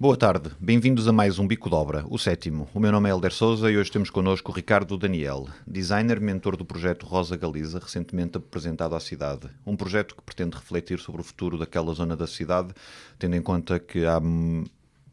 Boa 0.00 0.16
tarde, 0.16 0.50
bem-vindos 0.58 1.06
a 1.06 1.12
mais 1.12 1.38
um 1.38 1.46
Bico 1.46 1.68
de 1.68 1.74
Obra, 1.74 2.06
o 2.08 2.16
sétimo. 2.16 2.66
O 2.72 2.80
meu 2.80 2.90
nome 2.90 3.10
é 3.10 3.12
Helder 3.12 3.34
Souza 3.34 3.70
e 3.70 3.76
hoje 3.76 3.92
temos 3.92 4.08
connosco 4.08 4.50
o 4.50 4.54
Ricardo 4.54 4.96
Daniel, 4.96 5.46
designer, 5.66 6.18
mentor 6.18 6.56
do 6.56 6.64
projeto 6.64 7.04
Rosa 7.04 7.36
Galiza, 7.36 7.78
recentemente 7.78 8.38
apresentado 8.38 8.94
à 8.94 9.00
cidade. 9.00 9.50
Um 9.66 9.76
projeto 9.76 10.16
que 10.16 10.22
pretende 10.22 10.56
refletir 10.56 11.00
sobre 11.00 11.20
o 11.20 11.24
futuro 11.24 11.58
daquela 11.58 11.92
zona 11.92 12.16
da 12.16 12.26
cidade, 12.26 12.72
tendo 13.18 13.36
em 13.36 13.42
conta 13.42 13.78
que 13.78 14.06
há 14.06 14.18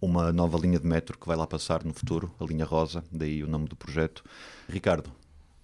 uma 0.02 0.32
nova 0.32 0.58
linha 0.58 0.80
de 0.80 0.88
metro 0.88 1.18
que 1.18 1.28
vai 1.28 1.36
lá 1.36 1.46
passar 1.46 1.84
no 1.84 1.94
futuro, 1.94 2.34
a 2.40 2.46
linha 2.46 2.64
Rosa, 2.64 3.04
daí 3.12 3.44
o 3.44 3.48
nome 3.48 3.68
do 3.68 3.76
projeto. 3.76 4.24
Ricardo, 4.70 5.12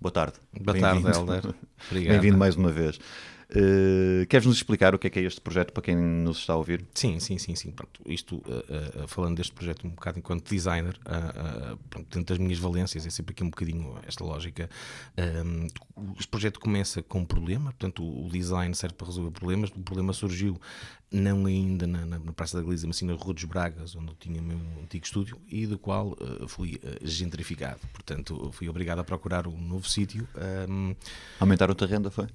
boa 0.02 0.12
tarde. 0.12 0.36
Boa 0.59 0.78
tarde. 0.78 1.08
Helder. 1.08 1.55
Obrigado. 1.90 2.12
Bem-vindo 2.12 2.38
mais 2.38 2.58
uma 2.58 2.73
vez. 2.73 3.00
Uh, 3.55 4.25
Queres-nos 4.27 4.57
explicar 4.57 4.95
o 4.95 4.99
que 4.99 5.05
é 5.05 5.09
que 5.12 5.20
é 5.20 5.23
este 5.23 5.39
projeto 5.39 5.71
para 5.71 5.84
quem 5.84 5.95
nos 5.95 6.39
está 6.39 6.53
a 6.53 6.55
ouvir? 6.55 6.84
Sim, 6.94 7.20
sim, 7.20 7.38
sim, 7.38 7.55
sim. 7.55 7.71
Pronto, 7.71 8.02
isto, 8.07 8.38
uh, 8.38 9.03
uh, 9.03 9.07
falando 9.07 9.38
deste 9.38 9.53
projeto 9.53 9.85
um 9.85 9.91
bocado 9.91 10.17
enquanto 10.17 10.49
designer, 10.49 10.98
pronto, 11.89 12.08
dentro 12.09 12.36
das 12.36 12.38
minhas 12.39 12.58
valências, 12.58 13.05
é 13.05 13.09
sempre 13.11 13.33
aqui 13.33 13.44
um 13.44 13.50
bocadinho 13.50 13.95
esta 14.08 14.23
lógica. 14.23 14.69
Este 16.17 16.28
projeto 16.28 16.59
começa 16.59 17.03
com 17.03 17.19
um 17.19 17.25
problema, 17.25 17.66
portanto, 17.66 18.03
o 18.03 18.28
design 18.30 18.73
serve 18.73 18.95
para 18.95 19.08
resolver 19.08 19.31
problemas. 19.31 19.69
O 19.69 19.80
problema 19.81 20.13
surgiu 20.13 20.59
não 21.14 21.45
ainda 21.45 21.86
na, 21.86 22.06
na, 22.06 22.19
na 22.19 22.33
Praça 22.33 22.58
da 22.58 22.64
Galiza, 22.64 22.88
mas 22.88 22.97
sim 22.97 23.06
na 23.06 23.14
Rua 23.14 23.33
dos 23.33 23.44
Bragas, 23.44 23.95
onde 23.95 24.09
eu 24.09 24.16
tinha 24.16 24.42
o 24.42 24.44
meu 24.44 24.58
antigo 24.81 25.06
estúdio 25.06 25.39
e 25.47 25.67
do 25.67 25.78
qual 25.78 26.17
fui 26.47 26.80
gentrificado. 27.03 27.80
Portanto, 27.94 28.50
fui 28.52 28.67
obrigado 28.67 29.00
a 29.00 29.03
procurar 29.03 29.47
um 29.47 29.59
novo 29.59 29.88
sítio. 29.88 30.28
Um, 30.67 30.95
Aumentaram-te 31.39 31.84
a 31.84 31.88
renda, 31.88 32.09
foi? 32.09 32.28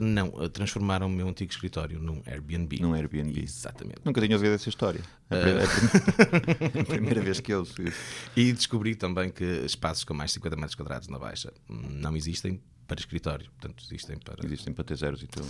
não, 0.00 0.30
transformaram 0.48 1.06
o 1.06 1.10
meu 1.10 1.28
antigo 1.28 1.50
escritório 1.50 1.98
num 1.98 2.22
Airbnb. 2.26 2.80
Num 2.80 2.94
Airbnb. 2.94 3.42
Exatamente. 3.42 4.00
Nunca 4.04 4.20
tinha 4.20 4.36
ouvido 4.36 4.54
essa 4.54 4.68
história. 4.68 5.00
É 5.30 5.36
a, 5.36 5.38
é 5.38 6.78
é 6.78 6.80
a 6.80 6.84
primeira 6.84 7.20
vez 7.20 7.40
que 7.40 7.52
eu 7.52 7.60
ouço 7.60 7.82
isso. 7.82 7.98
E 8.34 8.52
descobri 8.52 8.94
também 8.94 9.30
que 9.30 9.44
espaços 9.64 10.04
com 10.04 10.14
mais 10.14 10.30
de 10.30 10.34
50 10.34 10.56
metros 10.56 10.74
quadrados 10.74 11.08
na 11.08 11.18
Baixa 11.18 11.52
não 11.68 12.16
existem 12.16 12.60
para 12.86 13.00
escritório, 13.00 13.50
portanto 13.58 13.84
existem 13.84 14.16
para 14.16 14.44
Existem 14.44 14.72
para 14.72 14.84
ter 14.84 14.96
zeros 14.96 15.22
e 15.22 15.26
tudo. 15.26 15.46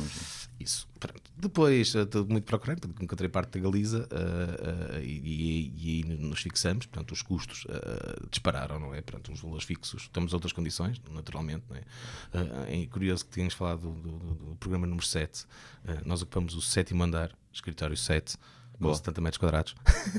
isso. 0.59 0.89
Pronto. 0.99 1.31
Depois 1.37 1.95
uh, 1.95 2.07
de 2.07 2.23
muito 2.23 2.45
procurar, 2.45 2.77
portanto, 2.77 3.03
encontrei 3.03 3.29
parte 3.29 3.59
da 3.59 3.61
Galiza 3.61 4.09
uh, 4.11 4.97
uh, 4.97 5.03
e, 5.03 5.73
e, 5.77 6.05
aí 6.05 6.19
nos 6.19 6.41
fixamos, 6.41 6.87
portanto 6.87 7.13
os 7.13 7.23
custos 7.23 7.67
dispararam, 8.31 8.81
não 8.81 8.95
é? 8.95 9.03
Portanto, 9.03 9.33
os 9.33 9.41
valores 9.41 9.65
fixos, 9.65 10.09
temos 10.09 10.33
outras 10.33 10.53
condições, 10.53 11.01
naturalmente, 11.11 11.65
não 11.69 11.77
é? 11.77 12.83
é 12.83 12.87
curioso 12.87 13.25
que 13.27 13.33
tínhamos 13.33 13.55
falado 13.55 13.81
do, 13.81 13.93
do, 13.93 14.35
do 14.35 14.57
programa 14.57 14.87
número 14.87 15.07
7, 15.07 15.45
nós 16.05 16.23
ocupamos 16.23 16.55
o 16.55 16.63
sétimo 16.63 17.03
andar, 17.03 17.33
escritório 17.53 17.97
7, 17.97 18.37
com 18.79 18.85
Boa. 18.85 18.95
70 18.95 19.21
metros 19.21 19.39
quadrados. 19.39 19.75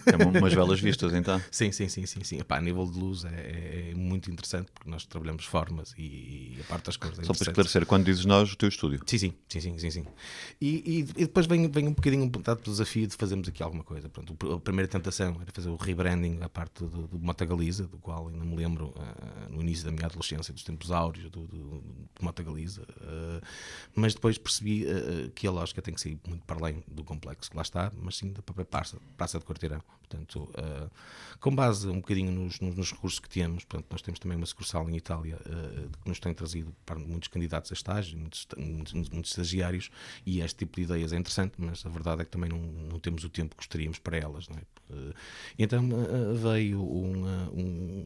É 0.05 0.15
uma- 0.15 0.39
umas 0.39 0.53
belas 0.53 0.79
vistas, 0.79 1.13
então. 1.13 1.41
Sim, 1.51 1.71
sim, 1.71 1.87
sim, 1.87 2.05
sim, 2.05 2.23
sim. 2.23 2.39
Epá, 2.39 2.57
a 2.57 2.61
nível 2.61 2.85
de 2.85 2.99
luz 2.99 3.23
é, 3.25 3.29
é- 3.29 3.91
é 3.91 3.95
muito 3.95 4.31
interessante 4.31 4.71
porque 4.73 4.89
nós 4.89 5.05
trabalhamos 5.05 5.45
formas 5.45 5.93
e, 5.97 6.55
e 6.57 6.61
a 6.61 6.63
parte 6.65 6.85
das 6.85 6.97
cores 6.97 7.19
é 7.19 7.23
Só 7.23 7.33
para 7.33 7.49
esclarecer, 7.49 7.85
quando 7.85 8.05
dizes 8.05 8.25
nós, 8.25 8.51
o 8.51 8.55
teu 8.55 8.69
estúdio. 8.69 8.99
Sim, 9.05 9.17
sim, 9.17 9.33
sim, 9.47 9.59
sim, 9.61 9.79
sim, 9.79 9.91
sim. 9.91 10.05
E, 10.59 10.67
e- 10.67 10.99
e 10.99 11.03
depois 11.25 11.45
vem, 11.45 11.69
vem 11.69 11.87
um 11.87 11.93
bocadinho 11.93 12.23
um 12.25 12.29
dado 12.41 12.61
desafio 12.63 13.07
de 13.07 13.15
fazermos 13.15 13.47
aqui 13.47 13.61
alguma 13.63 13.83
coisa. 13.83 14.09
Pronto, 14.09 14.35
a 14.53 14.59
primeira 14.59 14.87
tentação 14.87 15.37
era 15.41 15.51
fazer 15.51 15.69
o 15.69 15.75
rebranding 15.75 16.39
à 16.41 16.49
parte 16.49 16.83
do, 16.83 17.07
do 17.07 17.19
Mota 17.19 17.45
Galiza, 17.45 17.87
do 17.87 17.97
qual 17.97 18.27
ainda 18.27 18.43
me 18.43 18.55
lembro 18.55 18.93
ah, 18.97 19.47
no 19.49 19.61
início 19.61 19.85
da 19.85 19.91
minha 19.91 20.05
adolescência, 20.05 20.53
dos 20.53 20.63
tempos 20.63 20.91
áureos 20.91 21.29
do, 21.29 21.47
do, 21.47 21.57
do 21.57 21.83
Mota 22.21 22.41
Galiza. 22.43 22.85
Ah, 23.01 23.41
mas 23.95 24.13
depois 24.13 24.37
percebi 24.37 24.85
ah, 24.87 25.29
que 25.35 25.47
a 25.47 25.51
lógica 25.51 25.81
tem 25.81 25.93
que 25.93 26.01
sair 26.01 26.19
muito 26.27 26.43
para 26.45 26.57
além 26.59 26.83
do 26.87 27.03
complexo 27.03 27.49
que 27.51 27.55
lá 27.55 27.61
está, 27.63 27.91
mas 28.01 28.17
sim 28.17 28.31
da 28.31 28.41
própria 28.47 28.65
praça, 28.65 28.97
praça 29.17 29.37
de 29.37 29.45
quarteirão. 29.45 29.81
Portanto, 29.99 30.49
ah, 30.55 30.89
com 31.39 31.53
base 31.53 31.87
um 31.87 31.97
bocadinho 31.97 32.31
nos, 32.31 32.59
nos- 32.61 32.91
recursos 32.91 33.19
que 33.19 33.29
temos, 33.29 33.65
portanto, 33.65 33.91
nós 33.91 34.01
temos 34.01 34.19
também 34.19 34.37
uma 34.37 34.45
sucursal 34.45 34.89
em 34.89 34.95
Itália 34.95 35.37
ah, 35.45 35.97
que 36.01 36.09
nos 36.09 36.19
tem 36.19 36.33
trazido 36.33 36.73
para 36.85 36.97
muitos 36.97 37.27
candidatos 37.27 37.71
a 37.71 37.73
estágio, 37.73 38.17
muitos, 38.17 38.47
muitos, 38.57 39.09
muitos 39.09 39.31
estagiários, 39.31 39.89
e 40.25 40.39
este 40.39 40.59
tipo 40.59 40.77
de 40.77 40.83
ideias 40.83 41.11
é 41.11 41.17
interessante, 41.17 41.55
mas 41.57 41.85
a 41.85 41.89
verdade 41.89 42.21
é 42.21 42.25
que 42.25 42.31
também 42.31 42.49
não, 42.49 42.59
não 42.59 42.99
temos 42.99 43.23
o 43.25 43.29
tempo 43.29 43.49
que 43.51 43.57
gostaríamos 43.57 43.99
para 43.99 44.17
elas. 44.17 44.47
Não 44.47 44.55
é? 44.57 44.61
Ah, 44.91 45.13
então 45.59 45.89
veio 46.41 46.81
um, 46.81 48.05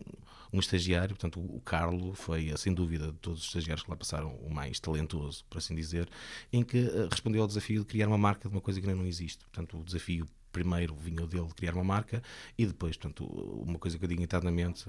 um 0.54 0.60
estagiário, 0.60 1.16
portanto, 1.16 1.40
o 1.40 1.62
Carlo 1.62 2.14
foi, 2.14 2.52
ah, 2.52 2.58
sem 2.58 2.74
dúvida, 2.74 3.08
de 3.12 3.18
todos 3.20 3.42
os 3.42 3.48
estagiários 3.48 3.84
que 3.84 3.90
lá 3.90 3.96
passaram, 3.96 4.36
o 4.36 4.54
mais 4.54 4.80
talentoso, 4.80 5.46
por 5.50 5.58
assim 5.58 5.76
dizer, 5.76 6.10
em 6.52 6.64
que 6.64 6.80
ah, 6.88 7.08
respondeu 7.10 7.42
ao 7.42 7.48
desafio 7.48 7.82
de 7.82 7.86
criar 7.86 8.08
uma 8.08 8.18
marca 8.18 8.50
de 8.50 8.56
uma 8.56 8.62
coisa 8.62 8.80
que 8.80 8.88
ainda 8.88 9.00
não 9.00 9.08
existe. 9.08 9.44
Portanto, 9.46 9.80
o 9.80 9.84
desafio 9.84 10.28
primeiro 10.52 10.94
vinha 10.96 11.26
dele 11.26 11.48
de 11.48 11.56
criar 11.56 11.74
uma 11.74 11.84
marca 11.84 12.22
e 12.58 12.66
depois, 12.66 12.98
portanto, 12.98 13.24
uma 13.26 13.80
coisa 13.80 13.98
que 13.98 14.04
eu 14.04 14.10
digo 14.10 14.22
internamente 14.22 14.86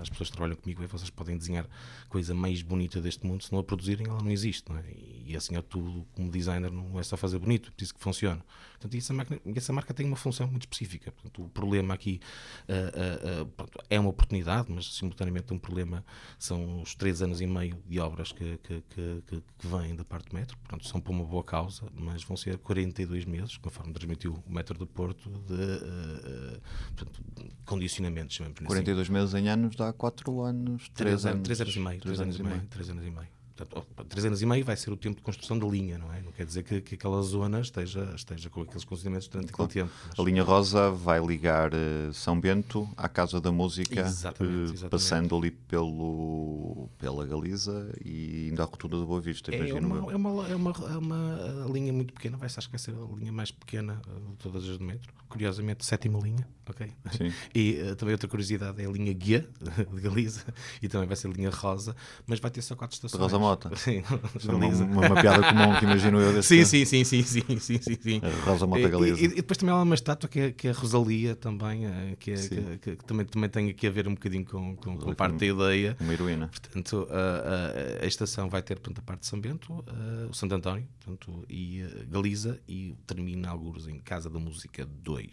às 0.00 0.08
pessoas 0.10 0.28
que 0.28 0.36
trabalham 0.36 0.56
comigo 0.56 0.82
é 0.82 0.86
vocês 0.86 1.10
podem 1.10 1.36
desenhar 1.36 1.66
coisa 2.08 2.34
mais 2.34 2.62
bonita 2.62 3.00
deste 3.00 3.26
mundo, 3.26 3.42
se 3.42 3.50
não 3.50 3.60
a 3.60 3.64
produzirem 3.64 4.06
ela 4.06 4.22
não 4.22 4.30
existe, 4.30 4.70
não 4.70 4.78
é? 4.78 4.84
E 5.24 5.34
assim 5.36 5.56
é 5.56 5.62
tudo, 5.62 6.06
como 6.12 6.30
designer 6.30 6.70
não 6.70 7.00
é 7.00 7.02
só 7.02 7.16
fazer 7.16 7.38
bonito, 7.38 7.68
é 7.68 7.72
preciso 7.72 7.94
que 7.94 8.00
funcione. 8.00 8.42
Portanto, 8.78 8.94
e 8.94 8.98
essa 8.98 9.14
marca, 9.14 9.40
e 9.44 9.58
essa 9.58 9.72
marca 9.72 9.94
tem 9.94 10.06
uma 10.06 10.16
função 10.16 10.46
muito 10.46 10.62
específica. 10.62 11.10
Portanto, 11.10 11.42
o 11.44 11.48
problema 11.48 11.94
aqui 11.94 12.20
ah, 12.68 13.42
ah, 13.42 13.46
pronto, 13.56 13.78
é 13.88 13.98
uma 13.98 14.10
oportunidade, 14.10 14.70
mas 14.70 14.94
simultaneamente 14.94 15.52
um 15.52 15.58
problema 15.58 16.04
são 16.38 16.82
os 16.82 16.94
três 16.94 17.22
anos 17.22 17.40
e 17.40 17.46
meio 17.46 17.78
de 17.86 17.98
obras 17.98 18.32
que, 18.32 18.58
que, 18.58 18.82
que, 18.90 19.22
que- 19.26 19.42
vêm 19.66 19.96
da 19.96 20.04
parte 20.04 20.28
do 20.28 20.36
metro, 20.36 20.56
portanto, 20.58 20.86
são 20.86 21.00
para 21.00 21.10
uma 21.12 21.24
boa 21.24 21.42
causa, 21.42 21.86
mas 21.92 22.22
vão 22.22 22.36
ser 22.36 22.56
42 22.58 23.24
meses, 23.24 23.56
conforme 23.56 23.92
transmitiu 23.92 24.42
o 24.46 24.52
metro 24.52 24.78
do 24.78 24.86
Porto, 24.86 25.28
de 25.30 25.54
ah, 25.54 26.60
portanto, 26.94 27.22
condicionamentos, 27.64 28.36
chamamos 28.36 28.56
assim. 28.58 28.66
42 28.66 29.08
meses 29.08 29.34
em 29.34 29.48
anos 29.48 29.74
dá 29.74 29.92
4 29.92 30.40
anos, 30.42 30.88
3 30.90 31.26
anos. 31.26 31.42
Três 31.42 31.60
anos 31.60 31.76
e 31.76 31.80
meio. 31.80 32.00
Três 32.00 32.20
anos 32.20 32.38
e 32.38 32.42
meio. 32.42 32.66
Três 32.66 32.90
anos 32.90 33.04
e 33.04 33.10
meio. 33.10 33.35
Portanto, 33.64 34.04
três 34.08 34.24
anos 34.24 34.42
e 34.42 34.46
meio 34.46 34.64
vai 34.64 34.76
ser 34.76 34.90
o 34.90 34.96
tempo 34.96 35.16
de 35.16 35.22
construção 35.22 35.58
da 35.58 35.66
linha, 35.66 35.96
não 35.96 36.12
é? 36.12 36.20
Não 36.20 36.30
quer 36.32 36.44
dizer 36.44 36.62
que, 36.62 36.80
que 36.80 36.94
aquela 36.94 37.22
zona 37.22 37.60
esteja, 37.60 38.12
esteja 38.14 38.50
com 38.50 38.62
aqueles 38.62 38.84
condicionamentos 38.84 39.28
durante 39.28 39.52
Claro. 39.52 39.70
aquele 39.70 39.84
tempo. 39.86 39.94
mas- 40.08 40.18
A 40.18 40.22
linha 40.22 40.42
rosa 40.42 40.90
vai 40.90 41.24
ligar 41.24 41.72
eh, 41.72 42.10
São 42.12 42.38
Bento 42.38 42.88
à 42.96 43.08
Casa 43.08 43.40
da 43.40 43.50
Música, 43.50 44.00
Exatamente, 44.02 44.54
eh, 44.56 44.62
exatamente. 44.64 44.90
passando 44.90 45.36
ali 45.36 45.50
pelo, 45.50 46.88
pela 46.98 47.26
Galiza 47.26 47.90
e 48.04 48.48
indo 48.52 48.60
à 48.60 48.64
Rotunda 48.66 48.98
da 48.98 49.04
Boa 49.06 49.20
Vista, 49.20 49.50
É 49.54 49.56
imagino 49.58 49.86
uma, 49.88 50.12
é, 50.12 50.16
uma, 50.16 50.48
é, 50.48 50.56
uma, 50.56 50.70
é 50.92 50.96
uma 50.98 51.66
linha 51.72 51.92
muito 51.92 52.12
pequena, 52.12 52.36
vai 52.36 52.46
acho 52.46 52.60
que 52.68 52.72
vai 52.72 52.78
ser 52.78 52.92
a 52.94 53.16
linha 53.18 53.32
mais 53.32 53.50
pequena 53.50 54.00
uh, 54.06 54.30
de 54.32 54.36
todas 54.36 54.68
as 54.68 54.78
do 54.78 54.84
metro. 54.84 55.12
Curiosamente, 55.36 55.84
sétima 55.84 56.18
linha, 56.18 56.46
ok? 56.68 56.90
Sim. 57.16 57.32
E 57.54 57.78
uh, 57.82 57.96
também 57.96 58.12
outra 58.14 58.26
curiosidade 58.28 58.82
é 58.82 58.86
a 58.86 58.90
linha 58.90 59.12
guia 59.12 59.46
de 59.94 60.00
Galiza 60.00 60.44
e 60.82 60.88
também 60.88 61.06
vai 61.06 61.16
ser 61.16 61.28
a 61.28 61.30
linha 61.30 61.50
rosa, 61.50 61.94
mas 62.26 62.40
vai 62.40 62.50
ter 62.50 62.62
só 62.62 62.74
quatro 62.74 62.94
estações. 62.96 63.20
Rosa 63.20 63.38
Mota. 63.38 63.70
Sim, 63.76 64.02
é 64.48 64.52
uma, 64.54 64.66
uma, 64.66 65.06
uma 65.08 65.20
piada 65.20 65.42
comum 65.48 65.76
que 65.78 65.84
imagino 65.84 66.18
eu 66.20 66.32
desse 66.32 66.48
Sim, 66.48 66.64
sim, 66.64 66.84
sim, 66.84 67.04
sim, 67.04 67.22
sim, 67.22 67.58
sim, 67.60 67.78
sim, 67.80 67.96
sim. 68.00 68.20
A 68.22 68.44
Rosa 68.46 68.66
Mota 68.66 68.88
Galiza. 68.88 69.20
E, 69.20 69.24
e 69.24 69.28
depois 69.28 69.58
também 69.58 69.74
há 69.74 69.82
uma 69.82 69.94
estátua 69.94 70.28
que 70.28 70.40
é, 70.40 70.52
que 70.52 70.68
é 70.68 70.70
a 70.70 70.74
Rosalia 70.74 71.36
também, 71.36 71.84
eh, 71.86 72.16
que, 72.18 72.30
é, 72.32 72.34
que, 72.36 72.78
que- 72.78 72.96
que 72.96 73.04
também, 73.04 73.26
também 73.26 73.50
tem 73.50 73.68
aqui 73.70 73.86
a 73.86 73.90
ver 73.90 74.08
um 74.08 74.14
bocadinho 74.14 74.44
com, 74.44 74.74
com, 74.76 74.96
com 74.96 75.14
parte 75.14 75.36
da 75.36 75.46
ideia. 75.46 75.96
Uma 76.00 76.12
heroína. 76.12 76.48
Portanto, 76.48 77.06
a, 77.10 78.00
a- 78.00 78.04
a 78.04 78.06
estação 78.06 78.48
vai 78.48 78.62
ter 78.62 78.76
portanto, 78.78 78.98
a 79.00 79.02
parte 79.02 79.20
de 79.20 79.26
São 79.26 79.40
Bento, 79.40 79.84
eh, 79.86 80.26
o 80.30 80.34
Santo 80.34 80.54
António 80.54 80.86
portanto, 81.04 81.44
e 81.48 81.84
Galiza 82.08 82.58
e 82.68 82.94
termina 83.06 83.48
alguns 83.50 83.86
em 83.86 83.98
Casa 83.98 84.28
da 84.30 84.38
Música 84.38 84.84
2, 84.86 85.25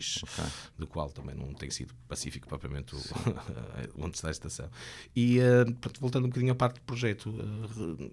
do 0.77 0.87
qual 0.87 1.09
também 1.09 1.35
não 1.35 1.53
tem 1.53 1.69
sido 1.69 1.93
pacífico 2.07 2.47
propriamente 2.47 2.95
o, 2.95 2.99
onde 3.97 4.15
está 4.15 4.27
a 4.27 4.31
estação. 4.31 4.69
E 5.15 5.39
eh, 5.39 5.65
portanto, 5.65 5.99
voltando 6.01 6.25
um 6.25 6.29
bocadinho 6.29 6.51
à 6.51 6.55
parte 6.55 6.75
do 6.75 6.81
projeto, 6.81 7.33
eh, 7.39 7.97
re- 7.99 8.11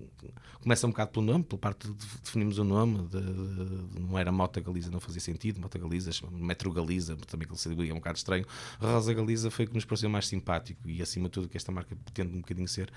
começa 0.63 0.87
um 0.87 0.91
bocado 0.91 1.11
pelo 1.13 1.27
nome, 1.27 1.45
pela 1.45 1.59
parte 1.59 1.89
de 1.89 1.95
definimos 2.23 2.59
o 2.59 2.65
nome, 2.65 3.07
de- 3.09 3.21
de- 3.21 4.01
não 4.01 4.19
era 4.19 4.31
Mota 4.33 4.61
Galiza, 4.61 4.91
não 4.91 5.01
fazia 5.01 5.21
sentido, 5.21 5.61
Mota 5.61 5.79
Galiza, 5.79 6.11
Metro 6.31 6.73
Galiza, 6.73 7.17
também 7.27 7.47
que 7.49 7.57
seria 7.59 7.93
um 7.93 7.97
bocado 7.99 8.19
estranho. 8.19 8.45
Rosa 8.79 9.13
Galiza 9.15 9.51
foi 9.51 9.65
o 9.65 9.69
que 9.69 9.75
nos 9.75 9.85
pareceu 9.85 10.09
mais 10.11 10.27
simpático 10.27 10.89
e 10.89 11.01
acima 11.03 11.29
de 11.29 11.33
tudo 11.33 11.49
que 11.49 11.57
esta 11.57 11.73
marca 11.73 11.97
pretende 11.97 12.35
um 12.37 12.41
bocadinho 12.41 12.69
ser, 12.69 12.91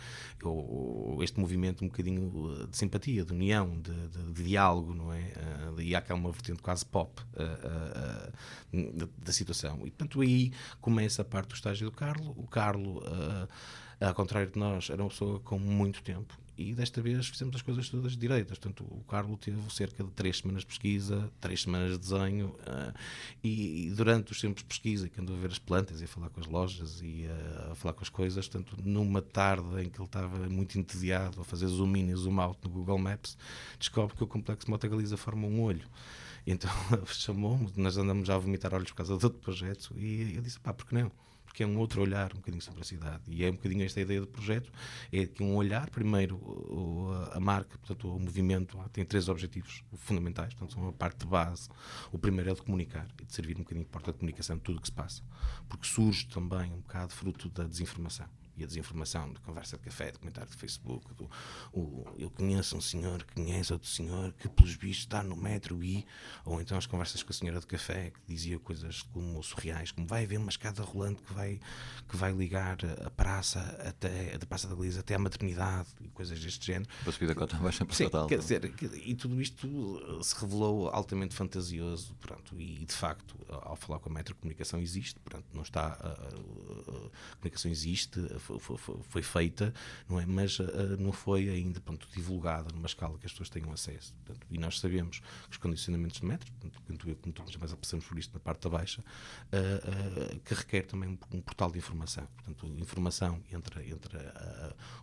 ou, 0.44 1.14
ou 1.14 1.24
este 1.24 1.40
movimento 1.40 1.84
um 1.84 1.88
bocadinho 1.88 2.24
uh, 2.28 2.68
de 2.68 2.78
simpatia, 2.78 3.24
de 3.26 3.34
união, 3.34 3.80
de, 3.80 3.92
de- 4.08 4.44
diálogo, 4.44 4.94
não 4.94 5.12
é? 5.14 5.34
Uh, 5.76 5.82
e 5.82 5.96
há 5.96 6.02
cá 6.02 6.14
uma 6.16 6.32
vertente 6.32 6.62
quase 6.62 6.86
pop 6.86 7.22
uh, 7.22 7.42
uh, 7.42 7.46
uh, 8.30 8.34
da, 9.18 9.32
situação. 9.32 9.80
E 9.86 9.92
Portanto, 9.92 10.22
aí 10.22 10.52
começa 10.82 11.22
a 11.22 11.26
parte 11.26 11.50
do 11.50 11.56
estágio 11.56 11.90
do 11.90 11.96
Carlo. 11.96 12.34
O 12.38 12.48
Carlo, 12.48 13.00
uh, 13.00 13.48
ao 14.02 14.14
contrário 14.14 14.52
de 14.52 14.58
nós, 14.58 14.90
era 14.90 15.02
uma 15.02 15.10
pessoa 15.10 15.40
com 15.40 15.60
muito 15.60 16.02
tempo 16.02 16.38
e 16.58 16.74
desta 16.74 17.02
vez 17.02 17.28
fizemos 17.28 17.56
as 17.56 17.62
coisas 17.62 17.90
todas 17.90 18.16
direitas. 18.16 18.58
Portanto, 18.60 18.84
o 18.84 19.04
Carlos 19.06 19.40
teve 19.40 19.60
cerca 19.74 20.04
de 20.04 20.12
três 20.12 20.38
semanas 20.38 20.62
de 20.62 20.68
pesquisa, 20.68 21.32
três 21.42 21.64
semanas 21.64 21.94
de 21.94 21.98
desenho, 21.98 22.48
uh, 22.48 22.94
e, 23.44 23.88
e, 23.88 23.90
durante 23.90 24.32
os 24.32 24.40
tempos 24.40 24.62
de 24.62 24.68
pesquisa, 24.68 25.10
que 25.10 25.20
andou 25.20 25.36
a 25.36 25.40
ver 25.40 25.52
as 25.52 25.60
plantas 25.60 26.02
e 26.02 26.04
a 26.04 26.08
falar 26.08 26.30
com 26.30 26.40
as 26.40 26.46
lojas 26.46 27.02
e 27.02 27.26
uh, 27.26 27.72
a 27.72 27.76
falar 27.76 27.94
com 27.94 28.04
as 28.04 28.10
coisas, 28.10 28.48
portanto, 28.48 28.78
numa 28.84 29.22
tarde 29.22 29.82
em 29.82 29.90
que 29.90 30.00
ele 30.00 30.06
estava 30.06 30.38
muito 30.50 30.78
entediado 30.78 31.42
a 31.42 31.44
fazer 31.44 31.68
zoom 31.68 31.96
in 31.96 32.10
e 32.10 32.16
zoom 32.16 32.40
out 32.40 32.60
no 32.64 32.70
Google 32.70 33.00
Maps, 33.00 33.36
descobre 33.80 34.16
que 34.16 34.24
o 34.24 34.28
complexo 34.28 34.70
Mota 34.70 34.88
Galiza 34.88 35.18
forma 35.18 35.48
um 35.48 35.62
olho. 35.62 35.88
Então 36.46 36.72
chamou-me, 37.08 37.72
nós 37.78 37.98
andamos 37.98 38.28
já 38.28 38.36
a 38.36 38.38
vomitar 38.38 38.74
olhos 38.74 38.90
por 38.90 38.98
causa 38.98 39.18
de 39.18 39.26
outro 39.26 39.40
projeto, 39.40 39.94
e 39.98 40.36
eu 40.36 40.42
disse: 40.42 40.60
pá, 40.60 40.74
por 40.74 40.86
que 40.86 40.96
não? 40.96 41.12
porque 41.54 41.62
é 41.62 41.68
um 41.68 41.78
outro 41.78 42.02
olhar 42.02 42.34
um 42.34 42.38
bocadinho 42.38 42.64
sobre 42.64 42.82
a 42.82 42.84
cidade. 42.84 43.22
E 43.28 43.46
é 43.46 43.50
um 43.50 43.54
bocadinho 43.54 43.86
esta 43.86 44.02
ideia 44.02 44.20
do 44.20 44.26
projeto, 44.26 44.72
é 45.12 45.28
que 45.28 45.44
um 45.44 45.56
olhar, 45.56 45.88
primeiro, 45.92 46.42
a 47.32 47.40
marca, 47.40 47.78
portanto, 47.78 48.12
o 48.12 48.20
movimento 48.20 48.76
tem 48.92 49.06
três 49.06 49.30
objetivos 49.30 49.84
fundamentais, 49.98 50.52
portanto, 50.56 50.74
são 50.74 50.88
a 50.88 50.92
parte 50.92 51.20
de 51.20 51.28
base. 51.28 51.70
O 52.12 52.18
primeiro 52.18 52.50
é 52.50 52.54
de 52.56 52.62
comunicar 52.64 53.08
e 53.22 53.26
de 53.26 53.32
servir 53.32 53.56
um 53.56 53.60
bocadinho 53.60 53.86
de 53.86 53.92
porta 53.92 54.12
de 54.12 54.18
comunicação 54.18 54.56
de 54.58 54.64
tudo 54.64 54.80
o 54.80 54.82
que 54.82 54.88
se 54.88 54.94
passa, 54.94 55.22
porque 55.70 55.86
surge 55.86 56.26
também 56.26 56.74
um 56.74 56.78
bocado 56.78 57.14
fruto 57.14 57.48
da 57.50 57.66
desinformação 57.66 58.26
e 58.56 58.64
a 58.64 58.68
desinformação 58.68 59.32
de 59.34 59.40
conversa 59.42 59.78
de 59.78 59.84
café, 59.84 60.12
de 60.12 60.20
comentário 60.20 60.50
de 60.50 60.58
Facebook. 60.58 61.14
Do, 61.14 61.30
o, 61.72 62.06
eu 62.18 62.30
conheço 62.30 62.78
um 62.78 62.82
senhor 62.82 63.24
que 63.24 63.34
conhece 63.34 63.74
outro 63.74 63.90
senhor 63.90 64.34
que, 64.34 64.48
pelos 64.48 64.76
bichos, 64.76 65.04
está 65.04 65.24
no 65.24 65.36
metro 65.36 65.84
e. 65.84 66.06
Ou 66.46 66.62
então 66.62 66.78
as 66.78 66.86
conversas 66.86 67.24
com 67.24 67.32
a 67.32 67.36
senhora 67.36 67.60
de 67.60 67.68
café 67.68 68.12
que 68.12 68.20
dizia 68.28 68.60
coisas 68.60 69.02
como 69.02 69.42
surreais, 69.44 69.92
como 69.92 70.08
vai 70.08 70.24
haver 70.24 70.38
uma 70.38 70.50
escada 70.50 70.84
rolante 70.84 71.22
que 71.22 71.34
vai, 71.34 71.60
que 72.08 72.16
vai 72.16 72.32
ligar 72.32 72.78
a 73.06 73.10
praça 73.10 73.60
até 73.88 74.38
da 74.38 74.46
Praça 74.46 74.68
da 74.68 74.76
Galiza 74.76 75.00
até 75.00 75.16
à 75.16 75.20
maternidade 75.20 75.90
e 76.02 76.08
coisas 76.10 76.40
deste 76.40 76.66
género. 76.66 76.90
Para 77.04 77.12
subir 77.12 77.28
da 77.28 77.36
cota 77.36 77.58
baixa 77.58 77.86
para 77.86 77.96
Sim, 77.96 78.10
quer 78.28 78.38
dizer, 78.38 78.74
e 79.06 79.16
tudo 79.16 79.42
isto 79.42 80.24
se 80.24 80.36
revelou 80.40 80.90
altamente 80.90 81.34
fantasioso, 81.34 82.16
pronto, 82.16 82.60
e 82.60 82.86
de 82.86 82.94
facto, 82.94 83.36
ao 83.50 83.76
falar 83.76 84.00
com 84.00 84.10
a 84.10 84.14
Metro, 84.14 84.34
a 84.34 84.38
comunicação 84.38 84.80
existe, 84.80 85.20
pronto, 85.20 85.46
não 85.54 85.64
está. 85.64 85.88
A, 85.88 86.08
a, 86.08 86.28
a 86.28 87.36
comunicação 87.38 87.72
existe, 87.72 88.20
foi, 88.44 88.78
foi, 88.78 88.98
foi, 89.10 89.22
feita, 89.22 89.74
não 90.08 90.20
é? 90.20 90.26
mas 90.26 90.60
uh, 90.60 90.98
não 91.00 91.12
foi 91.12 91.50
ainda 91.50 91.80
pronto, 91.80 92.08
divulgada 92.14 92.70
numa 92.74 92.86
escala 92.86 93.18
que 93.18 93.26
as 93.26 93.32
pessoas 93.32 93.50
tenham 93.50 93.72
acesso. 93.72 94.14
Portanto, 94.16 94.46
e 94.50 94.58
nós 94.58 94.80
sabemos 94.80 95.20
que 95.20 95.52
os 95.52 95.58
condicionamentos 95.58 96.20
de 96.20 96.26
portanto, 96.26 96.82
tanto 96.86 97.10
eu 97.10 97.16
como 97.16 97.34
tu, 97.34 97.44
mas 97.60 97.74
passamos 97.74 98.06
por 98.06 98.18
isto 98.18 98.34
na 98.34 98.40
parte 98.40 98.64
da 98.64 98.70
baixa, 98.70 99.02
uh, 99.02 100.36
uh, 100.36 100.40
que 100.42 100.54
requer 100.54 100.84
também 100.84 101.10
um, 101.10 101.38
um, 101.38 101.42
portal 101.42 101.72
de 101.72 101.78
informação. 101.78 102.28
Portanto, 102.36 102.68
informação 102.78 103.42
entre, 103.52 103.90
entre 103.90 104.18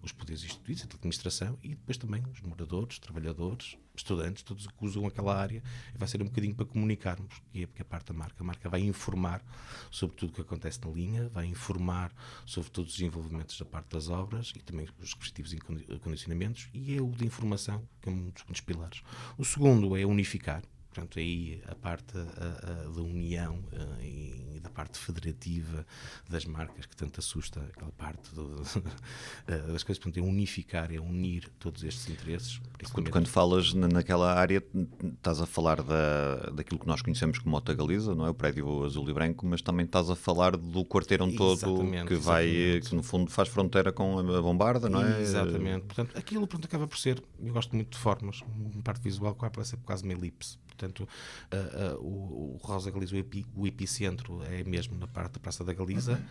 os 0.03 0.13
poderes 0.13 0.45
instituídos, 0.45 0.83
a 0.83 0.87
administração 0.97 1.59
e 1.63 1.71
depois 1.71 1.97
também 1.97 2.23
os 2.33 2.41
moradores, 2.41 2.99
trabalhadores, 2.99 3.77
estudantes, 4.01 4.43
todos 4.43 4.67
que 4.67 4.85
usam 4.85 5.07
aquela 5.07 5.37
área, 5.37 5.63
vai 5.95 6.09
ser 6.09 6.21
um 6.21 6.27
bocadinho 6.27 6.55
para 6.55 6.67
comunicarmos, 6.67 7.41
e 7.55 7.63
é 7.63 7.67
porque 7.67 7.83
a 7.83 7.85
parte 7.85 8.13
da 8.13 8.15
marca. 8.15 8.43
A 8.43 8.45
marca 8.45 8.69
vai 8.69 8.81
informar 8.81 9.43
sobre 9.91 10.17
tudo 10.17 10.31
o 10.31 10.33
que 10.33 10.41
acontece 10.41 10.81
na 10.85 10.91
linha, 10.91 11.29
vai 11.29 11.47
informar 11.47 12.13
sobre 12.45 12.71
todos 12.71 12.93
os 12.93 12.99
desenvolvimentos 12.99 13.59
da 13.59 13.65
parte 13.65 13.91
das 13.91 14.09
obras 14.09 14.53
e 14.57 14.61
também 14.61 14.87
os 14.99 15.15
respectivos 15.15 15.55
condicionamentos, 16.03 16.69
e 16.75 16.97
é 16.97 17.01
o 17.01 17.11
de 17.11 17.25
informação, 17.25 17.87
que 18.01 18.09
é 18.09 18.13
um 18.13 18.33
dos 18.49 18.61
pilares. 18.61 19.03
O 19.39 19.45
segundo 19.45 19.97
é 19.97 20.05
unificar, 20.05 20.63
portanto, 20.93 21.19
aí 21.19 21.63
a 21.67 21.75
parte 21.75 22.19
a, 22.19 22.21
a, 22.21 22.93
da 22.93 23.03
união 23.03 23.59
a, 23.73 24.03
e 24.03 24.61
da 24.63 24.69
parte 24.69 24.99
federativa 24.99 25.87
das 26.29 26.45
marcas 26.45 26.85
que 26.87 26.97
tanto 26.97 27.21
assusta, 27.21 27.61
aquela 27.73 27.93
parte 27.93 28.35
do, 28.35 28.57
das 29.73 29.83
coisas, 29.83 29.99
portanto, 29.99 30.19
é 30.19 30.23
unificar, 30.23 30.93
é 30.93 31.01
unir 31.01 31.49
todos 31.59 31.83
estes 31.83 32.09
interesses. 32.09 32.61
Quando, 32.93 33.11
quando 33.11 33.29
falas 33.29 33.73
naquela 33.73 34.35
área, 34.35 34.63
estás 35.03 35.41
a 35.41 35.47
falar 35.47 35.83
da, 35.83 36.51
daquilo 36.53 36.79
que 36.79 36.87
nós 36.87 37.01
conhecemos 37.03 37.39
como 37.39 37.53
Mota 37.53 37.73
Galiza, 37.73 38.15
não 38.15 38.27
é? 38.27 38.31
O 38.31 38.35
prédio 38.35 38.85
azul 38.85 39.09
e 39.09 39.13
branco, 39.13 39.47
mas 39.47 39.63
também 39.63 39.87
estás 39.87 40.11
a 40.11 40.17
falar 40.17 40.57
do 40.57 40.85
quarteirão 40.85 41.35
todo 41.35 41.53
exatamente, 41.53 42.09
que 42.09 42.15
vai, 42.15 42.47
exatamente. 42.49 42.89
que 42.89 42.97
no 42.97 43.03
fundo 43.03 43.31
faz 43.31 43.49
fronteira 43.49 43.93
com 43.93 44.19
a 44.19 44.43
bombarda, 44.43 44.89
não 44.89 45.05
é? 45.05 45.21
Exatamente. 45.21 45.87
Portanto, 45.87 46.17
aquilo 46.17 46.47
pronto, 46.47 46.65
acaba 46.65 46.87
por 46.87 46.99
ser, 46.99 47.23
eu 47.43 47.53
gosto 47.53 47.75
muito 47.75 47.93
de 47.93 47.99
formas, 47.99 48.43
uma 48.43 48.83
parte 48.83 49.03
visual 49.03 49.35
que 49.35 49.41
vai 49.41 49.51
parecer 49.51 49.79
quase 49.85 50.05
uma 50.05 50.13
elipse. 50.13 50.59
Portanto, 50.81 51.07
uh, 51.53 51.97
uh, 51.97 52.01
o, 52.01 52.55
o, 52.55 52.57
Rosa 52.63 52.91
Galiza, 52.91 53.15
o, 53.15 53.19
epi, 53.19 53.47
o, 53.55 53.67
epicentro 53.67 54.43
é 54.45 54.65
mesmo 54.65 54.97
na 54.97 55.07
parte 55.07 55.35
da 55.35 55.41
Praça 55.41 55.63
da 55.63 55.75
Galiza, 55.75 56.23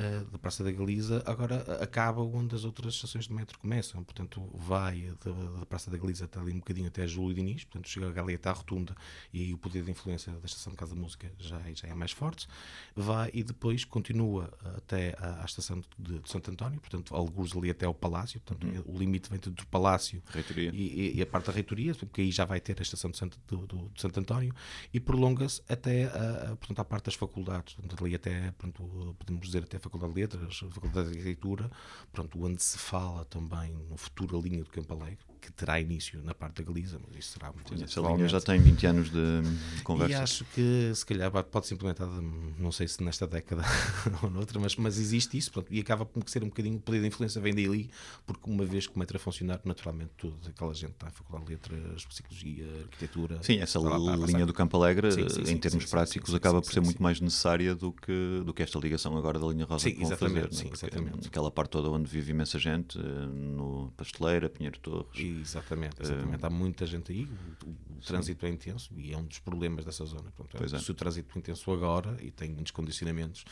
uh, 0.00 0.24
da 0.30 0.38
Praça 0.38 0.64
da 0.64 0.72
Galiza, 0.72 1.22
agora 1.26 1.56
acaba 1.82 2.22
onde 2.22 2.54
as 2.54 2.64
outras 2.64 2.94
estações 2.94 3.26
de 3.26 3.34
metro 3.34 3.58
começam. 3.58 4.02
Portanto, 4.02 4.42
vai 4.54 5.12
da, 5.22 5.58
da 5.60 5.66
Praça 5.66 5.90
da 5.90 5.98
Galiza 5.98 6.24
até 6.24 6.40
ali 6.40 6.52
um 6.52 6.58
bocadinho 6.58 6.88
até 6.88 7.06
Júlio 7.06 7.34
Diniz, 7.34 7.64
portanto, 7.64 7.88
chega 7.88 8.20
ali 8.20 8.34
até 8.34 8.48
à 8.48 8.52
rotunda 8.52 8.94
e 9.32 9.42
aí 9.42 9.54
o 9.54 9.58
poder 9.58 9.82
de 9.82 9.90
influência 9.90 10.32
da 10.32 10.46
Estação 10.46 10.72
de 10.72 10.78
Casa 10.78 10.94
da 10.94 11.00
Música 11.00 11.30
já, 11.38 11.60
é, 11.60 11.74
já 11.74 11.88
é 11.88 11.94
mais 11.94 12.12
forte. 12.12 12.48
Vai 12.96 13.30
e 13.34 13.42
depois 13.42 13.84
continua 13.84 14.50
até 14.76 15.14
à, 15.18 15.42
à 15.42 15.44
estação 15.44 15.82
de, 15.98 16.18
de, 16.18 16.30
Santo 16.30 16.50
António, 16.50 16.80
portanto, 16.80 17.14
alguns 17.14 17.54
ali 17.54 17.70
até 17.70 17.84
ao 17.84 17.94
Palácio, 17.94 18.40
portanto, 18.40 18.66
uhum. 18.66 18.94
o 18.94 18.98
limite 18.98 19.28
vem 19.28 19.38
do 19.38 19.66
Palácio 19.66 20.22
e, 20.56 20.78
e, 20.78 21.18
e, 21.18 21.22
a 21.22 21.26
parte 21.26 21.46
da 21.46 21.52
reitoria, 21.52 21.94
porque 21.94 22.22
aí 22.22 22.30
já 22.30 22.44
vai 22.44 22.60
ter 22.60 22.76
a 22.78 22.82
estação 22.82 23.10
de 23.10 23.18
Santo, 23.18 23.38
do, 23.46 23.66
do, 23.66 23.90
de 23.98 24.02
Santo 24.02 24.20
António 24.20 24.54
e 24.92 25.00
prolonga-se 25.00 25.60
até 25.68 26.04
a, 26.04 26.52
a, 26.52 26.56
portanto, 26.56 26.78
à 26.78 26.84
parte 26.84 27.04
das 27.06 27.14
faculdades, 27.14 27.74
portanto, 27.74 28.04
ali 28.04 28.14
até, 28.14 28.52
portanto, 28.52 29.16
podemos 29.18 29.46
dizer 29.46 29.64
até 29.64 29.76
a 29.76 29.80
Faculdade 29.80 30.14
de 30.14 30.20
Letras, 30.20 30.60
a 30.62 30.70
Faculdade 30.70 31.10
de 31.10 31.18
Arquitetura, 31.18 31.70
portanto, 32.12 32.44
onde 32.44 32.62
se 32.62 32.78
fala 32.78 33.24
também 33.24 33.72
no 33.88 33.96
futuro 33.96 34.38
a 34.38 34.42
linha 34.42 34.62
do 34.62 34.70
Campo 34.70 34.94
Alegre, 34.94 35.18
que 35.40 35.52
terá 35.52 35.80
início 35.80 36.20
na 36.22 36.34
parte 36.34 36.62
da 36.62 36.68
Galiza, 36.68 37.00
mas 37.06 37.16
isso 37.16 37.32
será 37.32 37.52
muito 37.52 37.72
Essa 37.82 38.00
linha 38.00 38.28
já 38.28 38.40
tem 38.40 38.60
20 38.60 38.86
anos 38.86 39.10
de 39.10 39.42
conversa. 39.84 40.12
E 40.12 40.16
acho 40.16 40.44
que 40.46 40.92
se 40.94 41.06
calhar 41.06 41.30
pode 41.44 41.66
ser 41.66 41.74
implementada, 41.74 42.12
não 42.58 42.72
sei 42.72 42.88
se 42.88 43.02
nesta 43.02 43.26
década 43.26 43.62
ou 44.22 44.30
noutra, 44.30 44.58
mas, 44.58 44.76
mas 44.76 44.98
existe 44.98 45.38
isso, 45.38 45.52
pronto, 45.52 45.72
e 45.72 45.80
acaba 45.80 46.04
por 46.04 46.28
ser 46.28 46.42
um 46.42 46.48
bocadinho, 46.48 46.76
o 46.76 46.80
poder 46.80 47.00
de 47.00 47.06
influência 47.06 47.40
vem 47.40 47.54
daí, 47.54 47.88
porque 48.26 48.50
uma 48.50 48.64
vez 48.64 48.86
que 48.86 48.98
metro 48.98 49.16
a 49.16 49.20
funcionar, 49.20 49.60
naturalmente 49.64 50.10
toda 50.16 50.50
aquela 50.50 50.74
gente 50.74 50.92
está 50.92 51.06
na 51.06 51.12
Faculdade 51.12 51.46
de 51.46 51.52
Letras, 51.52 52.04
Psicologia, 52.04 52.66
Arquitetura. 52.84 53.42
Sim, 53.42 53.58
essa 53.60 53.78
linha 53.96 54.44
do 54.44 54.52
Campo 54.52 54.76
Alegre, 54.76 55.10
sim, 55.12 55.28
sim, 55.28 55.44
sim, 55.44 55.52
em 55.52 55.56
termos 55.56 55.86
práticos, 55.86 56.34
acaba 56.34 56.60
por 56.60 56.72
ser 56.72 56.80
muito 56.80 57.02
mais 57.02 57.20
necessária 57.20 57.74
do 57.74 57.92
que, 57.92 58.42
do 58.44 58.52
que 58.52 58.62
esta 58.62 58.78
ligação 58.78 59.16
agora 59.16 59.38
da 59.38 59.46
linha 59.46 59.64
Rosa 59.64 59.84
sim, 59.84 59.94
que 59.94 60.04
vão 60.04 60.16
fazer. 60.16 60.52
Sim, 60.52 60.70
exatamente. 60.72 61.28
Aquela 61.28 61.50
parte 61.50 61.70
toda 61.70 61.88
onde 61.90 62.08
vive 62.08 62.32
imensa 62.32 62.58
gente, 62.58 62.98
eh, 62.98 63.02
no 63.02 63.92
Pasteleira, 63.96 64.48
Pinheiro 64.48 64.78
Torres. 64.80 65.06
Exatamente, 65.14 66.02
exatamente. 66.02 66.42
Uh, 66.42 66.46
Há 66.46 66.50
muita 66.50 66.86
gente 66.86 67.12
aí, 67.12 67.28
o, 67.64 67.70
o 67.70 68.00
trânsito 68.04 68.46
é 68.46 68.48
intenso 68.48 68.90
e 68.96 69.12
é 69.12 69.16
um 69.16 69.24
dos 69.24 69.38
problemas 69.38 69.84
dessa 69.84 70.04
zona. 70.04 70.30
Pronto, 70.36 70.56
é, 70.62 70.78
se 70.78 70.90
o 70.90 70.94
trânsito 70.94 71.30
é 71.34 71.38
intenso 71.38 71.70
agora 71.72 72.16
e 72.20 72.30
tem 72.30 72.50
muitos 72.50 72.72
condicionamentos, 72.72 73.44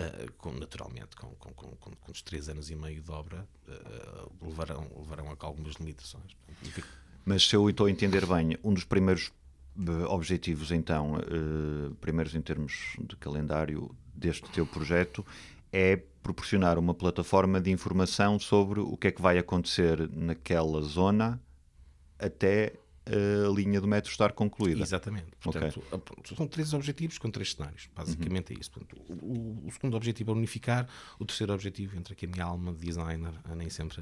uh, 0.00 0.32
com, 0.38 0.52
naturalmente, 0.52 1.16
com, 1.16 1.28
com, 1.36 1.52
com, 1.52 1.76
com, 1.76 2.12
os 2.12 2.22
três 2.22 2.48
anos 2.48 2.70
e 2.70 2.76
meio 2.76 3.02
de 3.02 3.10
obra, 3.10 3.46
uh, 3.68 4.46
levarão, 4.46 4.90
levarão 4.96 5.30
a 5.30 5.36
algumas 5.46 5.74
limitações. 5.76 6.34
Portanto, 6.46 6.86
mas 7.24 7.48
se 7.48 7.54
eu 7.54 7.68
estou 7.70 7.86
a 7.86 7.90
entender 7.90 8.26
bem, 8.26 8.56
um 8.64 8.74
dos 8.74 8.84
primeiros 8.84 9.30
objetivos, 10.08 10.70
então, 10.70 11.14
uh, 11.14 11.94
primeiros 11.96 12.34
em 12.34 12.40
termos 12.40 12.96
de 13.00 13.16
calendário 13.16 13.94
deste 14.14 14.48
teu 14.50 14.66
projeto, 14.66 15.24
é 15.72 15.96
proporcionar 16.22 16.78
uma 16.78 16.94
plataforma 16.94 17.60
de 17.60 17.70
informação 17.70 18.38
sobre 18.38 18.80
o 18.80 18.96
que 18.96 19.08
é 19.08 19.10
que 19.10 19.22
vai 19.22 19.38
acontecer 19.38 20.08
naquela 20.10 20.82
zona 20.82 21.40
até 22.18 22.74
a 23.04 23.50
linha 23.52 23.80
do 23.80 23.88
metro 23.88 24.10
estar 24.10 24.32
concluída. 24.32 24.80
Exatamente. 24.80 25.26
Portanto, 25.40 25.82
okay. 25.90 26.36
são 26.36 26.46
três 26.46 26.72
objetivos 26.72 27.18
com 27.18 27.30
três 27.30 27.52
cenários. 27.52 27.88
Basicamente 27.96 28.52
uhum. 28.52 28.56
é 28.56 28.60
isso. 28.60 28.70
Portanto, 28.70 29.02
o, 29.08 29.66
o, 29.66 29.70
segundo 29.72 29.96
objetivo 29.96 30.30
é 30.30 30.34
unificar. 30.34 30.88
O 31.18 31.24
terceiro 31.24 31.52
objetivo, 31.52 31.96
entra 31.96 32.12
aqui 32.12 32.26
a 32.26 32.28
minha 32.28 32.44
alma 32.44 32.72
de 32.72 32.78
designer, 32.78 33.32
nem 33.56 33.68
sempre 33.68 33.98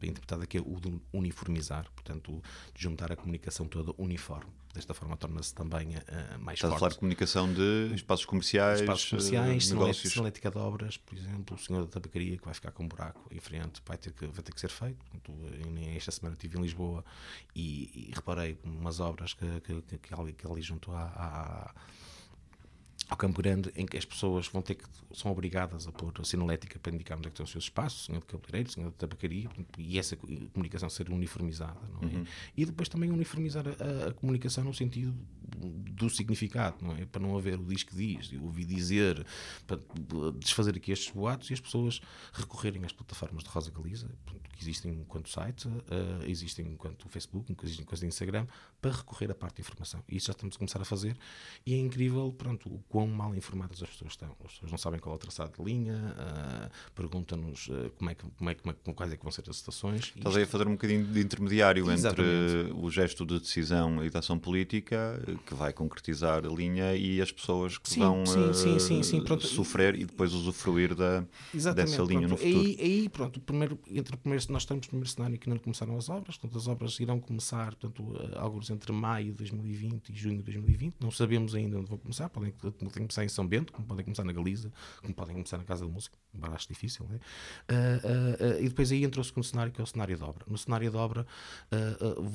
bem 0.00 0.10
interpretada, 0.10 0.44
que 0.44 0.58
é 0.58 0.60
o 0.60 0.80
de 0.80 1.00
uniformizar. 1.12 1.86
Portanto, 1.94 2.42
de 2.74 2.82
juntar 2.82 3.12
a 3.12 3.16
comunicação 3.16 3.68
toda 3.68 3.94
uniforme 3.96 4.50
desta 4.72 4.94
forma 4.94 5.16
torna-se 5.16 5.54
também 5.54 5.96
uh, 5.96 6.38
mais 6.40 6.58
Estás 6.58 6.60
forte. 6.60 6.74
a 6.74 6.78
falar 6.78 6.88
de 6.90 6.98
comunicação 6.98 7.52
de 7.52 7.92
espaços 7.94 8.24
comerciais, 8.24 8.80
espaços 8.80 9.10
comerciais, 9.10 9.70
uh, 9.70 9.74
negócios. 9.74 10.12
Sinalética 10.12 10.50
de 10.50 10.58
obras, 10.58 10.96
por 10.96 11.16
exemplo, 11.16 11.56
o 11.56 11.58
senhor 11.58 11.82
da 11.82 11.88
tabacaria 11.88 12.38
que 12.38 12.44
vai 12.44 12.54
ficar 12.54 12.72
com 12.72 12.84
um 12.84 12.88
buraco 12.88 13.22
em 13.30 13.40
frente 13.40 13.82
vai 13.86 13.96
ter 13.98 14.12
que, 14.12 14.26
vai 14.26 14.42
ter 14.42 14.52
que 14.52 14.60
ser 14.60 14.70
feito. 14.70 15.04
Esta 15.96 16.10
semana 16.10 16.34
estive 16.34 16.58
em 16.58 16.62
Lisboa 16.62 17.04
e, 17.54 18.08
e 18.08 18.12
reparei 18.14 18.58
umas 18.64 19.00
obras 19.00 19.34
que, 19.34 19.60
que, 19.60 19.82
que, 19.82 19.98
que 19.98 20.14
ali, 20.14 20.32
que 20.32 20.46
ali 20.46 20.62
junto 20.62 20.92
à, 20.92 21.04
à 21.04 21.74
ao 23.08 23.16
Campo 23.16 23.42
Grande, 23.42 23.70
em 23.76 23.86
que 23.86 23.96
as 23.96 24.04
pessoas 24.04 24.48
vão 24.48 24.62
ter 24.62 24.76
que, 24.76 24.84
são 25.14 25.30
obrigadas 25.30 25.86
a 25.86 25.92
pôr 25.92 26.12
a 26.18 26.24
sinalética 26.24 26.78
para 26.78 26.92
indicar 26.92 27.18
onde 27.18 27.28
é 27.28 27.30
que 27.30 27.34
estão 27.34 27.44
os 27.44 27.50
seus 27.50 27.64
espaços, 27.64 28.06
senhor 28.06 28.20
de 28.20 28.26
cabeleireiro, 28.26 28.70
senhor 28.70 28.90
de 28.90 28.96
tabacaria, 28.96 29.48
e 29.78 29.98
essa 29.98 30.16
comunicação 30.52 30.88
ser 30.88 31.10
uniformizada, 31.10 31.80
não 32.00 32.08
é? 32.08 32.12
Uhum. 32.12 32.24
E 32.56 32.64
depois 32.64 32.88
também 32.88 33.10
uniformizar 33.10 33.64
a, 33.66 34.08
a, 34.08 34.12
comunicação 34.12 34.64
no 34.64 34.74
sentido 34.74 35.14
do 35.56 36.08
significado, 36.10 36.76
não 36.82 36.92
é? 36.96 37.04
Para 37.06 37.22
não 37.22 37.36
haver 37.36 37.58
o 37.58 37.64
diz 37.64 37.82
que 37.82 37.94
diz, 37.94 38.32
eu 38.32 38.42
ouvi 38.42 38.64
dizer, 38.64 39.24
para 39.66 39.78
desfazer 40.38 40.76
aqui 40.76 40.92
estes 40.92 41.12
boatos 41.12 41.50
e 41.50 41.54
as 41.54 41.60
pessoas 41.60 42.00
recorrerem 42.32 42.84
às 42.84 42.92
plataformas 42.92 43.44
de 43.44 43.50
Rosa 43.50 43.70
Galiza, 43.70 44.08
que 44.52 44.62
existem 44.62 44.92
enquanto 44.92 45.28
site, 45.28 45.66
uh, 45.68 45.82
existem 46.26 46.66
enquanto 46.66 47.08
Facebook, 47.08 47.52
existem 47.62 47.84
enquanto 47.84 48.04
Instagram, 48.04 48.46
para 48.80 48.90
recorrer 48.92 49.30
à 49.30 49.34
parte 49.34 49.56
de 49.56 49.62
informação. 49.62 50.02
E 50.08 50.16
isso 50.16 50.26
já 50.26 50.32
estamos 50.32 50.56
a 50.56 50.58
começar 50.58 50.80
a 50.80 50.84
fazer 50.84 51.16
e 51.64 51.74
é 51.74 51.78
incrível, 51.78 52.32
pronto, 52.32 52.68
o 52.68 52.82
quão 52.88 53.06
mal 53.06 53.34
informadas 53.34 53.82
as 53.82 53.90
pessoas 53.90 54.12
estão. 54.12 54.34
As 54.44 54.52
pessoas 54.52 54.70
não 54.70 54.78
sabem 54.78 55.00
qual 55.00 55.14
é 55.14 55.16
o 55.16 55.18
traçado 55.18 55.52
de 55.56 55.64
linha, 55.64 55.94
uh, 55.94 56.92
perguntam-nos 56.94 57.68
uh, 57.68 57.90
como 57.96 58.10
é 58.10 58.14
que, 58.14 58.26
como 58.30 58.50
é, 58.50 58.54
como 58.54 58.74
é, 58.74 58.92
quais 58.92 59.12
é 59.12 59.16
que 59.16 59.22
vão 59.22 59.32
ser 59.32 59.48
as 59.48 59.56
estações. 59.56 60.12
Estás 60.16 60.36
aí 60.36 60.42
a 60.42 60.46
fazer 60.46 60.66
um 60.66 60.72
bocadinho 60.72 61.04
de 61.06 61.20
intermediário 61.20 61.90
Exatamente. 61.90 62.68
entre 62.68 62.72
o 62.72 62.90
gesto 62.90 63.24
de 63.24 63.38
decisão 63.38 64.04
e 64.04 64.10
de 64.10 64.16
ação 64.16 64.38
política, 64.38 65.22
que 65.44 65.54
vai 65.54 65.72
concretizar 65.72 66.44
a 66.44 66.48
linha, 66.48 66.94
e 66.94 67.20
as 67.20 67.32
pessoas 67.32 67.78
que 67.78 67.88
sim, 67.88 68.00
vão 68.00 68.24
sim, 68.24 69.20
pronto. 69.22 69.46
sofrer 69.46 69.94
e 69.94 70.04
depois 70.04 70.32
usufruir 70.32 70.94
da, 70.94 71.24
dessa 71.52 72.02
linha 72.02 72.26
pronto. 72.26 72.30
no 72.30 72.36
futuro. 72.36 72.60
Aí, 72.60 72.78
aí 72.80 73.08
pronto, 73.08 73.40
primeiro, 73.40 73.78
entre 73.90 74.14
o 74.14 74.18
primeiro, 74.18 74.44
nós 74.50 74.62
estamos 74.62 74.86
no 74.86 74.90
primeiro 74.90 75.10
cenário 75.10 75.38
que 75.38 75.48
não 75.48 75.58
começaram 75.58 75.96
as 75.96 76.08
obras, 76.08 76.36
portanto, 76.36 76.58
as 76.58 76.68
obras 76.68 77.00
irão 77.00 77.20
começar, 77.20 77.74
portanto, 77.74 78.14
alguns 78.36 78.70
entre 78.70 78.92
maio 78.92 79.32
de 79.32 79.38
2020 79.38 80.08
e 80.08 80.14
junho 80.14 80.36
de 80.38 80.42
2020, 80.44 80.94
não 81.00 81.10
sabemos 81.10 81.54
ainda 81.54 81.78
onde 81.78 81.88
vão 81.88 81.98
começar, 81.98 82.28
podem, 82.28 82.52
podem 82.52 82.88
começar 82.88 83.24
em 83.24 83.28
São 83.28 83.46
Bento, 83.46 83.72
como 83.72 83.86
podem 83.86 84.04
começar 84.04 84.24
na 84.24 84.32
Galiza, 84.32 84.72
como 85.00 85.14
podem 85.14 85.34
começar 85.34 85.58
na 85.58 85.64
Casa 85.64 85.84
da 85.84 85.90
Música, 85.90 86.16
embora 86.34 86.54
acho 86.54 86.68
difícil? 86.68 87.04
Uh, 87.04 87.08
uh, 87.08 88.58
uh, 88.58 88.62
e 88.62 88.68
depois 88.68 88.90
aí 88.92 89.04
entra 89.04 89.20
o 89.20 89.24
segundo 89.24 89.44
cenário, 89.44 89.72
que 89.72 89.80
é 89.80 89.84
o 89.84 89.86
cenário 89.86 90.16
de 90.16 90.22
obra. 90.22 90.44
No 90.48 90.58
cenário 90.58 90.90
de 90.90 90.96
obra, 90.96 91.26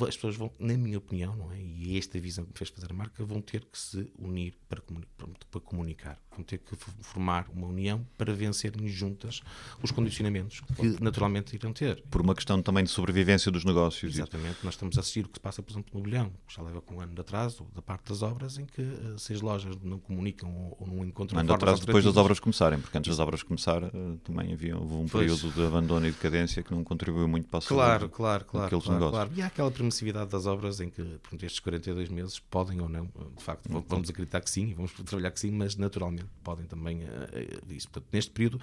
as 0.07 0.15
pessoas 0.15 0.35
vão, 0.35 0.51
na 0.59 0.75
minha 0.77 0.97
opinião, 0.97 1.35
não 1.35 1.51
é? 1.51 1.59
e 1.59 1.95
é 1.95 1.97
esta 1.97 2.19
visão 2.19 2.45
que 2.45 2.51
me 2.51 2.57
fez 2.57 2.69
fazer 2.69 2.91
a 2.91 2.93
marca, 2.97 3.23
vão 3.23 3.41
ter 3.41 3.65
que 3.65 3.77
se 3.77 4.11
unir 4.17 4.55
para, 4.67 4.81
comuni 4.81 5.05
para, 5.49 5.61
comunicar, 5.61 6.19
vão 6.35 6.43
ter 6.43 6.57
que 6.57 6.75
formar 7.01 7.47
uma 7.53 7.67
união 7.67 8.05
para 8.17 8.33
vencerem 8.33 8.87
juntas 8.87 9.41
os 9.81 9.91
condicionamentos 9.91 10.61
que 10.75 11.01
naturalmente 11.01 11.55
irão 11.55 11.73
ter. 11.73 12.03
Por 12.09 12.21
uma 12.21 12.35
questão 12.35 12.61
também 12.61 12.83
de 12.83 12.89
sobrevivência 12.89 13.51
dos 13.51 13.63
negócios. 13.63 14.15
Exatamente, 14.15 14.57
nós 14.63 14.73
estamos 14.73 14.97
a 14.97 15.01
assistir 15.01 15.25
o 15.25 15.29
que 15.29 15.35
se 15.35 15.39
passa, 15.39 15.61
por 15.61 15.71
exemplo, 15.71 15.91
no 15.93 16.01
bilhão, 16.01 16.31
que 16.47 16.55
já 16.55 16.61
leva 16.61 16.81
com 16.81 16.95
um 16.95 17.01
ano 17.01 17.13
de 17.13 17.21
atraso, 17.21 17.65
da 17.73 17.81
parte 17.81 18.09
das 18.09 18.21
obras, 18.21 18.57
em 18.57 18.65
que 18.65 18.83
se 19.17 19.33
as 19.33 19.41
lojas 19.41 19.75
não 19.81 19.99
comunicam 19.99 20.49
ou, 20.53 20.77
ou 20.79 20.87
não 20.87 21.05
encontram. 21.05 21.37
Um 21.37 21.39
ano 21.39 21.47
de 21.47 21.55
atraso 21.55 21.85
depois 21.85 22.03
das 22.03 22.17
obras 22.17 22.39
começarem, 22.39 22.79
porque 22.79 22.97
antes 22.97 23.09
das 23.09 23.19
obras 23.19 23.43
começar 23.43 23.81
também 24.23 24.53
havia 24.53 24.77
houve 24.77 24.93
um 24.93 25.07
pois. 25.07 25.31
período 25.31 25.53
de 25.53 25.65
abandono 25.65 26.07
e 26.07 26.11
decadência 26.11 26.63
que 26.63 26.73
não 26.73 26.83
contribuiu 26.83 27.27
muito 27.27 27.47
para 27.47 27.59
a 27.59 27.61
Claro, 27.61 28.09
claro, 28.09 28.45
claro. 28.45 28.69
Claro, 28.69 28.93
negócios. 28.93 29.11
claro. 29.11 29.31
E 29.35 29.41
há 29.41 29.47
aquela 29.47 29.71
permissividade 29.71 30.31
das 30.31 30.45
obras 30.45 30.79
em 30.79 30.89
que 30.89 31.03
por 31.29 31.35
estes 31.43 31.59
42 31.59 32.09
meses 32.09 32.39
podem 32.39 32.76
ou 32.83 32.89
não, 32.89 33.05
de 33.35 33.43
facto, 33.43 33.69
vamos 33.87 34.09
acreditar 34.09 34.41
que 34.41 34.49
sim, 34.49 34.73
vamos 34.73 34.91
trabalhar 34.91 35.31
que 35.31 35.39
sim, 35.39 35.51
mas 35.51 35.75
naturalmente 35.75 36.27
podem 36.43 36.65
também 36.65 37.03
uh, 37.03 37.07
isso. 37.69 37.89
Portanto, 37.89 38.11
neste 38.11 38.31
período, 38.31 38.61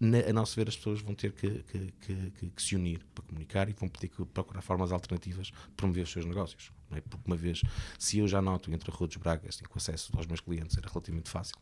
na, 0.00 0.18
a 0.18 0.32
nosso 0.32 0.56
ver, 0.56 0.68
as 0.68 0.76
pessoas 0.76 1.00
vão 1.00 1.14
ter 1.14 1.32
que, 1.32 1.62
que, 1.62 1.92
que, 2.00 2.50
que, 2.50 2.62
se 2.62 2.74
unir 2.74 3.04
para 3.14 3.24
comunicar 3.24 3.68
e 3.68 3.72
vão 3.72 3.88
ter 3.88 4.08
que 4.08 4.24
procurar 4.24 4.62
formas 4.62 4.90
alternativas 4.92 5.46
de 5.46 5.52
promover 5.76 6.04
os 6.04 6.10
seus 6.10 6.24
negócios. 6.24 6.72
É? 6.92 7.00
Porque 7.00 7.24
uma 7.26 7.36
vez, 7.36 7.62
se 7.98 8.18
eu 8.18 8.28
já 8.28 8.42
noto 8.42 8.72
entre 8.72 8.90
a 8.90 8.94
Rua 8.94 9.08
dos 9.08 9.16
Bragas, 9.16 9.56
assim, 9.56 9.64
com 9.64 9.78
acesso 9.78 10.12
aos 10.16 10.26
meus 10.26 10.40
clientes 10.40 10.76
era 10.76 10.88
relativamente 10.88 11.30
fácil, 11.30 11.56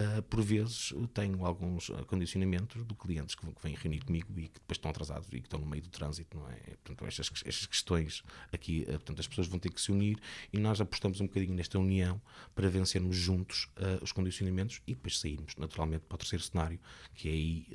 uh, 0.00 0.22
por 0.22 0.42
vezes 0.42 0.94
tenho 1.12 1.44
alguns 1.44 1.90
condicionamentos 2.06 2.86
de 2.86 2.94
clientes 2.94 3.34
que, 3.34 3.46
que 3.46 3.62
vêm 3.62 3.74
reunir 3.74 4.00
comigo 4.00 4.28
e 4.38 4.48
que 4.48 4.60
depois 4.60 4.76
estão 4.76 4.90
atrasados 4.90 5.28
e 5.28 5.40
que 5.40 5.46
estão 5.46 5.60
no 5.60 5.66
meio 5.66 5.82
do 5.82 5.88
trânsito, 5.88 6.38
não 6.38 6.48
é? 6.48 6.76
Portanto, 6.84 7.06
estas, 7.06 7.30
estas 7.44 7.66
questões 7.66 8.22
aqui, 8.52 8.82
uh, 8.82 8.92
portanto, 8.92 9.20
as 9.20 9.28
pessoas 9.28 9.46
vão 9.48 9.58
ter 9.58 9.70
que 9.70 9.80
se 9.80 9.90
unir 9.92 10.18
e 10.52 10.58
nós 10.58 10.80
apostamos 10.80 11.20
um 11.20 11.26
bocadinho 11.26 11.54
nesta 11.54 11.78
união 11.78 12.20
para 12.54 12.68
vencermos 12.68 13.16
juntos 13.16 13.68
uh, 13.76 14.02
os 14.02 14.12
condicionamentos 14.12 14.80
e 14.86 14.94
depois 14.94 15.18
sairmos 15.18 15.56
naturalmente 15.56 16.04
para 16.06 16.14
o 16.14 16.18
terceiro 16.18 16.44
cenário, 16.44 16.80
que 17.14 17.28
é 17.28 17.32
aí, 17.32 17.66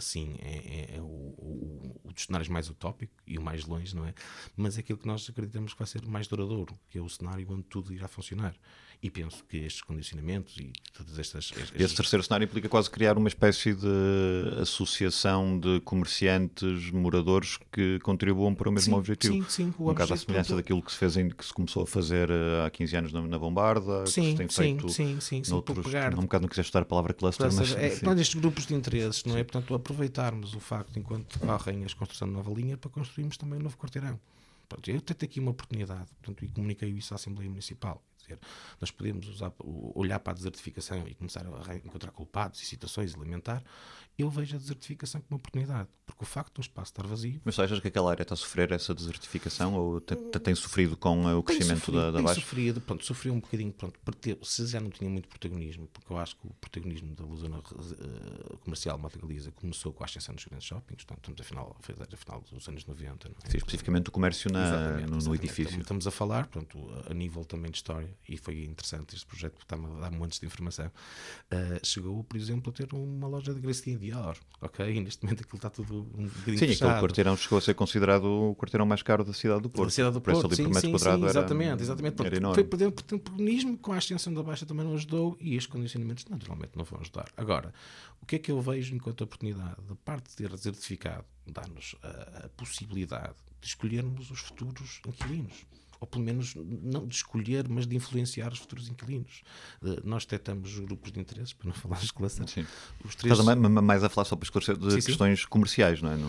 sim, 0.00 0.36
é, 0.40 0.94
é, 0.94 0.96
é 0.96 1.00
o, 1.00 1.04
o, 1.04 2.00
o, 2.04 2.12
dos 2.12 2.24
cenários 2.24 2.48
mais 2.48 2.68
utópico 2.68 3.12
e 3.26 3.38
o 3.38 3.42
mais 3.42 3.64
longe, 3.64 3.94
não 3.94 4.04
é? 4.04 4.14
Mas 4.56 4.76
é 4.76 4.80
aquilo 4.80 4.98
que 4.98 5.06
nós 5.06 5.28
acreditamos 5.28 5.72
que 5.72 5.78
vai 5.78 5.86
ser 5.86 6.04
mais 6.06 6.26
duradouro, 6.26 6.49
que 6.88 6.98
é 6.98 7.00
o 7.00 7.08
cenário 7.08 7.46
onde 7.50 7.62
tudo 7.64 7.92
irá 7.92 8.08
funcionar. 8.08 8.54
E 9.02 9.08
penso 9.08 9.42
que 9.48 9.56
estes 9.56 9.80
condicionamentos 9.80 10.58
e 10.58 10.70
todas 10.92 11.18
estas. 11.18 11.50
estas... 11.56 11.80
Esse 11.80 11.94
terceiro 11.94 12.22
cenário 12.22 12.44
implica 12.44 12.68
quase 12.68 12.90
criar 12.90 13.16
uma 13.16 13.28
espécie 13.28 13.72
de 13.72 14.60
associação 14.60 15.58
de 15.58 15.80
comerciantes, 15.80 16.90
moradores 16.90 17.58
que 17.72 17.98
contribuam 18.00 18.54
para 18.54 18.68
o 18.68 18.72
mesmo 18.72 18.92
sim, 18.92 18.98
objetivo. 18.98 19.34
Sim, 19.44 19.44
sim. 19.48 19.74
Um 19.78 19.86
bocado 19.86 20.12
à 20.12 20.16
semelhança 20.18 20.54
daquilo 20.54 20.82
que 20.82 20.92
se, 20.92 20.98
fez 20.98 21.16
em, 21.16 21.30
que 21.30 21.42
se 21.42 21.52
começou 21.52 21.84
a 21.84 21.86
fazer 21.86 22.28
eh, 22.28 22.66
há 22.66 22.68
15 22.68 22.96
anos 22.96 23.12
na, 23.14 23.22
na 23.22 23.38
Bombarda, 23.38 24.06
sim, 24.06 24.20
que 24.20 24.30
se 24.32 24.36
tem 24.36 24.48
feito 24.48 24.88
sim, 24.90 25.18
sim, 25.18 25.42
sim, 25.42 25.50
noutros, 25.50 25.82
pegar, 25.82 26.12
um 26.12 26.22
bocado 26.22 26.42
não 26.42 26.48
quiseste 26.50 26.68
estar 26.68 26.82
a 26.82 26.84
palavra 26.84 27.14
cluster, 27.14 27.48
cluster 27.48 27.78
mas... 27.78 28.18
É, 28.18 28.20
estes 28.20 28.38
grupos 28.38 28.66
de 28.66 28.74
interesses, 28.74 29.24
não 29.24 29.34
é? 29.34 29.42
Portanto, 29.42 29.74
aproveitarmos 29.74 30.54
o 30.54 30.60
facto, 30.60 30.98
enquanto 30.98 31.38
correm 31.38 31.86
as 31.86 31.94
construção 31.94 32.28
de 32.28 32.34
nova 32.34 32.52
linha, 32.52 32.76
para 32.76 32.90
construirmos 32.90 33.38
também 33.38 33.58
um 33.58 33.62
novo 33.62 33.78
quarteirão. 33.78 34.20
Pronto, 34.70 34.88
eu 34.88 35.00
tenho 35.00 35.30
aqui 35.30 35.40
uma 35.40 35.50
oportunidade, 35.50 36.08
portanto, 36.14 36.44
e 36.44 36.48
comuniquei 36.48 36.88
isso 36.90 37.12
à 37.12 37.16
Assembleia 37.16 37.50
Municipal 37.50 38.02
dizer, 38.30 38.38
nós 38.80 38.90
podemos 38.90 39.28
usar, 39.28 39.52
olhar 39.58 40.20
para 40.20 40.32
a 40.32 40.36
desertificação 40.36 41.06
e 41.08 41.14
começar 41.14 41.44
a 41.46 41.74
encontrar 41.76 42.10
culpados 42.12 42.62
e 42.62 42.64
situações 42.64 43.14
alimentar, 43.14 43.62
eu 44.20 44.30
vejo 44.30 44.56
a 44.56 44.58
desertificação 44.58 45.20
como 45.20 45.34
uma 45.34 45.38
oportunidade, 45.38 45.88
porque 46.06 46.22
o 46.22 46.26
facto 46.26 46.54
do 46.54 46.60
espaço 46.60 46.92
estar 46.92 47.06
vazio. 47.06 47.40
Mas 47.44 47.54
tu 47.54 47.62
achas 47.62 47.80
que 47.80 47.88
aquela 47.88 48.10
área 48.10 48.22
está 48.22 48.34
a 48.34 48.36
sofrer 48.36 48.72
essa 48.72 48.94
desertificação 48.94 49.74
ou 49.74 50.00
tem, 50.00 50.16
tem 50.16 50.54
sofrido 50.54 50.96
com 50.96 51.26
o 51.26 51.42
crescimento 51.42 51.80
sofrido, 51.80 51.98
da, 51.98 52.10
da 52.10 52.22
baixa? 52.22 52.34
Tem 52.34 52.44
sofrido, 52.44 52.80
pronto, 52.80 53.04
sofreu 53.04 53.34
um 53.34 53.40
bocadinho, 53.40 53.72
pronto, 53.72 53.98
se 54.42 54.66
já 54.66 54.80
não 54.80 54.90
tinha 54.90 55.08
muito 55.08 55.28
protagonismo, 55.28 55.88
porque 55.92 56.12
eu 56.12 56.18
acho 56.18 56.36
que 56.36 56.46
o 56.46 56.50
protagonismo 56.60 57.14
da 57.14 57.24
zona 57.36 57.58
uh, 57.58 58.58
comercial 58.58 58.98
Mata 58.98 59.18
Galiza 59.18 59.50
começou 59.52 59.92
com 59.92 60.02
a 60.02 60.06
ascensão 60.06 60.34
dos 60.34 60.44
grandes 60.44 60.66
shoppings, 60.66 61.04
portanto, 61.04 61.30
estamos 61.30 61.40
a 61.40 61.44
final, 61.44 61.76
a 61.80 62.16
final 62.16 62.44
dos 62.52 62.68
anos 62.68 62.84
90. 62.84 63.28
Não 63.28 63.36
é? 63.44 63.50
Sim, 63.50 63.56
especificamente 63.56 64.08
o 64.08 64.12
comércio 64.12 64.50
na, 64.52 64.66
exatamente, 64.66 65.04
no, 65.04 65.10
no 65.10 65.16
exatamente. 65.16 65.44
edifício. 65.44 65.80
Estamos 65.80 66.06
a 66.06 66.10
falar, 66.10 66.46
pronto, 66.46 66.78
a 67.08 67.14
nível 67.14 67.44
também 67.44 67.70
de 67.70 67.78
história, 67.78 68.14
e 68.28 68.36
foi 68.36 68.64
interessante 68.64 69.14
este 69.14 69.26
projeto, 69.26 69.52
porque 69.52 69.64
está-me 69.64 69.86
a 69.96 70.00
dar 70.00 70.10
montes 70.10 70.38
de 70.38 70.46
informação, 70.46 70.86
uh, 70.86 71.86
chegou, 71.86 72.22
por 72.24 72.36
exemplo, 72.36 72.70
a 72.70 72.72
ter 72.72 72.92
uma 72.92 73.28
loja 73.28 73.54
de 73.54 73.60
Gracinha 73.60 73.98
Dior, 74.10 74.36
ok? 74.60 74.96
E 74.96 75.00
neste 75.00 75.24
momento 75.24 75.42
aquilo 75.42 75.56
está 75.56 75.70
tudo 75.70 76.00
um 76.16 76.26
bocadinho 76.26 76.58
Sim, 76.58 76.66
fechado. 76.66 76.88
aquele 76.88 77.02
quarteirão 77.02 77.36
chegou 77.36 77.58
a 77.58 77.60
ser 77.60 77.74
considerado 77.74 78.24
o 78.24 78.56
quarteirão 78.56 78.84
mais 78.84 79.02
caro 79.02 79.22
da 79.22 79.32
cidade 79.32 79.62
do 79.62 79.70
Porto. 79.70 79.88
Da 79.88 79.94
cidade 79.94 80.14
do 80.14 80.20
Porto, 80.20 80.54
sim, 80.54 80.64
sim, 80.74 80.90
quadrado 80.90 81.18
sim, 81.18 81.22
era, 81.22 81.30
exatamente, 81.30 81.82
exatamente. 81.82 82.26
Era 82.26 82.36
enorme. 82.36 82.54
Foi 82.56 82.64
perdendo 82.64 82.92
protagonismo, 82.92 83.78
com 83.78 83.92
a 83.92 83.96
ascensão 83.96 84.34
da 84.34 84.42
Baixa 84.42 84.66
também 84.66 84.84
não 84.84 84.94
ajudou 84.94 85.36
e 85.40 85.54
estes 85.54 85.66
condicionamentos 85.66 86.24
naturalmente 86.26 86.72
não 86.76 86.84
vão 86.84 87.00
ajudar. 87.00 87.30
Agora, 87.36 87.72
o 88.20 88.26
que 88.26 88.36
é 88.36 88.38
que 88.38 88.50
eu 88.50 88.60
vejo 88.60 88.94
enquanto 88.94 89.22
oportunidade? 89.22 89.76
Da 89.88 89.94
parte 89.94 90.30
de 90.30 90.36
ter 90.36 90.50
desertificado, 90.50 91.24
dá-nos 91.46 91.94
a, 92.02 92.46
a 92.46 92.48
possibilidade 92.50 93.34
de 93.60 93.68
escolhermos 93.68 94.30
os 94.30 94.40
futuros 94.40 95.00
inquilinos 95.06 95.66
ou 96.00 96.06
pelo 96.06 96.24
menos 96.24 96.54
não 96.56 97.06
de 97.06 97.14
escolher, 97.14 97.68
mas 97.68 97.86
de 97.86 97.94
influenciar 97.94 98.52
os 98.52 98.58
futuros 98.58 98.88
inquilinos. 98.88 99.42
Uh, 99.82 100.00
nós 100.04 100.24
detectamos 100.24 100.78
grupos 100.80 101.12
de 101.12 101.20
interesses, 101.20 101.52
para 101.52 101.68
não 101.68 101.74
falar 101.74 102.00
de 102.00 102.12
clusters. 102.12 102.50
Sim. 102.50 102.66
Os 103.04 103.14
três... 103.14 103.38
Estás 103.38 103.58
mais 103.58 104.02
a 104.02 104.08
falar 104.08 104.24
só 104.24 104.36
para 104.36 104.44
esclarecer 104.44 104.76
de 104.76 104.90
sim, 104.90 105.06
questões 105.06 105.40
sim. 105.40 105.46
comerciais, 105.48 106.00
não 106.02 106.10
é? 106.10 106.16
Não, 106.16 106.28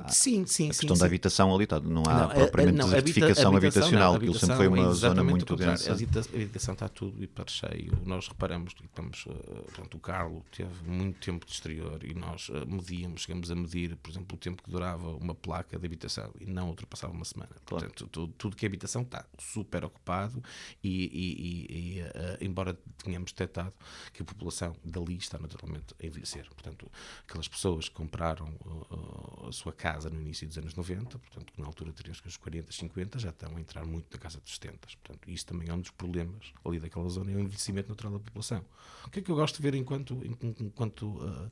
há, 0.00 0.08
sim, 0.08 0.46
sim. 0.46 0.66
A 0.66 0.74
questão 0.74 0.96
da 0.96 1.06
habitação 1.06 1.54
ali, 1.54 1.66
tá, 1.66 1.78
não 1.80 2.02
há 2.06 2.20
não, 2.20 2.28
propriamente 2.30 2.78
não, 2.78 2.86
desertificação 2.86 3.56
habita, 3.56 3.78
habitacional, 3.78 4.12
não, 4.12 4.16
aquilo 4.18 4.34
sempre 4.38 4.56
foi 4.56 4.68
uma 4.68 4.90
é 4.90 4.92
zona 4.92 5.24
muito 5.24 5.56
densa. 5.56 5.92
A 5.92 5.94
habitação 5.94 6.74
está 6.74 6.88
tudo 6.88 7.22
e 7.22 7.26
para 7.26 7.44
cheio. 7.46 7.98
Nós 8.04 8.28
reparamos 8.28 8.74
estamos, 8.82 9.26
uh, 9.26 9.62
portanto, 9.64 9.94
o 9.96 10.00
Carlo 10.00 10.44
teve 10.50 10.70
muito 10.86 11.18
tempo 11.20 11.44
de 11.46 11.52
exterior 11.52 12.02
e 12.04 12.14
nós 12.14 12.48
uh, 12.48 12.66
medíamos, 12.66 13.22
chegamos 13.22 13.50
a 13.50 13.54
medir, 13.54 13.96
por 13.96 14.10
exemplo, 14.10 14.36
o 14.36 14.38
tempo 14.38 14.62
que 14.62 14.70
durava 14.70 15.08
uma 15.16 15.34
placa 15.34 15.78
de 15.78 15.86
habitação 15.86 16.32
e 16.40 16.46
não 16.46 16.68
ultrapassava 16.68 17.12
uma 17.12 17.24
semana. 17.24 17.50
Claro. 17.66 17.86
Portanto, 17.86 18.08
tudo, 18.10 18.32
tudo 18.38 18.56
que 18.56 18.64
é 18.64 18.68
habitação 18.68 18.93
está 19.02 19.24
super 19.38 19.84
ocupado 19.84 20.42
e, 20.82 21.04
e, 21.04 21.98
e 21.98 22.02
uh, 22.02 22.06
embora 22.40 22.78
tenhamos 23.02 23.32
detectado 23.32 23.72
que 24.12 24.22
a 24.22 24.24
população 24.24 24.76
dali 24.84 25.16
está 25.16 25.38
naturalmente 25.38 25.94
a 26.02 26.06
envelhecer. 26.06 26.46
Portanto, 26.50 26.90
aquelas 27.26 27.48
pessoas 27.48 27.88
que 27.88 27.94
compraram 27.94 28.48
uh, 28.64 29.48
a 29.48 29.52
sua 29.52 29.72
casa 29.72 30.08
no 30.10 30.20
início 30.20 30.46
dos 30.46 30.58
anos 30.58 30.74
90, 30.74 31.18
portanto, 31.18 31.52
que 31.52 31.60
na 31.60 31.66
altura 31.66 31.92
teriam 31.92 32.14
os 32.24 32.36
40, 32.36 32.72
50, 32.72 33.18
já 33.18 33.30
estão 33.30 33.56
a 33.56 33.60
entrar 33.60 33.84
muito 33.84 34.06
na 34.12 34.18
casa 34.18 34.40
dos 34.40 34.54
70. 34.54 34.78
Portanto, 35.02 35.30
isso 35.30 35.46
também 35.46 35.68
é 35.68 35.74
um 35.74 35.80
dos 35.80 35.90
problemas 35.90 36.52
ali 36.64 36.78
daquela 36.78 37.08
zona, 37.08 37.30
é 37.30 37.34
o 37.34 37.40
envelhecimento 37.40 37.88
natural 37.88 38.12
da 38.12 38.18
população. 38.18 38.64
O 39.06 39.10
que 39.10 39.20
é 39.20 39.22
que 39.22 39.30
eu 39.30 39.36
gosto 39.36 39.56
de 39.56 39.62
ver 39.62 39.74
enquanto, 39.74 40.20
enquanto 40.60 41.06
uh, 41.06 41.50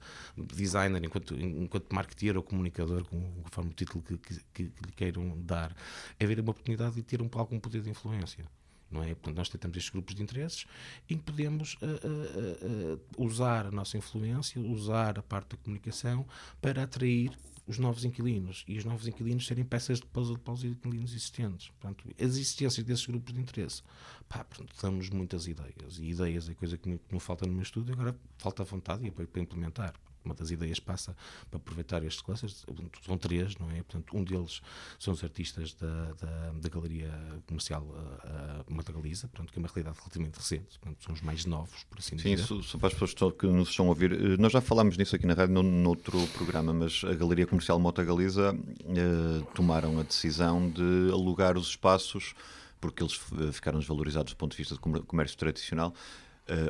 designer, 0.55 1.05
enquanto, 1.05 1.35
enquanto 1.35 1.95
marketeer 1.95 2.37
ou 2.37 2.43
comunicador, 2.43 3.05
conforme 3.05 3.71
o 3.71 3.75
título 3.75 4.03
que, 4.03 4.17
que, 4.19 4.41
que 4.55 4.63
lhe 4.63 4.93
queiram 4.95 5.41
dar, 5.43 5.75
é 6.19 6.27
ver 6.27 6.41
uma 6.41 6.51
oportunidade 6.51 6.95
de 6.95 7.03
ter 7.03 7.21
um, 7.21 7.29
algum 7.41 7.59
poder 7.59 7.83
de 7.83 7.91
influência. 7.91 8.45
não 8.91 9.03
é? 9.03 9.15
Portanto, 9.15 9.37
nós 9.37 9.49
tentamos 9.49 9.77
estes 9.77 9.91
grupos 9.91 10.15
de 10.15 10.23
interesses 10.23 10.67
em 11.09 11.17
que 11.17 11.25
podemos 11.25 11.75
uh, 11.75 11.87
uh, 11.87 13.01
usar 13.25 13.67
a 13.67 13.71
nossa 13.71 13.97
influência, 13.97 14.61
usar 14.61 15.19
a 15.19 15.23
parte 15.23 15.51
da 15.51 15.57
comunicação 15.57 16.27
para 16.61 16.83
atrair 16.83 17.33
os 17.67 17.79
novos 17.79 18.05
inquilinos 18.05 18.65
e 18.67 18.77
os 18.77 18.85
novos 18.85 19.07
inquilinos 19.07 19.47
serem 19.47 19.65
peças 19.65 20.01
de 20.01 20.07
puzzle 20.07 20.39
para 20.39 20.53
os 20.53 20.65
inquilinos 20.65 21.13
existentes. 21.13 21.69
Portanto, 21.81 22.09
as 22.19 22.31
existências 22.31 22.85
desses 22.85 23.07
grupos 23.07 23.33
de 23.33 23.41
interesse. 23.41 23.83
Pá, 24.29 24.45
portanto, 24.45 24.75
damos 24.83 25.09
muitas 25.11 25.47
ideias 25.47 25.99
e 25.99 26.07
ideias 26.07 26.49
é 26.49 26.55
coisa 26.55 26.77
que 26.77 26.89
me 26.89 27.21
falta 27.21 27.47
no 27.47 27.53
meu 27.53 27.63
estudo 27.63 27.91
e 27.91 27.93
agora 27.93 28.17
falta 28.39 28.65
vontade 28.65 29.09
para, 29.11 29.27
para 29.27 29.43
implementar 29.43 29.95
uma 30.25 30.35
das 30.35 30.51
ideias 30.51 30.79
passa 30.81 31.17
para 31.51 31.57
aproveitar 31.59 32.03
estes 32.05 32.23
clusters, 32.23 32.65
são 33.05 33.19
três, 33.19 33.57
não 33.59 33.71
é? 33.71 33.83
Portanto, 33.83 34.17
um 34.17 34.25
deles 34.25 34.61
são 34.99 35.13
os 35.13 35.23
artistas 35.23 35.75
da, 35.75 36.13
da, 36.13 36.53
da 36.53 36.69
Galeria 36.69 37.13
Comercial 37.47 37.83
uh, 37.83 38.63
uh, 38.71 38.75
Mata 38.75 38.93
Galiza, 38.93 39.29
portanto, 39.29 39.53
que 39.53 39.59
é 39.59 39.61
uma 39.61 39.69
realidade 39.69 39.99
relativamente 39.99 40.37
recente, 40.37 40.79
portanto, 40.79 41.05
são 41.05 41.15
os 41.15 41.21
mais 41.21 41.45
novos, 41.45 41.85
por 41.85 41.99
assim 41.99 42.19
Sim, 42.19 42.37
dizer. 42.37 42.63
Sim, 42.63 42.79
para 42.79 42.89
as 42.89 42.95
pessoas 42.95 43.35
que 43.35 43.47
nos 43.47 43.71
estão 43.71 43.87
a 43.87 43.89
ouvir, 43.91 44.13
eh, 44.13 44.37
nós 44.39 44.53
já 44.53 44.61
falámos 44.61 44.97
nisso 44.97 45.17
aqui 45.17 45.27
na 45.27 45.35
rádio, 45.35 45.55
no, 45.55 45.63
noutro 45.63 46.27
programa, 46.29 46.73
mas 46.73 47.03
a 47.05 47.15
Galeria 47.15 47.47
Comercial 47.47 47.79
Mota 47.79 48.05
Galiza 48.05 48.55
uh, 48.55 49.45
tomaram 49.55 49.99
a 49.99 50.03
decisão 50.03 50.71
de 50.71 51.11
alugar 51.13 51.57
os 51.57 51.69
espaços, 51.69 52.35
porque 52.81 53.03
eles 53.03 53.15
ficaram 53.53 53.79
desvalorizados 53.79 54.33
do 54.33 54.37
ponto 54.37 54.53
de 54.53 54.59
vista 54.59 54.75
de 54.75 54.81
comércio 54.81 55.39
tradicional, 55.39 55.95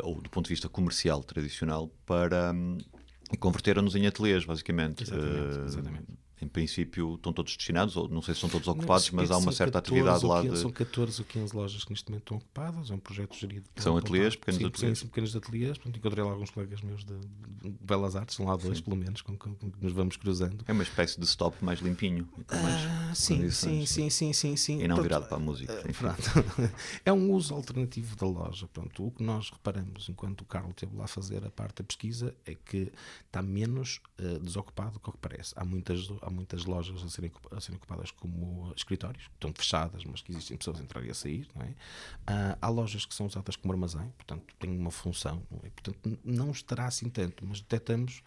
ou 0.03 0.21
do 0.21 0.29
ponto 0.29 0.45
de 0.45 0.51
vista 0.51 0.69
comercial 0.69 1.23
tradicional, 1.25 1.91
para 2.05 2.53
um, 2.53 2.77
e 3.33 3.37
converteram-nos 3.37 3.95
em 3.95 4.07
ateliês, 4.07 4.45
basicamente. 4.45 5.03
Exatamente, 5.03 5.59
uh, 5.59 5.65
exatamente. 5.65 6.07
Em 6.43 6.49
princípio, 6.49 7.15
estão 7.15 7.33
todos 7.33 7.57
destinados, 7.57 7.97
ou 7.97 8.09
não 8.09 8.21
sei 8.21 8.35
se 8.35 8.39
estão 8.39 8.51
todos 8.51 8.67
ocupados, 8.67 9.13
não, 9.13 9.17
mas 9.17 9.31
há 9.31 9.39
uma 9.39 9.53
certa 9.53 9.79
atividade 9.79 10.27
lá 10.27 10.43
15, 10.43 10.55
de. 10.55 10.61
São 10.61 10.73
14 10.73 11.21
ou 11.21 11.27
15 11.27 11.57
lojas 11.57 11.85
que 11.85 11.91
neste 11.91 12.11
momento 12.11 12.23
estão 12.23 12.37
ocupadas, 12.39 12.91
é 12.91 12.95
um 12.95 12.99
projeto 12.99 13.37
gerido. 13.37 13.65
São 13.77 13.97
ateliês, 13.97 14.35
pequenos 14.35 14.61
sim, 14.61 14.67
ateliês. 14.67 14.99
Sim, 14.99 15.07
pequenos 15.07 15.37
ateliês. 15.37 15.79
Portanto, 15.79 15.97
encontrei 15.99 16.25
lá 16.25 16.33
alguns 16.33 16.51
colegas 16.51 16.83
meus 16.83 17.05
de, 17.05 17.15
Belas 17.81 18.17
Artes, 18.17 18.35
são 18.35 18.47
lá 18.47 18.57
dois, 18.57 18.79
sim. 18.79 18.85
pelo 18.85 18.97
menos, 18.97 19.23
com, 19.23 19.37
que 19.37 19.49
nos 19.81 19.93
vamos 19.93 20.17
cruzando. 20.17 20.65
É 20.67 20.73
uma 20.73 20.83
espécie 20.83 21.21
de 21.21 21.27
stop 21.27 21.65
mais 21.65 21.79
limpinho. 21.79 22.29
Mais 22.51 22.83
ah, 22.87 23.15
sim, 23.15 23.49
sim, 23.51 23.87
sim, 23.87 24.11
sim, 24.11 24.33
sim, 24.33 24.57
sim. 24.57 24.83
E 24.83 24.89
não 24.89 25.01
virado 25.01 25.27
para 25.27 25.37
a 25.37 25.41
música. 25.41 25.73
Uh, 25.73 26.71
é 27.05 27.13
um 27.13 27.33
uso 27.33 27.55
alternativo 27.55 28.17
da 28.17 28.27
loja. 28.27 28.67
Pronto, 28.73 29.07
o 29.07 29.11
que 29.13 29.23
nós 29.23 29.51
reparamos 29.51 30.09
enquanto 30.09 30.41
o 30.41 30.45
Carlos 30.45 30.71
esteve 30.71 30.97
lá 30.97 31.05
a 31.05 31.09
fazer 31.09 31.45
a 31.47 31.51
parte 31.51 31.77
da 31.77 31.85
pesquisa 31.85 32.35
é 32.45 32.55
que 32.55 32.93
está 33.27 33.41
menos 33.43 34.01
uh, 34.21 34.41
desocupado 34.41 34.95
do 34.95 35.01
que 35.01 35.09
o 35.09 35.13
que 35.13 35.19
parece. 35.19 35.55
Há 35.57 35.65
muitas, 35.65 36.11
há 36.21 36.31
muitas 36.33 36.65
lojas 36.65 37.03
a 37.03 37.09
serem, 37.09 37.31
a 37.51 37.61
serem 37.61 37.77
ocupadas 37.77 38.11
como 38.11 38.73
escritórios, 38.77 39.27
que 39.29 39.35
estão 39.35 39.53
fechadas, 39.55 40.05
mas 40.05 40.21
que 40.21 40.33
existem 40.33 40.57
pessoas 40.57 40.81
a 40.81 40.83
entrar 40.83 41.05
e 41.05 41.11
a 41.11 41.15
sair. 41.15 41.49
Não 41.55 41.63
é? 41.63 41.69
uh, 41.69 42.59
há 42.61 42.69
lojas 42.69 43.05
que 43.05 43.15
são 43.15 43.27
usadas 43.27 43.57
como 43.57 43.73
armazém, 43.73 44.09
portanto, 44.17 44.55
têm 44.59 44.77
uma 44.77 44.91
função. 44.91 45.43
Não 45.51 45.61
é? 45.65 45.71
Portanto, 45.71 46.19
não 46.25 46.51
estará 46.51 46.87
assim 46.87 47.09
tanto, 47.09 47.47
mas 47.47 47.61
detectamos 47.61 48.23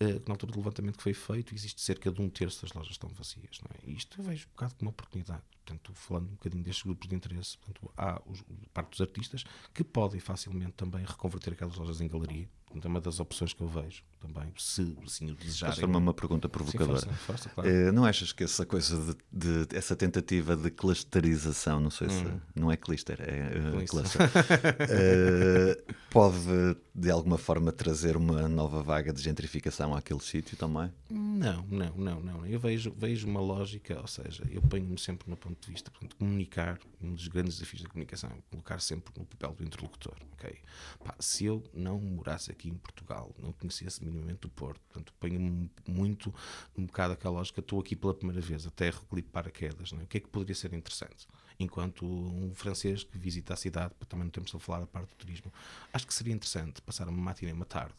uh, 0.00 0.20
que 0.20 0.28
na 0.28 0.34
altura 0.34 0.52
do 0.52 0.58
levantamento 0.58 0.96
que 0.96 1.02
foi 1.02 1.14
feito, 1.14 1.54
existe 1.54 1.80
cerca 1.80 2.10
de 2.10 2.20
um 2.20 2.28
terço 2.28 2.62
das 2.62 2.72
lojas 2.72 2.92
estão 2.92 3.10
vazias. 3.10 3.60
Não 3.62 3.70
é? 3.74 3.90
E 3.90 3.96
isto 3.96 4.20
eu 4.20 4.24
vejo 4.24 4.46
um 4.46 4.50
bocado 4.50 4.74
como 4.74 4.88
uma 4.88 4.90
oportunidade. 4.90 5.42
Portanto, 5.64 5.92
falando 5.94 6.28
um 6.28 6.34
bocadinho 6.34 6.62
destes 6.62 6.84
grupos 6.84 7.08
de 7.08 7.14
interesse, 7.16 7.58
portanto, 7.58 7.92
há 7.96 8.22
os, 8.24 8.44
parte 8.72 8.90
dos 8.90 9.00
artistas 9.00 9.44
que 9.74 9.82
podem 9.82 10.20
facilmente 10.20 10.72
também 10.72 11.04
reconverter 11.04 11.54
aquelas 11.54 11.76
lojas 11.76 12.00
em 12.00 12.06
galeria. 12.06 12.48
Portanto, 12.66 12.84
é 12.84 12.88
uma 12.88 13.00
das 13.00 13.18
opções 13.18 13.52
que 13.52 13.60
eu 13.60 13.68
vejo 13.68 14.04
também, 14.26 14.52
se 14.58 14.96
assim 15.06 15.30
o 15.30 15.34
desejarem. 15.34 15.74
Posso 15.74 15.80
fazer 15.80 15.96
uma 15.98 16.14
pergunta 16.14 16.48
provocadora? 16.48 17.00
Sim, 17.00 17.06
força, 17.06 17.48
força, 17.48 17.48
claro. 17.50 17.70
uh, 17.70 17.92
não 17.92 18.04
achas 18.04 18.32
que 18.32 18.44
essa 18.44 18.66
coisa 18.66 19.14
de, 19.32 19.66
de, 19.66 19.76
essa 19.76 19.94
tentativa 19.94 20.56
de 20.56 20.70
clusterização, 20.70 21.80
não 21.80 21.90
sei 21.90 22.08
se 22.10 22.16
Hum. 22.26 22.40
não 22.54 22.72
é 22.72 22.76
cluster, 22.76 23.18
é 23.20 23.58
uh, 23.58 23.86
Cluster. 23.86 24.30
cluster, 24.30 25.88
uh, 25.90 25.94
pode 26.10 26.76
de 26.94 27.10
alguma 27.10 27.36
forma 27.36 27.70
trazer 27.70 28.16
uma 28.16 28.48
nova 28.48 28.82
vaga 28.82 29.12
de 29.12 29.22
gentrificação 29.22 29.94
àquele 29.94 30.20
sítio 30.20 30.56
também? 30.56 30.90
Não, 31.10 31.62
não, 31.66 31.94
não, 31.96 32.20
não. 32.20 32.46
Eu 32.46 32.58
vejo, 32.58 32.90
vejo 32.96 33.26
uma 33.28 33.40
lógica, 33.40 34.00
ou 34.00 34.06
seja, 34.06 34.42
eu 34.50 34.62
ponho-me 34.62 34.98
sempre 34.98 35.28
no 35.28 35.36
ponto 35.36 35.60
de 35.64 35.70
vista, 35.70 35.90
portanto, 35.90 36.16
comunicar, 36.16 36.78
um 37.02 37.12
dos 37.14 37.28
grandes 37.28 37.54
desafios 37.58 37.82
da 37.82 37.88
comunicação, 37.90 38.30
é 38.30 38.36
colocar 38.50 38.80
sempre 38.80 39.12
no 39.18 39.26
papel 39.26 39.54
do 39.54 39.64
interlocutor, 39.64 40.16
ok? 40.32 40.58
Pá, 41.04 41.14
se 41.20 41.44
eu 41.44 41.62
não 41.74 42.00
morasse 42.00 42.50
aqui 42.50 42.68
em 42.70 42.74
Portugal, 42.74 43.34
não 43.38 43.52
conhecesse 43.52 44.02
minimamente 44.16 44.46
o 44.46 44.50
Porto, 44.50 44.80
portanto, 44.88 45.12
ponho-me 45.20 45.70
muito 45.86 46.34
um 46.76 46.86
bocado 46.86 47.12
aquela 47.12 47.34
lógica, 47.34 47.60
estou 47.60 47.80
aqui 47.80 47.94
pela 47.94 48.14
primeira 48.14 48.40
vez, 48.40 48.66
até 48.66 48.90
recolhi 48.90 49.22
paraquedas, 49.22 49.92
não 49.92 50.00
é? 50.00 50.04
O 50.04 50.06
que 50.06 50.18
é 50.18 50.20
que 50.20 50.28
poderia 50.28 50.54
ser 50.54 50.72
interessante? 50.72 51.26
Enquanto 51.58 52.04
um 52.04 52.52
francês 52.54 53.02
que 53.02 53.16
visita 53.16 53.54
a 53.54 53.56
cidade, 53.56 53.94
também 54.08 54.24
não 54.24 54.30
termos 54.30 54.54
a 54.54 54.58
falar 54.58 54.82
a 54.82 54.86
parte 54.86 55.08
do 55.08 55.14
turismo, 55.14 55.52
acho 55.92 56.06
que 56.06 56.12
seria 56.12 56.34
interessante 56.34 56.82
passar 56.82 57.08
uma 57.08 57.22
matina 57.22 57.50
e 57.50 57.54
uma 57.54 57.64
tarde 57.64 57.94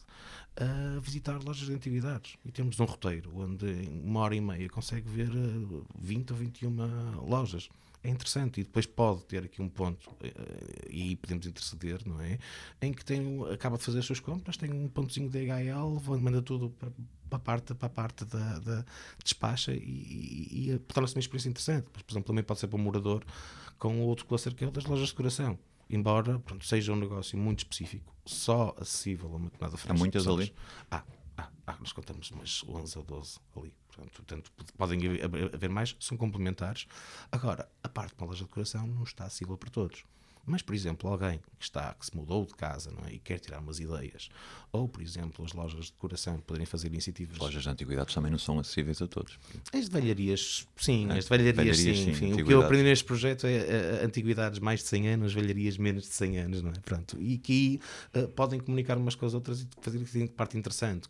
a 0.56 1.00
visitar 1.00 1.42
lojas 1.42 1.66
de 1.66 1.72
antiguidades 1.72 2.36
e 2.44 2.52
temos 2.52 2.78
um 2.78 2.84
roteiro 2.84 3.30
onde 3.36 3.66
em 3.66 4.02
uma 4.04 4.20
hora 4.20 4.34
e 4.34 4.40
meia 4.40 4.68
consegue 4.68 5.08
ver 5.08 5.28
eh, 5.28 5.82
20 6.00 6.30
ou 6.32 6.36
21 6.36 7.20
lojas. 7.28 7.68
É 8.02 8.08
interessante 8.08 8.60
e 8.60 8.64
depois 8.64 8.86
pode 8.86 9.24
ter 9.24 9.44
aqui 9.44 9.60
um 9.60 9.68
ponto 9.68 10.08
eh, 10.20 10.86
e 10.88 11.02
aí 11.02 11.16
podemos 11.16 11.46
interceder, 11.46 12.00
não 12.06 12.20
é? 12.20 12.38
Em 12.80 12.92
que 12.92 13.04
tem, 13.04 13.20
acaba 13.52 13.76
de 13.76 13.84
fazer 13.84 13.98
as 13.98 14.06
suas 14.06 14.20
compras, 14.20 14.56
tem 14.56 14.72
um 14.72 14.88
pontozinho 14.88 15.28
de 15.28 15.46
DHL, 15.46 16.18
manda 16.20 16.40
tudo 16.40 16.70
para, 16.70 16.90
para 17.28 17.36
a 17.36 17.40
parte, 17.40 17.74
para 17.74 17.86
a 17.86 17.90
parte 17.90 18.24
da, 18.24 18.58
da 18.60 18.84
despacha 19.22 19.72
e, 19.72 19.78
e, 19.78 20.70
e 20.70 20.78
torna-se 20.78 21.16
uma 21.16 21.20
experiência 21.20 21.48
interessante. 21.48 21.88
Mas, 21.92 22.02
por 22.02 22.12
exemplo, 22.12 22.28
também 22.28 22.44
pode 22.44 22.60
ser 22.60 22.68
para 22.68 22.78
um 22.78 22.82
morador 22.82 23.24
com 23.78 24.00
outro 24.02 24.26
cluster 24.26 24.54
que 24.54 24.64
é 24.64 24.68
o 24.68 24.70
das 24.70 24.84
lojas 24.84 25.08
de 25.08 25.12
decoração. 25.12 25.58
Embora 25.90 26.38
pronto, 26.40 26.66
seja 26.66 26.92
um 26.92 26.96
negócio 26.96 27.38
muito 27.38 27.60
específico, 27.60 28.14
só 28.24 28.74
acessível 28.78 29.32
a 29.32 29.36
uma 29.36 29.50
determinada 29.50 29.78
Há 29.88 29.94
muitas 29.94 30.26
ali? 30.26 30.54
Há, 30.90 31.02
há, 31.36 31.48
há, 31.66 31.76
nós 31.78 31.92
contamos 31.92 32.30
umas 32.30 32.62
11 32.64 32.98
ou 32.98 33.04
12 33.04 33.38
ali. 33.56 33.74
Portanto, 34.06 34.50
portanto, 34.56 34.74
podem 34.76 35.00
haver 35.52 35.68
mais, 35.70 35.96
são 35.98 36.16
complementares. 36.16 36.86
Agora, 37.32 37.68
a 37.82 37.88
parte 37.88 38.14
de 38.14 38.22
uma 38.22 38.28
loja 38.28 38.44
de 38.44 38.48
decoração 38.48 38.86
não 38.86 39.02
está 39.02 39.24
acessível 39.24 39.56
para 39.56 39.70
todos. 39.70 40.04
Mas, 40.46 40.62
por 40.62 40.74
exemplo, 40.74 41.10
alguém 41.10 41.38
que 41.38 41.64
está, 41.64 41.94
que 41.94 42.06
se 42.06 42.16
mudou 42.16 42.44
de 42.44 42.54
casa 42.54 42.90
não 42.90 43.06
é? 43.06 43.12
e 43.14 43.18
quer 43.18 43.38
tirar 43.38 43.58
umas 43.58 43.80
ideias, 43.80 44.28
ou, 44.72 44.88
por 44.88 45.02
exemplo, 45.02 45.44
as 45.44 45.52
lojas 45.52 45.86
de 45.86 45.92
decoração 45.92 46.38
poderem 46.40 46.66
fazer 46.66 46.88
iniciativas. 46.88 47.34
As 47.36 47.40
lojas 47.40 47.62
de 47.62 47.68
antiguidades 47.68 48.14
também 48.14 48.30
não 48.30 48.38
são 48.38 48.58
acessíveis 48.58 49.00
a 49.02 49.06
todos. 49.06 49.38
As 49.72 49.84
de 49.86 49.90
velharias, 49.90 50.66
sim, 50.76 51.08
É, 51.10 51.18
as 51.18 51.24
de 51.24 51.30
velharias, 51.30 51.78
velharias, 51.78 52.16
sim. 52.16 52.32
o 52.32 52.44
que 52.44 52.52
eu 52.52 52.62
aprendi 52.62 52.84
neste 52.84 53.04
projeto 53.04 53.46
é 53.46 53.56
eh, 53.56 54.04
antiguidades 54.04 54.58
mais 54.58 54.80
de 54.80 54.86
100 54.86 55.08
anos, 55.08 55.34
velharias 55.34 55.78
menos 55.78 56.04
de 56.04 56.14
100 56.14 56.38
anos, 56.38 56.62
não 56.62 56.70
é? 56.70 56.74
Pronto. 56.84 57.20
E 57.20 57.38
que 57.38 57.80
eh, 58.14 58.26
podem 58.26 58.60
comunicar 58.60 58.96
umas 58.96 59.14
com 59.14 59.26
as 59.26 59.34
outras 59.34 59.60
e 59.60 59.68
fazer 59.80 60.28
parte 60.30 60.56
interessante. 60.56 61.08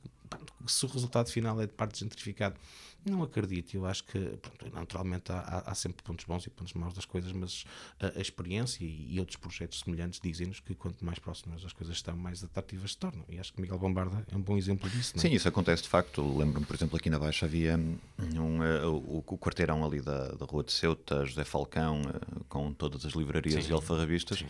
Se 0.67 0.85
o 0.85 0.89
resultado 0.89 1.31
final 1.31 1.61
é 1.61 1.67
de 1.67 1.73
parte 1.73 2.01
gentrificado, 2.01 2.57
não 3.05 3.23
acredito. 3.23 3.75
Eu 3.75 3.87
acho 3.87 4.05
que, 4.05 4.19
pronto, 4.19 4.75
naturalmente, 4.75 5.33
há, 5.33 5.39
há- 5.39 5.71
há 5.71 5.75
sempre 5.75 6.03
pontos 6.03 6.25
bons 6.25 6.47
e 6.47 6.51
pontos 6.51 6.75
maus 6.75 6.93
das 6.95 7.05
coisas, 7.05 7.33
mas 7.33 7.65
a, 8.01 8.19
a 8.19 8.21
experiência 8.21 8.85
e, 8.85 9.15
e 9.15 9.19
outros 9.21 9.37
projetos 9.37 9.81
semelhantes 9.81 10.21
dizem-nos 10.23 10.61
que 10.61 10.75
quanto 10.75 11.05
mais 11.05 11.19
próximas 11.19 11.65
as 11.65 11.73
coisas 11.73 11.97
estão, 11.97 12.17
mais 12.17 12.43
atrativas 12.45 12.91
se 12.93 12.99
tornam. 12.99 13.25
E 13.29 13.39
acho 13.39 13.53
que 13.53 13.61
Miguel 13.61 13.79
Bombarda 13.79 14.27
é 14.31 14.37
um 14.37 14.41
bom 14.43 14.57
exemplo 14.59 14.89
disso. 14.91 15.15
É? 15.17 15.21
Sim, 15.21 15.33
isso 15.33 15.49
acontece 15.49 15.83
de 15.85 15.89
facto. 15.89 16.21
Lembro-me, 16.37 16.67
por 16.67 16.77
exemplo, 16.77 16.97
aqui 16.97 17.09
na 17.09 17.19
Baixa 17.19 17.47
havia 17.47 17.77
um, 17.77 18.63
eh, 18.65 18.85
o, 18.87 19.25
o 19.27 19.39
quarteirão 19.39 19.85
ali 19.85 20.01
da, 20.01 20.33
da 20.33 20.45
Rua 20.45 20.63
de 20.65 20.73
Ceuta, 20.73 21.25
José 21.25 21.45
Falcão, 21.45 22.03
eh, 22.03 22.41
com 22.49 22.73
todas 22.73 23.05
as 23.07 23.13
livrarias 23.13 23.65
Sim, 23.65 23.71
e 23.71 23.73
alfarrabistas. 23.73 24.45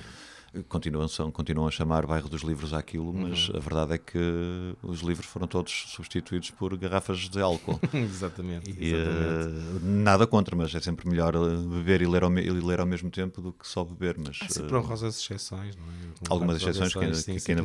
Continuam, 0.66 1.06
são, 1.08 1.30
continuam 1.30 1.68
a 1.68 1.70
chamar 1.70 2.06
bairro 2.06 2.26
dos 2.26 2.40
livros 2.40 2.72
àquilo, 2.72 3.08
Uhum. 3.11 3.28
mas 3.28 3.50
a 3.54 3.58
verdade 3.58 3.92
é 3.92 3.98
que 3.98 4.18
os 4.82 5.00
livros 5.00 5.26
foram 5.26 5.46
todos 5.46 5.84
substituídos 5.88 6.50
por 6.50 6.74
garrafas 6.78 7.28
de 7.28 7.38
álcool. 7.38 7.78
exatamente. 8.38 8.70
E, 8.70 8.94
exatamente. 8.94 9.59
eh, 9.77 9.79
nada 9.83 10.27
contra, 10.27 10.57
mas 10.57 10.74
é 10.74 10.81
sempre 10.81 11.09
melhor 11.09 11.35
eh, 11.35 11.38
beber 11.77 12.03
e 12.03 12.07
ler, 12.07 12.22
ao, 12.22 12.31
me- 12.31 12.42
e 12.44 12.51
ler 12.51 12.81
ao 12.81 12.87
mesmo 12.87 13.11
tempo 13.11 13.40
do 13.40 13.53
que 13.53 13.66
só 13.66 13.85
beber. 13.85 14.16
Mas, 14.18 14.38
Há 14.42 14.48
sempre 14.48 14.74
eh, 14.74 14.79
honrosas 14.79 15.18
exceções, 15.18 15.77
não 15.77 15.85
é? 15.85 16.27
Com 16.27 16.33
Algumas 16.35 16.57
exceções 16.62 16.92
que- 16.94 17.14
sim, 17.14 17.35
que 17.35 17.40
sim, 17.40 17.53
ainda 17.53 17.62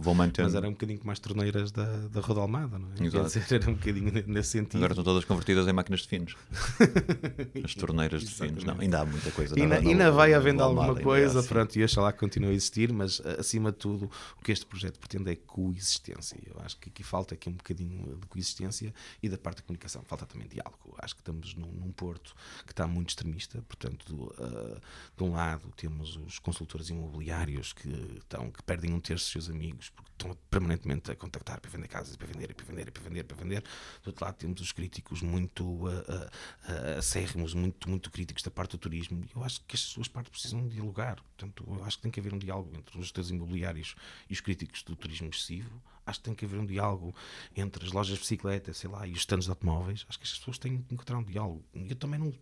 vou- 0.00 0.14
mantendo. 0.14 0.46
Mas 0.48 0.54
era 0.54 0.68
um 0.68 0.72
bocadinho 0.72 1.00
as 1.10 1.18
torneiras 1.18 1.72
da, 1.72 1.84
da 2.08 2.20
Rua 2.20 2.34
da 2.36 2.40
Almada, 2.42 2.78
não 2.78 2.88
é? 2.88 3.06
Exato. 3.06 3.30
Quer 3.30 3.40
dizer, 3.40 3.54
era 3.62 3.70
um 3.70 3.74
bocadinho 3.74 4.24
nesse 4.26 4.50
sentido. 4.50 4.76
Agora 4.76 4.92
estão 4.92 5.04
todas 5.04 5.24
convertidas 5.24 5.66
em 5.66 5.72
máquinas 5.72 6.00
de 6.00 6.08
finos. 6.08 6.36
As 7.64 7.74
torneiras 7.74 8.22
de 8.22 8.28
finos. 8.34 8.64
Não, 8.64 8.78
ainda 8.80 9.00
há 9.00 9.06
muita 9.06 9.30
coisa. 9.32 9.58
E 9.58 9.66
na- 9.66 9.76
ainda, 9.76 10.10
vai 10.10 10.34
havendo 10.34 10.62
alguma 10.62 10.94
coisa, 10.94 11.42
pronto, 11.42 11.76
e 11.78 11.84
oxalá 11.84 12.12
que 12.12 12.18
continue 12.18 12.50
a 12.50 12.52
existir, 12.52 12.92
mas 12.92 13.20
acima 13.38 13.70
de 13.72 13.78
tudo, 13.78 14.10
o 14.40 14.44
que 14.44 14.52
este 14.52 14.66
projeto 14.66 14.98
pretende 14.98 15.30
é 15.30 15.36
coexistência. 15.36 16.36
Eu 16.46 16.60
acho 16.64 16.76
que 16.78 16.88
aqui 16.88 17.02
falta 17.02 17.34
aqui 17.34 17.48
um 17.48 17.52
bocadinho 17.52 18.16
de 18.20 18.26
coexistência 18.28 18.92
e 19.22 19.28
da 19.28 19.38
parte 19.38 19.58
da 19.58 19.62
comunicação. 19.62 20.02
Falta 20.10 20.26
também 20.26 20.48
diálogo. 20.48 20.96
Acho 20.98 21.14
que 21.14 21.20
estamos 21.20 21.54
num, 21.54 21.70
num 21.70 21.92
Porto 21.92 22.34
que 22.66 22.72
está 22.72 22.86
muito 22.86 23.10
extremista, 23.10 23.62
portanto, 23.62 24.10
uh, 24.10 24.80
de 25.16 25.22
um 25.22 25.32
lado 25.32 25.72
temos 25.76 26.16
os 26.16 26.38
consultores 26.38 26.88
imobiliários 26.88 27.72
que, 27.72 27.88
estão, 28.18 28.50
que 28.50 28.62
perdem 28.62 28.92
um 28.92 29.00
terço 29.00 29.24
dos 29.24 29.32
seus 29.32 29.50
amigos 29.50 29.90
porque 29.90 30.10
estão 30.10 30.36
permanentemente 30.50 31.10
a 31.10 31.16
contactar 31.16 31.60
para 31.60 31.70
vender 31.70 31.88
casas, 31.88 32.16
para 32.16 32.26
vender, 32.26 32.54
para 32.54 32.66
vender, 32.66 32.90
para 32.90 33.02
vender, 33.02 33.24
para 33.24 33.36
vender. 33.36 33.62
Do 34.02 34.08
outro 34.08 34.24
lado 34.24 34.34
temos 34.34 34.60
os 34.60 34.72
críticos 34.72 35.22
muito 35.22 35.64
uh, 35.64 35.88
uh, 35.88 36.98
acérrimos, 36.98 37.54
muito, 37.54 37.88
muito 37.88 38.10
críticos 38.10 38.42
da 38.42 38.50
parte 38.50 38.72
do 38.72 38.78
turismo. 38.78 39.24
Eu 39.34 39.44
acho 39.44 39.60
que 39.62 39.76
estas 39.76 39.94
duas 39.94 40.08
partes 40.08 40.30
precisam 40.30 40.66
dialogar. 40.66 41.16
Portanto, 41.36 41.64
eu 41.66 41.84
acho 41.84 41.96
que 41.98 42.02
tem 42.02 42.10
que 42.10 42.20
haver 42.20 42.34
um 42.34 42.38
diálogo 42.38 42.76
entre 42.76 42.98
os 42.98 43.04
gestores 43.04 43.30
imobiliários 43.30 43.94
e 44.28 44.32
os 44.32 44.40
críticos 44.40 44.82
do 44.82 44.96
turismo 44.96 45.28
excessivo. 45.28 45.70
Acho 46.10 46.20
que 46.20 46.24
tem 46.24 46.34
que 46.34 46.44
haver 46.44 46.60
um 46.60 46.66
diálogo 46.66 47.14
entre 47.56 47.84
as 47.84 47.92
lojas 47.92 48.14
de 48.14 48.20
bicicleta, 48.20 48.74
sei 48.74 48.90
lá, 48.90 49.06
e 49.06 49.12
os 49.12 49.20
stands 49.20 49.44
de 49.44 49.50
automóveis. 49.50 50.04
Acho 50.08 50.18
que 50.18 50.24
as 50.24 50.38
pessoas 50.38 50.58
têm 50.58 50.78
que 50.82 50.94
encontrar 50.94 51.18
um 51.18 51.24
diálogo. 51.24 51.64
Eu 51.74 51.96
também 51.96 52.18
não. 52.18 52.32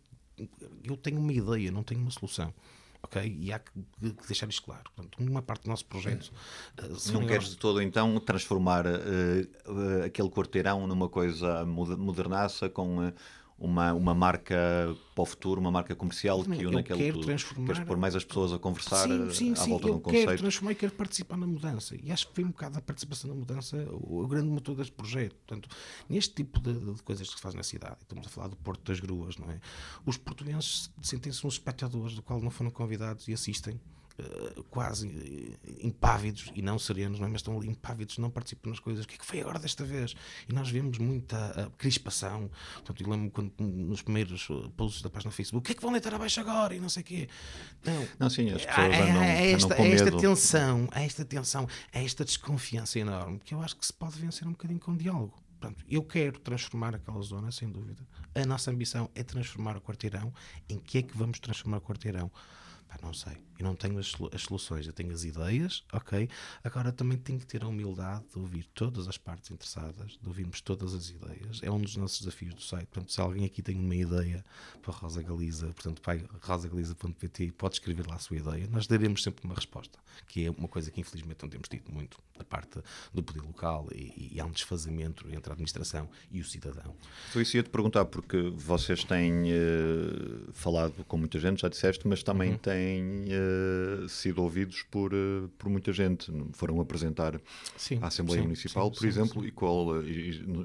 Eu 0.83 0.96
tenho 0.96 1.18
uma 1.18 1.33
ideia, 1.33 1.70
não 1.70 1.83
tenho 1.83 2.00
uma 2.00 2.11
solução. 2.11 2.52
Ok? 3.02 3.37
E 3.40 3.52
há 3.52 3.61
que, 3.61 3.70
deixar 4.26 4.48
isto 4.48 4.62
claro. 4.62 4.90
Portanto, 4.94 5.18
uma 5.20 5.40
parte 5.40 5.64
do 5.64 5.68
nosso 5.68 5.85
projeto. 5.85 6.33
Uh, 6.78 7.12
não 7.12 7.26
queres 7.26 7.50
de 7.50 7.57
todo, 7.57 7.81
então, 7.81 8.18
transformar 8.18 8.87
uh, 8.87 8.90
uh, 8.90 10.04
aquele 10.04 10.28
quarteirão 10.28 10.87
numa 10.87 11.09
coisa 11.09 11.64
modernaça 11.64 12.68
com 12.68 13.12
uma, 13.59 13.92
uma 13.92 14.14
marca 14.14 14.57
para 15.14 15.23
o 15.23 15.27
futuro, 15.27 15.61
uma 15.61 15.71
marca 15.71 15.94
comercial 15.97 16.44
que 16.44 16.64
une 16.64 16.79
aquele 16.79 16.99
quero 16.99 17.21
transformar... 17.21 17.66
Queres 17.66 17.85
pôr 17.85 17.97
mais 17.97 18.14
as 18.14 18.25
pessoas 18.25 18.53
a 18.53 18.59
conversar 18.59 19.09
sim, 19.09 19.31
sim, 19.31 19.53
à 19.53 19.57
sim, 19.57 19.71
volta 19.71 19.87
de 19.87 19.92
um 19.92 20.01
conceito? 20.01 20.27
quero 20.27 20.38
transformar 20.38 20.73
e 20.73 20.75
quero 20.77 20.92
participar 20.92 21.37
na 21.37 21.47
mudança. 21.47 21.97
E 22.01 22.12
acho 22.12 22.29
que 22.29 22.35
foi 22.37 22.44
um 22.44 22.49
bocado 22.49 22.79
a 22.79 22.81
participação 22.81 23.31
na 23.31 23.37
mudança 23.37 23.77
o, 23.90 24.23
o 24.23 24.29
grande 24.29 24.49
motor 24.49 24.77
deste 24.77 24.92
projeto. 24.92 25.35
Portanto, 25.35 25.68
neste 26.09 26.35
tipo 26.35 26.61
de, 26.61 26.73
de, 26.73 27.03
coisas 27.03 27.29
que 27.29 27.35
se 27.35 27.42
faz 27.42 27.55
na 27.55 27.64
cidade, 27.64 27.97
estamos 28.01 28.27
a 28.27 28.31
falar 28.31 28.49
do 28.49 28.57
Porto 28.57 28.85
das 28.85 29.01
Gruas, 29.01 29.37
não 29.37 29.51
é? 29.51 29.61
Os 30.07 30.16
portugueses 30.16 30.90
sentem-se 31.03 31.44
uns 31.44 31.55
espectadores 31.55 32.14
do 32.14 32.23
qual 32.23 32.40
não 32.40 32.51
foram 32.51 32.71
convidados 32.71 33.27
e 33.27 33.33
assistem 33.33 33.81
eh, 34.18 34.62
quase 34.68 35.07
eh, 35.07 35.87
impávidos 35.87 36.50
e 36.52 36.61
não 36.61 36.76
serenos, 36.76 37.20
não 37.20 37.26
é? 37.26 37.31
mas 37.31 37.40
estão 37.40 37.57
ali 37.57 37.68
impávidos, 37.68 38.18
não 38.18 38.28
participam 38.28 38.70
nas 38.70 38.81
coisas. 38.81 39.04
O 39.04 39.09
que 39.09 39.14
é 39.14 39.18
que 39.18 39.24
foi 39.24 39.40
agora 39.40 39.61
desta 39.61 39.85
vez? 39.85 40.14
E 40.48 40.52
nós 40.52 40.68
vemos 40.68 40.98
muita 40.98 41.70
crispação. 41.78 42.50
Portanto, 42.74 43.00
eu 43.00 43.09
lembro 43.09 43.31
quando 43.31 43.52
nos 43.61 44.02
primeiros 44.02 44.48
eh, 44.50 44.70
posts 44.76 45.02
da 45.02 45.11
página 45.11 45.28
no 45.28 45.37
Facebook: 45.37 45.59
o 45.59 45.62
que 45.62 45.72
é 45.72 45.74
que 45.76 45.83
vão 45.83 45.92
deitar 45.92 46.12
abaixo 46.14 46.40
agora? 46.40 46.74
E 46.74 46.81
não 46.81 46.88
sei 46.88 47.02
o 47.02 47.07
quê. 47.07 47.28
Não, 47.85 48.09
não 48.18 48.31
sim, 48.31 48.50
as 48.50 48.66
pessoas 48.66 48.87
andam, 48.87 49.22
é, 49.22 49.50
esta, 49.52 49.66
andam 49.66 49.76
com 49.76 49.85
esta 49.85 50.04
medo. 50.07 50.20
tensão, 50.20 50.88
é 50.92 51.04
esta 51.04 51.24
tensão, 51.24 51.68
é 51.92 52.04
esta 52.04 52.24
desconfiança 52.24 52.98
enorme 52.98 53.38
que 53.38 53.54
eu 53.54 53.62
acho 53.62 53.76
que 53.76 53.87
se 53.87 53.92
pode 53.92 54.18
vencer 54.18 54.48
um 54.48 54.52
bocadinho 54.52 54.81
com 54.81 54.96
diálogo. 54.96 55.38
Portanto, 55.61 55.85
eu 55.88 56.02
quero 56.02 56.38
transformar 56.38 56.94
aquela 56.94 57.20
zona, 57.22 57.50
sem 57.50 57.68
dúvida. 57.68 58.02
A 58.35 58.46
nossa 58.46 58.70
ambição 58.70 59.11
é 59.14 59.22
transformar 59.24 59.76
o 59.76 59.81
quarteirão. 59.81 60.33
Em 60.68 60.78
que 60.78 60.98
é 60.98 61.02
que 61.02 61.16
vamos 61.16 61.40
transformar 61.40 61.78
o 61.78 61.81
quarteirão? 61.81 62.31
Pá, 62.88 62.96
não 63.03 63.12
sei. 63.12 63.37
Eu 63.59 63.64
não 63.64 63.74
tenho 63.74 63.98
as, 63.98 64.12
as, 64.33 64.42
soluções, 64.42 64.87
eu 64.87 64.92
tenho 64.92 65.12
as 65.12 65.24
ideias, 65.24 65.85
ok? 65.92 66.29
Agora 66.64 66.90
também 66.90 67.18
tenho 67.18 67.38
que 67.38 67.46
ter 67.46 67.62
a 67.62 67.68
humildade 67.68 68.24
de 68.33 68.38
ouvir 68.38 68.64
todas 68.72 69.07
as 69.09 69.18
partes 69.18 69.51
interessadas, 69.51 70.18
de 70.20 70.27
ouvirmos 70.27 70.61
todas 70.61 70.94
as 70.94 71.11
ideias. 71.11 71.61
É 71.62 71.70
um 71.70 71.81
dos 71.81 71.96
nossos 71.96 72.20
desafios 72.20 72.55
do 72.55 72.62
site. 72.62 72.87
Portanto, 72.87 73.12
se 73.12 73.20
alguém 73.20 73.44
aqui 73.44 73.61
tem 73.61 73.77
uma 73.79 73.94
ideia 73.94 74.44
para 74.81 74.94
Rosa 74.94 75.22
Galiza, 75.22 75.66
portanto, 75.66 76.01
vai 76.05 76.24
rosagaliza.pt 76.40 77.53
pode 77.53 77.74
escrever 77.74 78.07
lá 78.07 78.14
a 78.14 78.18
sua 78.18 78.37
ideia. 78.37 78.68
Nós 78.70 78.87
daremos 78.87 79.22
sempre 79.22 79.44
uma 79.44 79.55
resposta, 79.55 79.98
que 80.27 80.46
é 80.46 80.51
uma 80.51 80.68
coisa 80.68 80.90
que 80.90 81.01
infelizmente 81.01 81.42
não 81.42 81.48
temos 81.51 81.68
tido 81.68 81.92
muito 81.92 82.18
da 82.38 82.44
parte 82.44 82.81
do 83.12 83.22
poder 83.22 83.42
local 83.42 83.88
e, 83.92 84.31
e 84.35 84.40
há 84.40 84.46
um 84.46 84.51
desfazamento 84.51 85.27
entre 85.29 85.51
a 85.51 85.53
administração 85.53 86.09
e 86.31 86.40
o 86.40 86.44
cidadão. 86.44 86.94
Então, 87.29 87.42
isso 87.42 87.57
ia-te 87.57 87.70
perguntar, 87.70 88.05
porque 88.05 88.51
vocês 88.55 89.05
têm 89.05 89.53
uh, 89.53 90.53
falado 90.53 91.05
com 91.05 91.18
muita 91.18 91.38
gente, 91.38 91.62
já 91.62 91.68
disseste, 91.68 92.07
mas 92.07 92.22
também 92.22 92.53
uhum. 92.53 92.59
têm. 92.59 92.78
Uh, 92.79 94.09
sido 94.09 94.43
ouvidos 94.43 94.83
por, 94.91 95.12
uh, 95.12 95.49
por 95.59 95.69
muita 95.69 95.93
gente. 95.93 96.33
Foram 96.53 96.81
apresentar 96.81 97.41
sim, 97.77 97.99
à 98.01 98.07
Assembleia 98.07 98.41
sim, 98.41 98.47
Municipal, 98.47 98.93
sim, 98.93 98.99
por 98.99 99.07
exemplo, 99.07 99.47
e 99.47 99.51
qual, 99.51 100.03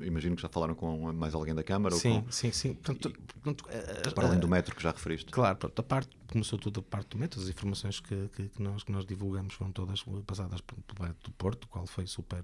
imagino 0.05 0.35
que 0.35 0.41
já 0.41 0.49
falaram 0.49 0.75
com 0.75 1.11
mais 1.13 1.33
alguém 1.33 1.53
da 1.53 1.63
Câmara? 1.63 1.95
Sim, 1.95 2.21
com, 2.21 2.31
sim, 2.31 2.51
sim. 2.51 2.73
Portanto, 2.73 3.09
e, 3.09 3.33
portanto, 3.33 3.65
para 4.13 4.27
além 4.27 4.39
do 4.39 4.47
metro 4.47 4.75
que 4.75 4.83
já 4.83 4.91
referiste. 4.91 5.31
Claro, 5.31 5.57
portanto, 5.57 5.79
a 5.79 5.83
parte, 5.83 6.09
começou 6.27 6.57
tudo 6.59 6.79
a 6.79 6.83
parte 6.83 7.09
do 7.09 7.17
metro, 7.17 7.41
as 7.41 7.47
informações 7.47 7.99
que, 7.99 8.29
que, 8.29 8.49
que 8.49 8.61
nós, 8.61 8.83
que 8.83 8.91
nós 8.91 9.05
divulgamos 9.05 9.53
foram 9.53 9.71
todas 9.71 10.03
passadas 10.25 10.61
pelo 10.61 10.83
do 11.23 11.31
Porto, 11.31 11.65
o 11.65 11.67
qual 11.67 11.85
foi 11.85 12.07
super 12.07 12.43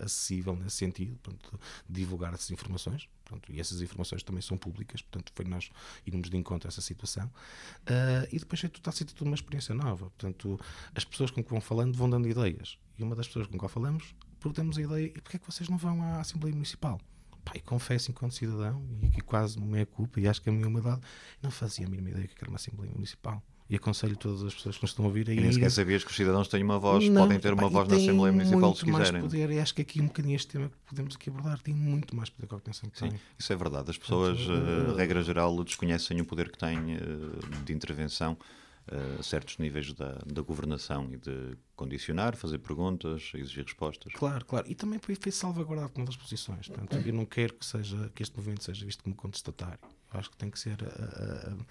acessível 0.00 0.56
nesse 0.56 0.76
sentido, 0.76 1.16
portanto, 1.22 1.60
divulgar 1.88 2.34
essas 2.34 2.50
informações. 2.50 3.08
Pronto, 3.24 3.50
e 3.50 3.58
essas 3.58 3.80
informações 3.80 4.22
também 4.22 4.42
são 4.42 4.56
públicas, 4.56 5.00
portanto, 5.00 5.32
foi 5.34 5.44
nós 5.46 5.70
irmos 6.06 6.28
de 6.28 6.36
encontro 6.36 6.68
a 6.68 6.70
essa 6.70 6.80
situação. 6.80 7.26
Uh, 7.26 8.28
e 8.30 8.38
depois 8.38 8.62
está 8.62 8.90
a 8.90 8.92
ser 8.92 9.06
tudo 9.06 9.26
uma 9.26 9.34
experiência 9.34 9.74
nova. 9.74 10.10
Portanto, 10.10 10.60
as 10.94 11.04
pessoas 11.04 11.30
com 11.30 11.42
que 11.42 11.50
vão 11.50 11.60
falando 11.60 11.96
vão 11.96 12.08
dando 12.08 12.28
ideias. 12.28 12.78
E 12.98 13.02
uma 13.02 13.16
das 13.16 13.26
pessoas 13.26 13.46
com 13.46 13.58
quem 13.58 13.68
falamos, 13.68 14.14
perguntamos 14.38 14.78
a 14.78 14.82
ideia: 14.82 15.06
e 15.06 15.20
porquê 15.20 15.36
é 15.36 15.40
que 15.40 15.46
vocês 15.46 15.68
não 15.68 15.78
vão 15.78 16.02
à 16.02 16.20
Assembleia 16.20 16.54
Municipal? 16.54 17.00
Pai, 17.44 17.60
confesso 17.60 18.10
enquanto 18.10 18.32
cidadão, 18.32 18.82
e 19.02 19.06
aqui 19.06 19.20
quase 19.20 19.60
não 19.60 19.76
é 19.76 19.84
culpa, 19.84 20.18
e 20.18 20.26
acho 20.26 20.40
que 20.40 20.48
é 20.48 20.52
a 20.52 20.54
minha 20.54 20.66
humildade, 20.66 21.02
não 21.42 21.50
fazia 21.50 21.86
a 21.86 21.90
mínima 21.90 22.10
ideia 22.10 22.26
que 22.26 22.34
era 22.40 22.48
uma 22.48 22.56
Assembleia 22.56 22.90
Municipal 22.92 23.42
e 23.74 23.76
aconselho 23.76 24.16
todas 24.16 24.44
as 24.44 24.54
pessoas 24.54 24.76
que 24.76 24.82
nos 24.84 24.92
estão 24.92 25.04
a 25.04 25.08
ouvir 25.08 25.28
a. 25.28 25.32
E 25.32 25.40
nem 25.40 25.52
sequer 25.52 25.70
sabias 25.70 26.04
que 26.04 26.10
os 26.10 26.16
cidadãos 26.16 26.46
têm 26.46 26.62
uma 26.62 26.78
voz, 26.78 27.08
não, 27.08 27.22
podem 27.22 27.40
ter 27.40 27.52
uma 27.52 27.68
voz 27.68 27.88
na 27.88 27.96
Assembleia 27.96 28.32
Municipal 28.32 28.74
se 28.74 28.84
quiserem. 28.84 29.12
Mais 29.12 29.24
poder, 29.24 29.50
e 29.50 29.58
acho 29.58 29.74
que 29.74 29.82
aqui 29.82 30.00
um 30.00 30.06
bocadinho 30.06 30.36
este 30.36 30.48
tema 30.48 30.68
que 30.68 30.76
podemos 30.86 31.16
aqui 31.16 31.28
abordar 31.28 31.60
tem 31.60 31.74
muito 31.74 32.14
mais 32.14 32.30
poder 32.30 32.46
que 32.46 32.54
a 32.54 32.58
que 32.58 32.98
Sim, 32.98 33.10
isso 33.36 33.52
é 33.52 33.56
verdade. 33.56 33.90
As 33.90 33.98
pessoas, 33.98 34.38
uh, 34.40 34.94
regra 34.94 35.22
geral, 35.22 35.64
desconhecem 35.64 36.20
o 36.20 36.24
poder 36.24 36.50
que 36.50 36.58
têm 36.58 36.96
uh, 36.96 37.64
de 37.64 37.72
intervenção 37.72 38.38
a 38.86 39.22
certos 39.22 39.56
níveis 39.56 39.94
da, 39.94 40.18
da 40.26 40.42
governação 40.42 41.08
e 41.10 41.16
de 41.16 41.56
condicionar, 41.74 42.36
fazer 42.36 42.58
perguntas, 42.58 43.32
exigir 43.34 43.64
respostas. 43.64 44.12
Claro, 44.12 44.44
claro. 44.44 44.66
E 44.68 44.74
também 44.74 44.98
foi 44.98 45.16
salvaguardado 45.32 45.90
com 45.90 46.04
das 46.04 46.16
posições. 46.16 46.68
Portanto, 46.68 46.96
eu 47.04 47.12
não 47.14 47.24
quero 47.24 47.54
que, 47.54 47.64
seja, 47.64 48.10
que 48.14 48.22
este 48.22 48.36
movimento 48.36 48.62
seja 48.62 48.84
visto 48.84 49.02
como 49.02 49.16
contestatário. 49.16 49.78
Eu 50.12 50.20
acho 50.20 50.30
que 50.30 50.36
tem 50.36 50.50
que 50.50 50.58
ser 50.58 50.76
uh, 50.82 51.54
uh, 51.54 51.66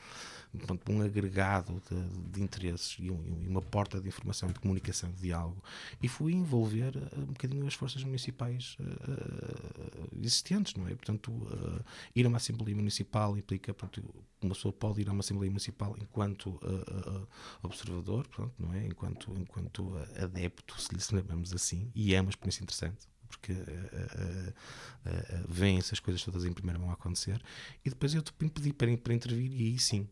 um 0.90 1.02
agregado 1.02 1.82
de, 1.90 2.32
de 2.32 2.44
interesses 2.44 2.98
e, 3.00 3.10
um, 3.10 3.44
e, 3.44 3.48
uma 3.48 3.62
porta 3.62 4.00
de 4.00 4.08
informação, 4.08 4.50
de 4.50 4.60
comunicação, 4.60 5.12
de 5.12 5.22
diálogo. 5.22 5.64
E 6.02 6.08
fui 6.08 6.34
envolver 6.34 6.96
uh, 6.96 7.20
um 7.20 7.26
bocadinho 7.26 7.66
as 7.68 7.74
forças 7.74 8.04
municipais 8.04 8.78
existentes, 10.22 10.76
não 10.76 10.88
é? 10.88 10.96
Portanto, 10.96 11.32
ir 12.16 12.26
a 12.26 12.30
uma 12.30 12.38
Assembleia 12.38 12.76
Municipal 12.76 13.38
implica, 13.38 13.74
portanto, 13.74 14.14
uma 14.42 14.54
pessoa 14.54 14.74
pode 14.74 15.02
ir 15.02 15.10
a 15.10 15.12
uma 15.12 15.22
Assembleia 15.22 15.50
Municipal 15.50 15.96
enquanto 16.00 16.60
observador, 17.62 18.28
portanto, 18.28 18.56
não 18.60 18.74
é? 18.74 18.86
Enquanto, 18.86 19.34
enquanto 19.38 19.98
adepto, 20.18 20.80
se 20.80 20.94
lhe 20.94 21.02
chamamos 21.02 21.54
assim, 21.54 21.92
e 21.96 22.14
é 22.14 22.22
uma 22.22 22.30
experiência 22.30 22.64
interessante 22.64 23.13
porque 23.38 23.54
uh, 23.54 23.56
uh, 23.58 24.50
uh, 24.50 25.46
vêm 25.48 25.78
essas 25.78 26.00
coisas 26.00 26.24
todas 26.24 26.46
em 26.46 26.54
primeira 26.54 26.80
mão 26.80 26.92
acontecer. 26.92 27.42
E 27.84 27.90
depois 27.90 28.14
eu 28.14 28.24
pedi 28.38 28.74
para, 28.74 28.96
para 28.98 29.14
intervir 29.14 29.52
e 29.52 29.66
aí 29.66 29.80
sim 29.80 30.08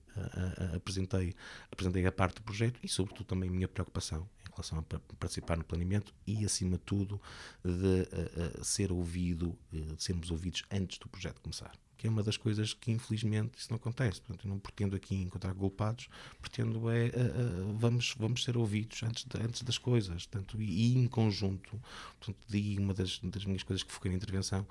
apresentei, 0.75 1.33
apresentei 1.71 2.05
a 2.05 2.11
parte 2.11 2.35
do 2.35 2.43
projeto 2.43 2.79
e, 2.83 2.87
sobretudo, 2.87 3.25
também 3.25 3.49
a 3.49 3.53
minha 3.53 3.67
preocupação 3.67 4.27
relação 4.51 4.79
a 4.79 4.81
participar 5.15 5.57
no 5.57 5.63
planeamento 5.63 6.13
e, 6.25 6.45
acima 6.45 6.77
de 6.77 6.83
tudo, 6.83 7.21
de 7.63 8.63
ser 8.63 8.91
ouvido, 8.91 9.57
de 9.71 10.01
sermos 10.03 10.31
ouvidos 10.31 10.63
antes 10.71 10.97
do 10.97 11.07
projeto 11.07 11.41
começar 11.41 11.71
que 12.01 12.07
é 12.07 12.09
uma 12.09 12.23
das 12.23 12.35
coisas 12.35 12.73
que 12.73 12.89
infelizmente 12.89 13.59
isso 13.59 13.67
não 13.69 13.75
acontece. 13.75 14.19
Portanto, 14.21 14.47
eu 14.47 14.49
não 14.49 14.57
pretendo 14.57 14.95
aqui 14.95 15.13
encontrar 15.13 15.53
culpados, 15.53 16.09
pretendo 16.41 16.89
é 16.89 17.09
uh, 17.09 17.69
uh, 17.69 17.77
vamos, 17.77 18.15
vamos 18.17 18.43
ser 18.43 18.57
ouvidos 18.57 19.03
antes, 19.03 19.23
de, 19.23 19.39
antes 19.39 19.61
das 19.61 19.77
coisas. 19.77 20.25
Portanto, 20.25 20.59
e, 20.59 20.65
e, 20.65 20.97
em 20.97 21.05
conjunto, 21.07 21.79
portanto, 22.17 22.39
daí 22.49 22.79
uma 22.79 22.95
das, 22.95 23.19
das 23.19 23.45
minhas 23.45 23.61
coisas 23.61 23.83
que 23.83 23.91
foquei 23.91 24.09
na 24.09 24.17
intervenção 24.17 24.65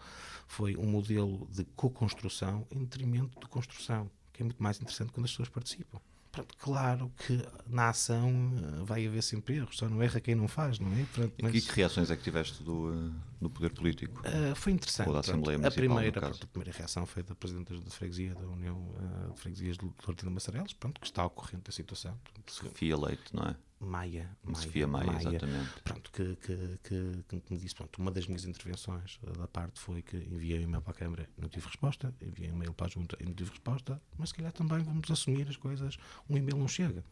foi 0.48 0.76
um 0.76 0.86
modelo 0.86 1.46
de 1.52 1.64
co-construção 1.76 2.66
em 2.68 2.80
detrimento 2.80 3.38
de 3.38 3.46
construção, 3.46 4.10
que 4.32 4.42
é 4.42 4.44
muito 4.44 4.60
mais 4.60 4.78
interessante 4.78 5.12
quando 5.12 5.26
as 5.26 5.30
pessoas 5.30 5.48
participam. 5.48 6.00
Pronto, 6.30 6.54
claro 6.58 7.12
que 7.26 7.44
na 7.66 7.88
ação 7.88 8.30
eh, 8.56 8.84
vai 8.84 9.04
haver 9.04 9.22
sempre 9.22 9.56
erros, 9.56 9.76
só 9.76 9.88
não 9.88 10.00
erra 10.00 10.20
quem 10.20 10.36
não 10.36 10.46
faz, 10.46 10.78
não 10.78 10.92
é? 10.92 11.04
Pronto, 11.12 11.34
mas... 11.42 11.54
E 11.54 11.60
que 11.60 11.72
reações 11.72 12.08
é 12.08 12.16
que 12.16 12.22
tiveste 12.22 12.62
do, 12.62 12.92
eh, 12.92 13.10
do 13.40 13.50
poder 13.50 13.72
político? 13.72 14.20
Uh, 14.20 14.54
foi 14.54 14.72
interessante. 14.72 15.08
Ou 15.08 15.14
da 15.14 15.20
Assembleia 15.20 15.58
pronto, 15.58 15.72
a, 15.72 15.74
primeira, 15.74 16.20
pronto, 16.20 16.44
a 16.44 16.46
primeira 16.46 16.76
reação 16.76 17.04
foi 17.04 17.24
da 17.24 17.34
Presidenta 17.34 17.74
da 17.74 17.90
Freguesia 17.90 18.34
da 18.34 18.46
União 18.46 18.76
uh, 18.76 19.34
de 19.34 19.40
Freguesias 19.40 19.76
de 19.76 19.90
Lortina 20.06 20.30
Massarelos, 20.30 20.72
pronto, 20.72 21.00
que 21.00 21.06
está 21.06 21.22
ao 21.22 21.30
corrente 21.30 21.64
da 21.64 21.72
situação. 21.72 22.16
Sofia 22.46 22.96
Leite, 22.96 23.34
não 23.34 23.42
é? 23.42 23.56
Maia, 23.80 24.36
Maia, 24.44 24.56
Sofia 24.56 24.86
Maia, 24.86 25.06
Maia, 25.06 25.28
exatamente. 25.28 25.82
Pronto, 25.82 26.12
que, 26.12 26.36
que, 26.36 26.78
que, 26.84 27.40
que, 27.40 27.52
me 27.52 27.58
disse, 27.58 27.74
pronto, 27.74 27.98
uma 27.98 28.10
das 28.10 28.26
minhas 28.26 28.44
intervenções 28.44 29.18
da 29.38 29.48
parte 29.48 29.80
foi 29.80 30.02
que 30.02 30.18
enviei 30.18 30.58
um 30.58 30.62
e-mail 30.62 30.82
para 30.82 30.92
a 30.92 30.96
Câmara 30.96 31.28
não 31.38 31.48
tive 31.48 31.66
resposta, 31.66 32.14
enviei 32.20 32.50
um 32.50 32.56
e-mail 32.56 32.74
para 32.74 32.86
a 32.86 32.90
Junta 32.90 33.16
e 33.18 33.24
não 33.24 33.32
tive 33.32 33.50
resposta, 33.50 34.00
mas 34.18 34.28
se 34.28 34.34
calhar 34.34 34.52
também 34.52 34.82
vamos 34.82 35.10
assumir 35.10 35.48
as 35.48 35.56
coisas, 35.56 35.96
um 36.28 36.36
e-mail 36.36 36.58
não 36.58 36.68
chega. 36.68 37.02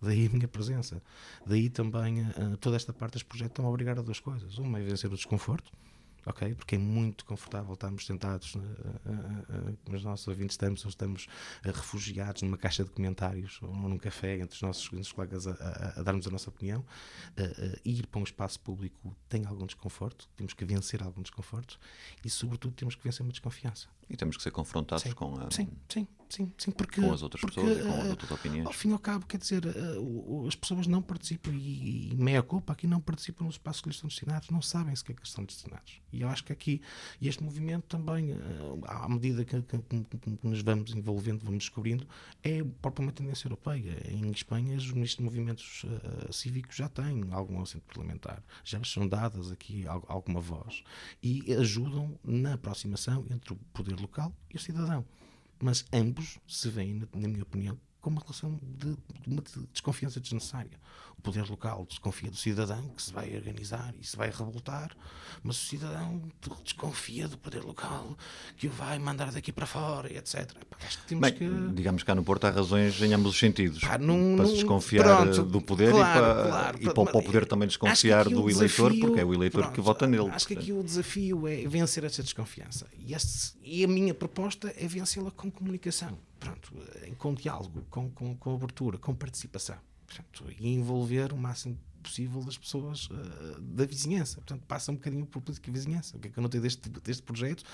Daí 0.00 0.26
a 0.26 0.30
minha 0.30 0.48
presença. 0.48 1.02
Daí 1.46 1.70
também 1.70 2.22
uh, 2.22 2.56
toda 2.58 2.76
esta 2.76 2.92
parte 2.92 3.14
dos 3.14 3.22
projetos 3.22 3.52
estão 3.52 3.66
a 3.66 3.68
obrigar 3.68 3.98
a 3.98 4.02
duas 4.02 4.20
coisas. 4.20 4.58
Uma 4.58 4.78
é 4.78 4.82
vencer 4.82 5.10
o 5.12 5.16
desconforto, 5.16 5.72
ok? 6.26 6.54
Porque 6.54 6.76
é 6.76 6.78
muito 6.78 7.24
confortável 7.24 7.74
estarmos 7.74 8.06
sentados 8.06 8.54
uh, 8.54 8.58
uh, 8.58 9.70
uh, 9.70 9.90
nos 9.90 10.04
nossos 10.04 10.26
ouvintes, 10.28 10.54
estamos, 10.54 10.84
ou 10.84 10.88
estamos 10.88 11.26
refugiados 11.62 12.42
numa 12.42 12.56
caixa 12.56 12.84
de 12.84 12.90
comentários 12.90 13.58
ou 13.62 13.74
num 13.74 13.98
café 13.98 14.38
entre 14.38 14.54
os 14.54 14.62
nossos, 14.62 14.90
nossos 14.92 15.12
colegas 15.12 15.46
a, 15.46 15.52
a, 15.52 16.00
a, 16.00 16.02
darmos 16.02 16.26
a 16.26 16.30
nossa 16.30 16.48
opinião. 16.48 16.84
ir 17.84 18.06
para 18.06 18.20
um 18.20 18.24
espaço 18.24 18.60
público 18.60 19.14
tem 19.28 19.44
algum 19.46 19.66
desconforto, 19.66 20.28
temos 20.36 20.54
que 20.54 20.64
vencer 20.64 21.02
algum 21.02 21.22
desconforto 21.22 21.78
e, 22.24 22.30
sobretudo, 22.30 22.74
temos 22.74 22.94
que 22.94 23.02
vencer 23.04 23.22
uma 23.22 23.32
desconfiança. 23.32 23.88
E 24.08 24.16
temos 24.16 24.36
que 24.36 24.42
ser 24.42 24.50
confrontados 24.50 25.02
sim, 25.02 25.12
com, 25.12 25.34
a, 25.40 25.50
sim, 25.50 25.68
sim, 25.88 26.06
sim, 26.28 26.52
sim, 26.58 26.70
porque, 26.70 27.00
com 27.00 27.12
as 27.12 27.22
outras 27.22 27.40
porque, 27.40 27.60
pessoas 27.60 27.78
e 27.78 27.82
com 27.82 28.00
as 28.00 28.08
outras 28.08 28.30
opiniões. 28.30 28.66
Ao 28.66 28.72
fim 28.72 28.90
e 28.90 28.92
ao 28.92 28.98
cabo, 28.98 29.26
quer 29.26 29.38
dizer, 29.38 29.62
as 30.46 30.54
pessoas 30.54 30.86
não 30.86 31.00
participam 31.00 31.52
e, 31.52 32.12
e 32.12 32.14
meia 32.16 32.42
culpa 32.42 32.72
aqui 32.72 32.86
não 32.86 33.00
participam 33.00 33.44
nos 33.44 33.54
espaços 33.54 33.80
que 33.80 33.88
lhes 33.88 33.96
estão 33.96 34.08
destinados, 34.08 34.50
não 34.50 34.60
sabem 34.60 34.94
se 34.94 35.04
que 35.04 35.12
é 35.12 35.14
que 35.14 35.22
lhes 35.22 35.30
estão 35.30 35.44
destinados. 35.44 36.00
E 36.12 36.22
eu 36.22 36.28
acho 36.28 36.44
que 36.44 36.52
aqui, 36.52 36.80
este 37.20 37.42
movimento 37.42 37.84
também, 37.84 38.32
eh, 38.32 38.36
à 38.86 39.08
medida 39.08 39.44
que, 39.44 39.60
que, 39.62 39.78
que, 39.78 40.38
nos 40.46 40.62
vamos 40.62 40.94
envolvendo, 40.94 41.44
vamos 41.44 41.64
descobrindo, 41.64 42.06
é 42.42 42.62
própria 42.62 43.06
uma 43.06 43.12
tendência 43.12 43.46
europeia. 43.46 44.00
Em 44.08 44.30
Espanha, 44.30 44.76
os 44.76 44.90
ministros 44.92 45.16
de 45.18 45.22
movimentos 45.22 45.84
uh, 45.84 46.32
cívicos 46.32 46.76
já 46.76 46.88
têm 46.88 47.24
algum 47.32 47.60
assento 47.60 47.84
parlamentar, 47.84 48.42
já 48.62 48.78
lhes 48.78 48.90
são 48.90 49.08
dadas 49.08 49.50
aqui 49.50 49.84
alguma 49.86 50.40
voz 50.40 50.82
e 51.22 51.52
ajudam 51.54 52.18
na 52.22 52.54
aproximação 52.54 53.26
entre 53.30 53.52
o 53.52 53.56
poder 53.72 53.93
local 54.00 54.32
e 54.52 54.56
o 54.56 54.60
cidadão. 54.60 55.04
Mas 55.62 55.84
ambos 55.92 56.38
se 56.46 56.68
veem, 56.68 57.02
na 57.14 57.28
minha 57.28 57.42
opinião, 57.42 57.78
com 58.04 58.10
uma 58.10 58.20
relação 58.20 58.60
de, 58.62 58.94
uma 59.26 59.42
desconfiança 59.72 60.20
desnecessária. 60.20 60.78
O 61.16 61.22
poder 61.22 61.48
local 61.48 61.86
desconfia 61.88 62.30
do 62.30 62.36
cidadão 62.36 62.86
que 62.88 63.02
se 63.02 63.10
vai 63.10 63.34
organizar 63.34 63.94
e 63.98 64.06
se 64.06 64.14
vai 64.14 64.28
revoltar, 64.28 64.94
mas 65.42 65.56
o 65.56 65.64
cidadão 65.64 66.20
desconfia 66.62 67.26
do 67.26 67.38
poder 67.38 67.62
local 67.64 68.14
que 68.58 68.66
o 68.66 68.70
vai 68.70 68.98
mandar 68.98 69.32
daqui 69.32 69.50
para 69.50 69.64
fora 69.64 70.12
etc. 70.12 70.50
Acho 70.84 70.98
que 70.98 71.06
temos 71.06 71.30
Bem, 71.30 71.32
que... 71.32 71.72
digamos 71.72 72.02
que 72.02 72.06
cá 72.06 72.14
no 72.14 72.22
Porto 72.22 72.44
há 72.44 72.50
razões 72.50 73.00
em 73.00 73.14
ambos 73.14 73.32
os 73.32 73.38
sentidos. 73.38 73.80
Pá, 73.80 73.96
num, 73.96 74.36
para 74.36 74.46
se 74.48 74.54
desconfiar 74.54 75.04
pronto, 75.04 75.42
do 75.44 75.62
poder 75.62 75.92
claro, 75.92 76.10
e, 76.10 76.20
para, 76.20 76.48
claro, 76.50 76.76
e 76.78 76.84
para, 76.84 76.92
para, 76.92 77.18
o 77.18 77.22
poder 77.22 77.46
também 77.46 77.66
desconfiar 77.66 78.24
do 78.24 78.50
eleitor, 78.50 78.90
desafio, 78.90 79.00
porque 79.00 79.20
é 79.20 79.24
o 79.24 79.32
eleitor 79.32 79.62
pronto, 79.62 79.74
que 79.74 79.80
vota 79.80 80.06
nele. 80.06 80.28
Acho 80.28 80.46
que 80.46 80.54
aqui 80.54 80.72
o 80.72 80.82
desafio 80.82 81.48
é 81.48 81.66
vencer 81.66 82.04
essa 82.04 82.22
desconfiança. 82.22 82.86
E, 82.98 83.14
este, 83.14 83.54
e 83.62 83.82
a 83.82 83.88
minha 83.88 84.12
proposta 84.12 84.74
é 84.76 84.86
vencê-la 84.86 85.30
com 85.30 85.50
comunicação 85.50 86.18
pronto, 86.44 86.72
com 87.18 87.34
diálogo, 87.34 87.84
com, 87.90 88.10
com, 88.10 88.36
com 88.36 88.54
abertura, 88.54 88.98
com 88.98 89.14
participação. 89.14 89.76
Portanto, 90.06 90.44
e 90.58 90.68
envolver 90.68 91.32
o 91.32 91.36
máximo 91.36 91.78
possível 92.04 92.42
das 92.42 92.56
pessoas 92.56 93.06
uh, 93.06 93.60
da 93.60 93.84
vizinhança. 93.84 94.36
Portanto, 94.36 94.62
passa 94.68 94.92
um 94.92 94.94
bocadinho 94.94 95.26
por 95.26 95.40
política 95.40 95.72
vizinhança. 95.72 96.16
O 96.16 96.20
que 96.20 96.28
é 96.28 96.30
que 96.30 96.38
eu 96.38 96.42
notei 96.42 96.60
deste, 96.60 96.88
deste 96.88 97.22
projeto? 97.22 97.64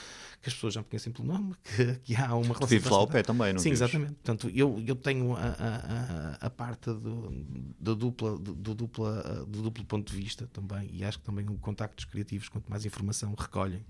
Que 0.41 0.49
as 0.49 0.55
pessoas 0.55 0.75
já 0.75 0.81
me 0.81 0.87
conhecem 0.87 1.13
pelo 1.13 1.29
nome, 1.29 1.55
que, 1.65 1.95
que 1.97 2.17
há 2.17 2.35
uma 2.35 2.47
relação. 2.47 2.69
Vives 2.69 2.91
lá 2.91 2.99
ao 2.99 3.07
pé 3.07 3.23
também, 3.23 3.53
não 3.53 3.61
Sim, 3.61 3.71
vives? 3.71 3.83
exatamente. 3.83 4.15
Portanto, 4.15 4.51
eu, 4.55 4.83
eu 4.87 4.97
tenho 4.97 5.35
a, 5.35 5.41
a, 5.41 6.47
a 6.47 6.51
parte 6.51 6.87
do, 6.87 7.31
do, 7.79 7.97
dupla, 7.97 8.39
do, 8.39 8.55
do, 8.55 8.75
dupla, 8.75 9.45
do 9.47 9.63
duplo 9.63 9.85
ponto 9.85 10.11
de 10.11 10.17
vista 10.17 10.47
também, 10.53 10.89
e 10.93 11.05
acho 11.05 11.19
que 11.19 11.25
também 11.25 11.47
o 11.49 11.59
contacto 11.59 11.97
dos 11.97 12.05
criativos, 12.05 12.49
quanto 12.49 12.71
mais 12.71 12.87
informação 12.87 13.35
recolhem, 13.35 13.85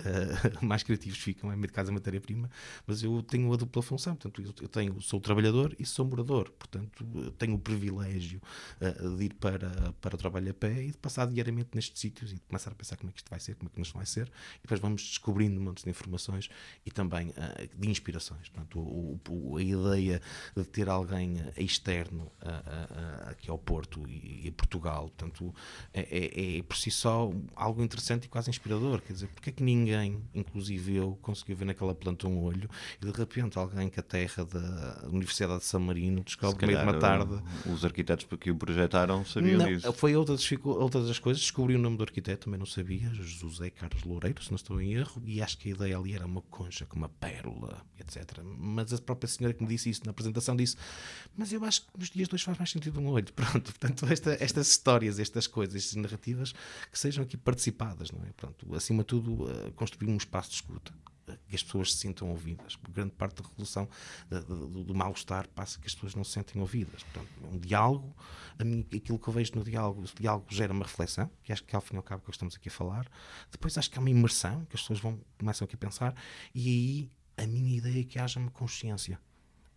uh, 0.00 0.64
mais 0.64 0.82
criativos 0.82 1.18
ficam, 1.18 1.50
é 1.50 1.56
meio 1.56 1.68
de 1.68 1.72
casa 1.72 1.92
matéria-prima, 1.92 2.50
mas 2.86 3.02
eu 3.02 3.22
tenho 3.22 3.52
a 3.52 3.56
dupla 3.56 3.82
função. 3.82 4.14
Portanto, 4.16 4.42
eu, 4.42 4.54
eu 4.62 4.68
tenho, 4.68 5.00
sou 5.00 5.20
trabalhador 5.20 5.74
e 5.78 5.86
sou 5.86 6.04
morador. 6.04 6.50
Portanto, 6.50 7.04
tenho 7.38 7.54
o 7.54 7.58
privilégio 7.58 8.40
uh, 8.80 9.16
de 9.16 9.24
ir 9.24 9.34
para 9.34 9.83
para 10.00 10.14
o 10.14 10.18
trabalho 10.18 10.50
a 10.50 10.54
pé 10.54 10.82
e 10.82 10.90
de 10.90 10.98
passar 10.98 11.26
diariamente 11.26 11.70
nestes 11.74 12.00
sítios 12.00 12.32
e 12.32 12.34
de 12.34 12.40
começar 12.42 12.70
a 12.70 12.74
pensar 12.74 12.96
como 12.96 13.10
é 13.10 13.12
que 13.12 13.18
isto 13.18 13.30
vai 13.30 13.40
ser, 13.40 13.54
como 13.56 13.70
é 13.70 13.74
que 13.74 13.80
isto 13.80 13.94
vai 13.94 14.06
ser, 14.06 14.26
e 14.58 14.62
depois 14.62 14.80
vamos 14.80 15.02
descobrindo 15.02 15.60
montes 15.60 15.84
de 15.84 15.90
informações 15.90 16.48
e 16.84 16.90
também 16.90 17.28
uh, 17.28 17.34
de 17.78 17.90
inspirações. 17.90 18.48
Portanto, 18.48 18.78
o, 18.78 19.20
o, 19.28 19.56
a 19.56 19.62
ideia 19.62 20.20
de 20.56 20.64
ter 20.64 20.88
alguém 20.88 21.40
externo 21.56 22.24
uh, 22.42 22.48
uh, 22.48 23.30
aqui 23.30 23.50
ao 23.50 23.58
Porto 23.58 24.02
e, 24.08 24.44
e 24.44 24.48
a 24.48 24.52
Portugal, 24.52 25.10
portanto, 25.16 25.54
é, 25.92 26.00
é, 26.00 26.58
é, 26.58 26.62
por 26.62 26.76
si 26.76 26.90
só 26.90 27.32
algo 27.54 27.82
interessante 27.82 28.24
e 28.24 28.28
quase 28.28 28.50
inspirador. 28.50 29.00
Quer 29.02 29.12
dizer, 29.12 29.28
porque 29.28 29.50
é 29.50 29.52
que 29.52 29.62
ninguém, 29.62 30.22
inclusive 30.34 30.96
eu, 30.96 31.18
conseguiu 31.22 31.56
ver 31.56 31.64
naquela 31.64 31.94
planta 31.94 32.28
um 32.28 32.42
olho 32.42 32.68
e 33.00 33.06
de 33.06 33.12
repente 33.12 33.58
alguém 33.58 33.88
que 33.88 34.00
a 34.00 34.02
terra 34.02 34.44
da 34.44 35.08
Universidade 35.08 35.60
de 35.60 35.66
San 35.66 35.80
Marino 35.80 36.22
descobre 36.22 36.66
meio 36.66 36.78
de 36.78 36.84
uma 36.84 36.98
tarde. 36.98 37.42
Os 37.66 37.84
arquitetos 37.84 38.26
que 38.38 38.50
o 38.50 38.56
projetaram 38.56 39.24
sabiam 39.24 39.58
não, 39.58 39.73
disso 39.76 39.92
foi 39.92 40.16
outra 40.16 40.36
outra 40.64 41.02
das 41.02 41.18
coisas. 41.18 41.42
Descobri 41.42 41.74
o 41.74 41.78
nome 41.78 41.96
do 41.96 42.02
arquiteto, 42.02 42.44
também 42.44 42.58
não 42.58 42.66
sabia, 42.66 43.10
José 43.14 43.70
Carlos 43.70 44.02
Loureiro, 44.04 44.42
se 44.42 44.50
não 44.50 44.56
estou 44.56 44.80
em 44.80 44.94
erro, 44.94 45.22
e 45.24 45.40
acho 45.42 45.58
que 45.58 45.68
a 45.68 45.72
ideia 45.72 45.98
ali 45.98 46.14
era 46.14 46.26
uma 46.26 46.42
concha 46.42 46.86
com 46.86 46.96
uma 46.96 47.08
pérola, 47.08 47.84
etc. 47.98 48.40
Mas 48.58 48.92
a 48.92 48.98
própria 48.98 49.28
senhora 49.28 49.54
que 49.54 49.62
me 49.62 49.68
disse 49.68 49.90
isso 49.90 50.02
na 50.04 50.10
apresentação 50.10 50.56
disse: 50.56 50.76
Mas 51.36 51.52
eu 51.52 51.64
acho 51.64 51.82
que 51.82 51.98
nos 51.98 52.10
dias 52.10 52.28
dois 52.28 52.42
faz 52.42 52.58
mais 52.58 52.70
sentido 52.70 53.00
um 53.00 53.08
olho. 53.08 53.30
Pronto, 53.34 53.72
portanto, 53.72 54.06
esta, 54.06 54.36
estas 54.40 54.68
histórias, 54.68 55.18
estas 55.18 55.46
coisas, 55.46 55.74
estas 55.74 55.96
narrativas 55.96 56.52
que 56.90 56.98
sejam 56.98 57.24
aqui 57.24 57.36
participadas, 57.36 58.10
não 58.10 58.22
é? 58.24 58.32
Pronto, 58.36 58.74
acima 58.74 59.02
de 59.02 59.08
tudo, 59.08 59.44
uh, 59.44 59.72
construir 59.72 60.10
um 60.10 60.16
espaço 60.16 60.50
de 60.50 60.56
escuta 60.56 60.92
que 61.48 61.54
as 61.54 61.62
pessoas 61.62 61.92
se 61.92 61.98
sintam 61.98 62.30
ouvidas. 62.30 62.76
Grande 62.90 63.12
parte 63.12 63.42
da 63.42 63.48
revolução 63.48 63.88
do, 64.28 64.84
do 64.84 64.94
mal-estar 64.94 65.48
passa 65.48 65.78
que 65.78 65.86
as 65.86 65.94
pessoas 65.94 66.14
não 66.14 66.24
se 66.24 66.32
sentem 66.32 66.60
ouvidas. 66.60 67.02
Portanto, 67.02 67.28
um 67.52 67.58
diálogo, 67.58 68.14
a 68.58 68.64
mim, 68.64 68.86
aquilo 68.94 69.18
que 69.18 69.28
eu 69.28 69.32
vejo 69.32 69.52
no 69.54 69.64
diálogo, 69.64 70.02
o 70.02 70.20
diálogo 70.20 70.46
gera 70.50 70.72
uma 70.72 70.84
reflexão, 70.84 71.30
que 71.42 71.52
acho 71.52 71.64
que 71.64 71.74
ao 71.74 71.82
fim 71.82 71.94
e 71.94 71.96
ao 71.96 72.02
cabo 72.02 72.22
que 72.22 72.30
estamos 72.30 72.56
aqui 72.56 72.68
a 72.68 72.72
falar. 72.72 73.08
Depois 73.50 73.76
acho 73.76 73.90
que 73.90 73.98
há 73.98 74.00
uma 74.00 74.10
imersão, 74.10 74.64
que 74.66 74.76
as 74.76 74.82
pessoas 74.82 75.00
vão, 75.00 75.20
começam 75.38 75.64
aqui 75.64 75.74
a 75.74 75.78
pensar, 75.78 76.14
e 76.54 76.68
aí 76.68 77.10
a 77.36 77.46
minha 77.46 77.76
ideia 77.76 78.00
é 78.00 78.04
que 78.04 78.18
haja 78.18 78.38
uma 78.38 78.50
consciência 78.50 79.20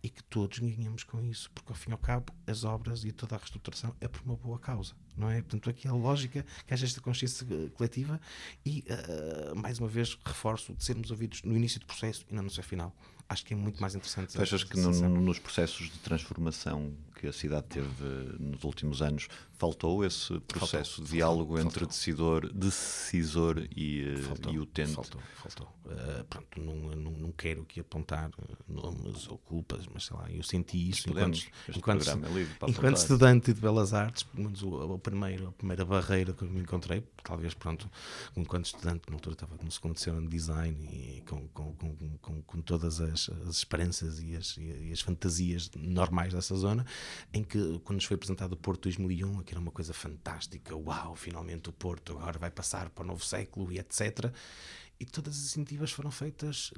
e 0.02 0.08
que 0.08 0.22
todos 0.22 0.58
ganhamos 0.58 1.04
com 1.04 1.22
isso, 1.22 1.50
porque 1.52 1.72
ao 1.72 1.76
fim 1.76 1.90
e 1.90 1.92
ao 1.92 1.98
cabo 1.98 2.32
as 2.46 2.64
obras 2.64 3.04
e 3.04 3.12
toda 3.12 3.34
a 3.34 3.38
reestruturação 3.38 3.94
é 4.00 4.08
por 4.08 4.22
uma 4.22 4.36
boa 4.36 4.58
causa, 4.58 4.94
não 5.16 5.30
é? 5.30 5.40
Portanto, 5.40 5.70
aqui 5.70 5.88
a 5.88 5.92
lógica 5.92 6.44
que 6.66 6.74
haja 6.74 6.86
esta 6.86 7.00
consciência 7.00 7.46
coletiva 7.74 8.20
e, 8.64 8.84
uh, 8.88 9.56
mais 9.56 9.78
uma 9.78 9.88
vez, 9.88 10.16
reforço 10.24 10.74
de 10.74 10.84
sermos 10.84 11.10
ouvidos 11.10 11.42
no 11.42 11.56
início 11.56 11.80
do 11.80 11.86
processo 11.86 12.24
e 12.30 12.34
não 12.34 12.42
no 12.42 12.50
seu 12.50 12.62
final 12.62 12.94
acho 13.28 13.44
que 13.44 13.52
é 13.52 13.56
muito 13.56 13.80
mais 13.80 13.94
interessante. 13.94 14.40
Achas 14.40 14.64
que 14.64 14.78
no, 14.80 14.90
nos 15.20 15.38
processos 15.38 15.90
de 15.90 15.98
transformação 15.98 16.94
que 17.18 17.26
a 17.26 17.32
cidade 17.32 17.66
teve 17.66 18.04
nos 18.38 18.64
últimos 18.64 19.02
anos, 19.02 19.28
faltou 19.52 20.04
esse 20.04 20.38
processo 20.40 20.96
faltou, 20.96 21.04
de 21.04 21.10
diálogo 21.10 21.54
faltou, 21.54 21.66
entre 21.66 21.86
decidor, 21.86 22.52
decisor 22.52 23.68
e, 23.76 24.14
eh, 24.14 24.16
faltou, 24.22 24.52
e 24.52 24.58
utente? 24.58 24.92
Faltou, 24.92 25.20
faltou. 25.34 25.66
Uh, 25.84 26.24
pronto, 26.24 26.60
não, 26.60 26.74
não, 26.96 27.10
não, 27.12 27.32
quero 27.32 27.62
aqui 27.62 27.80
apontar 27.80 28.30
eh, 28.30 28.54
nomes 28.68 29.26
ou 29.28 29.38
culpas, 29.38 29.86
mas 29.92 30.04
sei 30.04 30.16
lá, 30.16 30.30
eu 30.30 30.42
senti 30.42 30.88
isso 30.88 31.08
podemos, 31.08 31.48
enquanto, 31.68 32.04
enquanto, 32.04 32.26
é 32.66 32.70
enquanto 32.70 32.96
estudante 32.96 33.52
de 33.52 33.60
Belas 33.60 33.92
Artes, 33.94 34.22
pelo 34.22 34.44
menos 34.44 34.62
o, 34.62 34.94
o 34.94 34.98
primeiro, 34.98 35.48
a 35.48 35.52
primeira 35.52 35.84
barreira 35.84 36.32
que 36.32 36.42
eu 36.42 36.48
me 36.48 36.60
encontrei, 36.60 37.02
talvez 37.24 37.54
pronto, 37.54 37.90
enquanto 38.36 38.66
estudante, 38.66 39.02
na 39.08 39.16
altura 39.16 39.34
estava 39.34 39.56
no 39.62 39.70
segundo 39.70 39.98
ano 40.08 40.22
de 40.22 40.28
design 40.28 40.76
e 40.92 41.22
com, 41.22 41.48
com, 41.48 41.74
com, 42.20 42.42
com, 42.42 42.60
todas 42.60 43.00
as 43.00 43.08
as, 43.18 43.30
as 43.46 43.56
esperanças 43.56 44.20
e 44.20 44.36
as, 44.36 44.56
e 44.56 44.90
as, 44.92 45.00
fantasias 45.00 45.70
normais 45.76 46.32
dessa 46.32 46.54
zona, 46.54 46.86
em 47.32 47.42
que 47.42 47.78
quando 47.80 47.96
nos 47.96 48.04
foi 48.04 48.14
apresentado 48.16 48.52
o 48.52 48.56
Porto 48.56 48.82
2001, 48.82 49.42
que 49.42 49.52
era 49.52 49.60
uma 49.60 49.70
coisa 49.70 49.92
fantástica, 49.92 50.76
uau, 50.76 51.14
finalmente 51.14 51.68
o 51.68 51.72
Porto 51.72 52.16
agora 52.18 52.38
vai 52.38 52.50
passar 52.50 52.90
para 52.90 53.04
o 53.04 53.06
novo 53.06 53.24
século 53.24 53.72
e 53.72 53.78
etc. 53.78 54.32
E 55.00 55.04
todas 55.04 55.34
as 55.34 55.56
iniciativas 55.56 55.92
foram 55.92 56.10
feitas, 56.10 56.72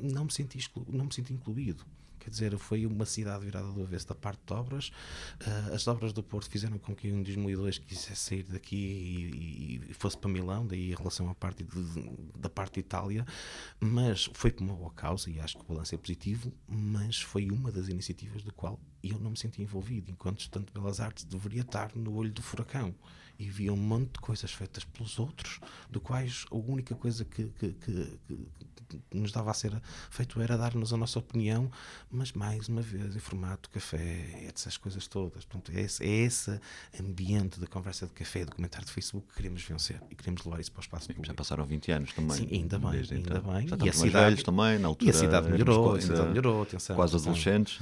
não 0.00 0.24
me 0.24 0.32
senti, 0.32 0.58
não 0.88 1.06
me 1.06 1.14
senti 1.14 1.32
incluído. 1.32 1.84
Quer 2.24 2.30
dizer, 2.30 2.56
foi 2.56 2.86
uma 2.86 3.04
cidade 3.04 3.44
virada 3.44 3.70
do 3.70 3.82
avesso 3.82 4.08
da 4.08 4.14
parte 4.14 4.40
de 4.46 4.52
obras. 4.54 4.88
Uh, 4.88 5.74
as 5.74 5.86
obras 5.86 6.10
do 6.10 6.22
Porto 6.22 6.50
fizeram 6.50 6.78
com 6.78 6.94
que 6.94 7.06
em 7.06 7.22
2002 7.22 7.76
quisesse 7.78 8.16
sair 8.16 8.44
daqui 8.44 8.76
e, 8.76 9.90
e, 9.90 9.94
fosse 9.94 10.16
para 10.16 10.30
Milão, 10.30 10.66
daí 10.66 10.94
a 10.94 10.96
relação 10.96 11.28
à 11.28 11.34
parte 11.34 11.62
de, 11.62 11.70
da 12.34 12.48
parte 12.48 12.74
de 12.74 12.80
Itália. 12.80 13.26
Mas 13.78 14.30
foi 14.32 14.50
por 14.50 14.64
uma 14.64 14.74
boa 14.74 14.90
causa 14.90 15.30
e 15.30 15.38
acho 15.38 15.58
que 15.58 15.64
o 15.64 15.66
balanço 15.66 15.94
é 15.94 15.98
positivo. 15.98 16.50
Mas 16.66 17.20
foi 17.20 17.50
uma 17.50 17.70
das 17.70 17.88
iniciativas 17.88 18.42
do 18.42 18.54
qual 18.54 18.80
eu 19.02 19.18
não 19.18 19.32
me 19.32 19.36
senti 19.36 19.60
envolvido, 19.60 20.10
enquanto 20.10 20.40
estudante 20.40 20.72
de 20.72 20.80
Belas 20.80 21.00
Artes 21.00 21.24
deveria 21.24 21.60
estar 21.60 21.94
no 21.94 22.14
olho 22.14 22.32
do 22.32 22.40
furacão 22.40 22.94
e 23.38 23.48
via 23.50 23.72
um 23.72 23.76
monte 23.76 24.12
de 24.12 24.20
coisas 24.20 24.52
feitas 24.52 24.84
pelos 24.84 25.18
outros, 25.18 25.60
do 25.90 26.00
quais 26.00 26.44
a 26.50 26.56
única 26.56 26.94
coisa 26.94 27.24
que, 27.24 27.44
que, 27.58 27.72
que, 27.72 28.18
que 28.28 28.46
nos 29.12 29.32
dava 29.32 29.50
a 29.50 29.54
ser 29.54 29.80
feito 30.10 30.40
era 30.40 30.56
dar-nos 30.56 30.92
a 30.92 30.96
nossa 30.96 31.18
opinião, 31.18 31.70
mas 32.10 32.32
mais 32.32 32.68
uma 32.68 32.82
vez 32.82 33.16
em 33.16 33.18
formato 33.18 33.68
café, 33.70 34.50
essas 34.54 34.76
coisas 34.76 35.06
todas. 35.06 35.44
Portanto, 35.44 35.76
é 35.76 35.82
esse, 35.82 36.04
é 36.04 36.08
esse 36.08 36.60
ambiente 37.00 37.58
da 37.58 37.66
conversa 37.66 38.06
de 38.06 38.12
café, 38.12 38.44
do 38.44 38.54
comentário 38.54 38.86
de 38.86 38.92
Facebook 38.92 39.28
que 39.28 39.34
queremos 39.34 39.62
vencer 39.62 40.00
e 40.10 40.14
queremos 40.14 40.44
levar 40.44 40.60
isso 40.60 40.72
para 40.72 40.80
o 40.80 40.82
espaço 40.82 41.06
público. 41.08 41.26
Já 41.26 41.34
passaram 41.34 41.64
20 41.64 41.92
anos 41.92 42.12
também. 42.12 42.36
Sim, 42.36 42.48
ainda 42.50 42.78
bem, 42.78 42.90
ainda 42.90 43.14
então. 43.14 43.42
bem. 43.42 43.68
Já 43.68 43.76
e 43.84 43.88
a 43.88 43.92
cidade 43.92 44.44
também, 44.44 44.78
na 44.78 44.88
altura. 44.88 45.10
E 45.10 45.14
a 45.14 45.18
cidade 45.18 45.50
melhorou, 45.50 45.94
a 45.94 46.00
cidade 46.00 46.28
melhorou, 46.28 46.62
atenção. 46.62 46.96
Quase 46.96 47.16
adolescentes. 47.16 47.80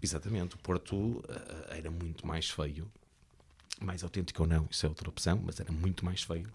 Exatamente, 0.00 0.56
o 0.56 0.58
Porto 0.58 0.96
uh, 0.96 1.22
era 1.70 1.88
muito 1.88 2.26
mais 2.26 2.50
feio 2.50 2.90
mais 3.80 4.02
autêntico 4.02 4.42
ou 4.42 4.48
não, 4.48 4.66
isso 4.70 4.86
é 4.86 4.88
outra 4.88 5.08
opção, 5.08 5.40
mas 5.44 5.58
era 5.60 5.72
muito 5.72 6.04
mais 6.04 6.22
feio 6.22 6.48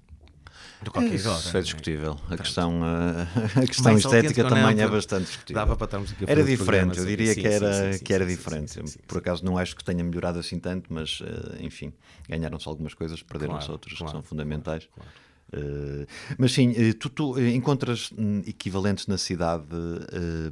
De 0.82 0.89
qualquer 0.89 1.15
Isso 1.15 1.27
é 1.27 1.53
não 1.53 1.62
discutível. 1.62 2.19
A 2.30 2.38
questão, 2.38 2.82
uh, 2.82 2.84
a 3.62 3.67
questão 3.67 3.93
Mais 3.93 4.06
estética 4.06 4.08
autêntico 4.08 4.39
ou 4.41 4.49
não, 4.49 4.69
também 4.69 4.84
é 4.84 4.88
bastante 4.88 5.27
discutível. 5.27 5.62
Dava 5.62 5.75
para 5.75 5.86
estarmos 5.86 6.12
aqui 6.12 6.25
a 6.25 6.32
Era 6.32 6.43
diferente, 6.43 6.97
eu 6.99 7.06
diria 7.06 7.36
que 7.36 7.47
era, 7.47 7.73
sim, 7.93 7.97
sim, 7.97 8.03
que 8.03 8.13
era 8.13 8.25
diferente. 8.25 8.80
Por 9.08 9.17
acaso 9.17 9.43
não 9.43 9.58
acho 9.58 9.75
que 9.75 9.84
tenha 9.84 10.03
melhorado 10.03 10.39
assim 10.39 10.60
tanto, 10.60 10.93
mas 10.93 11.21
uh, 11.21 11.58
enfim, 11.60 11.91
ganharam-se 12.30 12.67
algumas 12.67 12.93
coisas, 12.93 13.21
perderam-se 13.21 13.67
Claro, 13.67 13.73
outras 13.73 13.97
claro, 13.97 14.06
que 14.06 14.12
são 14.12 14.23
fundamentais. 14.23 14.88
claro, 14.93 15.10
Uh, 15.53 16.06
mas 16.38 16.51
sim, 16.51 16.71
uh, 16.71 16.93
tu, 16.95 17.10
tu, 17.10 17.34
uh, 17.36 17.39
encontras 17.39 18.12
hum, 18.17 18.41
equivalentes 18.45 19.08
na 19.08 19.17
cidade 19.17 19.63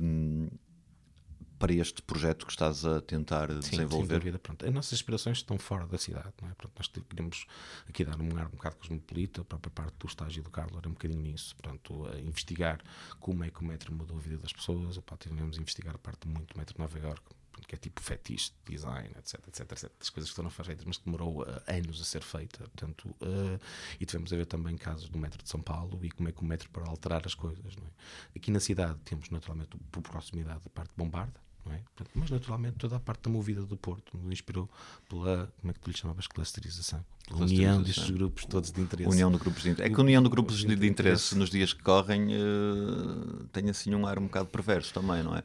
hum, 0.01 0.47
para 1.57 1.73
este 1.73 2.01
projeto 2.01 2.45
que 2.45 2.51
estás 2.51 2.85
a 2.85 3.01
tentar 3.01 3.49
Sim, 3.49 3.61
sem 3.61 3.71
desenvolver? 3.71 4.19
dúvida. 4.19 4.39
Pronto. 4.39 4.65
As 4.65 4.73
nossas 4.73 4.93
inspirações 4.93 5.37
estão 5.37 5.57
fora 5.57 5.85
da 5.87 5.97
cidade. 5.97 6.33
Não 6.41 6.49
é? 6.49 6.53
Pronto, 6.53 6.73
nós 6.77 6.87
queremos 6.87 7.45
aqui 7.87 8.03
dar 8.03 8.19
um 8.19 8.37
ar 8.37 8.47
um 8.47 8.51
bocado 8.51 8.75
cosmopolita. 8.77 9.41
A 9.41 9.45
própria 9.45 9.71
parte 9.71 9.95
do 9.97 10.07
estágio 10.07 10.43
do 10.43 10.49
Carlos 10.49 10.77
era 10.77 10.87
um 10.87 10.93
bocadinho 10.93 11.21
nisso. 11.21 11.55
Portanto, 11.55 12.07
a 12.07 12.19
investigar 12.19 12.81
como 13.19 13.43
é 13.43 13.49
que 13.49 13.61
o 13.61 13.65
metro 13.65 13.93
mudou 13.93 14.17
a 14.17 14.19
vida 14.19 14.37
das 14.37 14.53
pessoas. 14.53 14.97
Epá, 14.97 15.15
tivemos 15.17 15.57
a 15.57 15.61
investigar 15.61 15.95
a 15.95 15.99
parte 15.99 16.27
muito 16.27 16.53
do 16.53 16.57
metro 16.57 16.75
de 16.75 16.79
Nova 16.79 16.99
Iorque, 16.99 17.21
pronto, 17.23 17.44
que 17.67 17.75
é 17.75 17.77
tipo 17.77 18.01
fetiche, 18.01 18.51
design, 18.67 19.09
etc, 19.17 19.39
etc, 19.47 19.71
etc. 19.71 19.91
As 19.99 20.09
coisas 20.09 20.29
que 20.29 20.35
foram 20.35 20.49
feitas, 20.49 20.85
mas 20.85 20.97
que 20.97 21.05
demorou 21.05 21.41
uh, 21.41 21.45
anos 21.67 22.01
a 22.01 22.03
ser 22.03 22.21
feita. 22.21 22.59
Portanto, 22.59 23.09
uh, 23.21 23.59
e 23.99 24.05
tivemos 24.05 24.31
a 24.31 24.35
ver 24.35 24.45
também 24.45 24.77
casos 24.77 25.09
do 25.09 25.17
metro 25.17 25.41
de 25.41 25.49
São 25.49 25.61
Paulo 25.61 25.99
e 26.03 26.11
como 26.11 26.29
é 26.29 26.31
que 26.31 26.41
o 26.41 26.45
metro 26.45 26.69
para 26.69 26.87
alterar 26.87 27.21
as 27.25 27.33
coisas. 27.33 27.75
Não 27.75 27.83
é? 27.83 27.89
Aqui 28.35 28.51
na 28.51 28.59
cidade 28.59 28.99
temos 29.05 29.29
naturalmente, 29.29 29.77
por 29.91 30.01
proximidade, 30.01 30.61
a 30.65 30.69
parte 30.69 30.89
de 30.89 30.97
Bombarda. 30.97 31.45
Não 31.65 31.73
é? 31.73 31.77
Portanto, 31.77 32.11
mas 32.13 32.29
naturalmente 32.29 32.77
toda 32.77 32.95
a 32.95 32.99
parte 32.99 33.23
da 33.23 33.29
movida 33.31 33.63
do 33.63 33.75
Porto 33.75 34.15
nos 34.15 34.31
inspirou 34.31 34.69
pela, 35.09 35.51
como 35.59 35.71
é 35.71 35.73
que 35.73 35.79
tu 35.79 35.89
lhe 35.89 35.97
chamavas, 35.97 36.27
clusterização, 36.27 37.03
pela 37.27 37.41
união 37.41 37.81
destes 37.81 38.11
grupos 38.11 38.45
todos 38.45 38.71
de 38.71 38.79
interesse. 38.79 39.09
União 39.09 39.31
de 39.31 39.39
grupos 39.39 39.63
de 39.63 39.69
interesse. 39.71 39.91
É 39.91 39.95
que 39.95 39.99
a 39.99 40.03
união 40.03 40.21
de 40.21 40.29
grupos 40.29 40.57
de, 40.57 40.75
de 40.75 40.87
interesse 40.87 41.35
nos 41.35 41.49
dias 41.49 41.73
que 41.73 41.81
correm 41.81 42.35
eh, 42.35 43.45
tem 43.51 43.67
assim 43.67 43.95
um 43.95 44.05
ar 44.05 44.19
um 44.19 44.25
bocado 44.25 44.47
perverso 44.47 44.93
também, 44.93 45.23
não 45.23 45.35
é? 45.35 45.43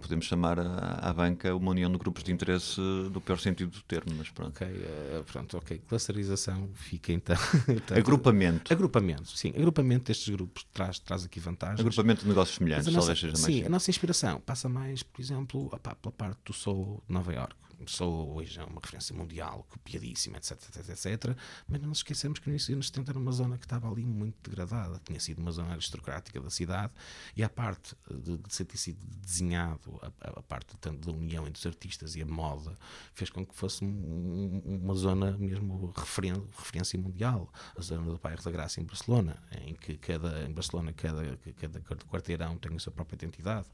Podemos 0.00 0.24
chamar 0.24 0.58
a, 0.58 0.98
à 1.00 1.12
banca 1.12 1.54
uma 1.54 1.70
união 1.70 1.90
de 1.90 1.98
grupos 1.98 2.22
de 2.22 2.32
interesse 2.32 2.80
do 3.10 3.20
pior 3.20 3.38
sentido 3.38 3.70
do 3.70 3.82
termo, 3.82 4.12
mas 4.16 4.30
pronto. 4.30 4.50
Ok, 4.50 4.66
eh, 4.66 5.22
pronto, 5.30 5.56
ok. 5.56 5.80
Clusterização 5.88 6.68
fica 6.74 7.12
então. 7.12 7.36
portanto, 7.66 7.98
Agrupamento. 7.98 8.72
Agrupamento, 8.72 9.36
sim. 9.36 9.50
Agrupamento 9.50 10.06
destes 10.06 10.28
grupos 10.28 10.66
traz, 10.72 10.98
traz 10.98 11.24
aqui 11.24 11.40
vantagens. 11.40 11.80
Agrupamento 11.80 12.22
de 12.22 12.28
negócios 12.28 12.56
semelhantes, 12.56 12.86
nossa, 12.86 12.98
talvez 12.98 13.20
seja 13.20 13.32
mais. 13.32 13.44
sim, 13.44 13.64
a 13.64 13.68
nossa 13.68 13.90
inspiração 13.90 14.40
passa 14.40 14.68
mais, 14.68 15.02
por 15.02 15.20
exemplo, 15.20 15.66
opá, 15.66 15.94
pela 15.94 16.12
parte 16.12 16.40
do 16.44 16.52
Soul 16.52 17.02
de 17.06 17.12
Nova 17.12 17.32
Iorque. 17.32 17.71
Soul 17.86 18.34
hoje 18.36 18.58
é 18.58 18.64
uma 18.64 18.80
referência 18.80 19.14
mundial, 19.14 19.66
copiadíssima, 19.68 20.36
etc, 20.38 20.52
etc, 20.52 20.88
etc. 20.90 21.36
Mas 21.68 21.80
não 21.80 21.88
nos 21.88 21.98
esquecemos 21.98 22.38
que 22.38 22.46
no 22.46 22.52
início 22.52 22.68
dos 22.68 22.74
anos 22.76 22.86
70 22.88 23.10
era 23.12 23.18
uma 23.18 23.32
zona 23.32 23.58
que 23.58 23.64
estava 23.64 23.90
ali 23.90 24.04
muito 24.04 24.50
degradada. 24.50 25.00
Tinha 25.04 25.18
sido 25.20 25.38
uma 25.40 25.52
zona 25.52 25.72
aristocrática 25.72 26.40
da 26.40 26.50
cidade 26.50 26.92
e 27.36 27.42
a 27.42 27.48
parte 27.48 27.94
de, 28.10 28.38
de 28.38 28.54
ser 28.54 28.64
ter 28.64 28.76
sido 28.76 28.98
desenhado, 29.20 29.98
a, 30.20 30.28
a 30.38 30.42
parte 30.42 30.76
tanto 30.80 31.10
da 31.10 31.16
união 31.16 31.46
entre 31.46 31.58
os 31.58 31.66
artistas 31.66 32.14
e 32.16 32.22
a 32.22 32.26
moda, 32.26 32.76
fez 33.14 33.30
com 33.30 33.44
que 33.44 33.54
fosse 33.54 33.84
um- 33.84 34.62
um- 34.64 34.78
uma 34.84 34.94
zona 34.94 35.36
mesmo 35.38 35.92
referen 35.96 36.42
referência 36.56 36.98
mundial. 36.98 37.52
A 37.76 37.82
zona 37.82 38.04
do 38.10 38.18
Bairro 38.18 38.42
da 38.42 38.50
Graça 38.50 38.80
em 38.80 38.84
Barcelona, 38.84 39.36
em 39.62 39.74
que 39.74 39.96
cada, 39.96 40.44
em 40.44 40.52
Barcelona 40.52 40.92
cada, 40.92 41.38
cada 41.60 41.80
quarteirão 42.06 42.56
tem 42.58 42.74
a 42.74 42.78
sua 42.78 42.92
própria 42.92 43.16
identidade. 43.16 43.66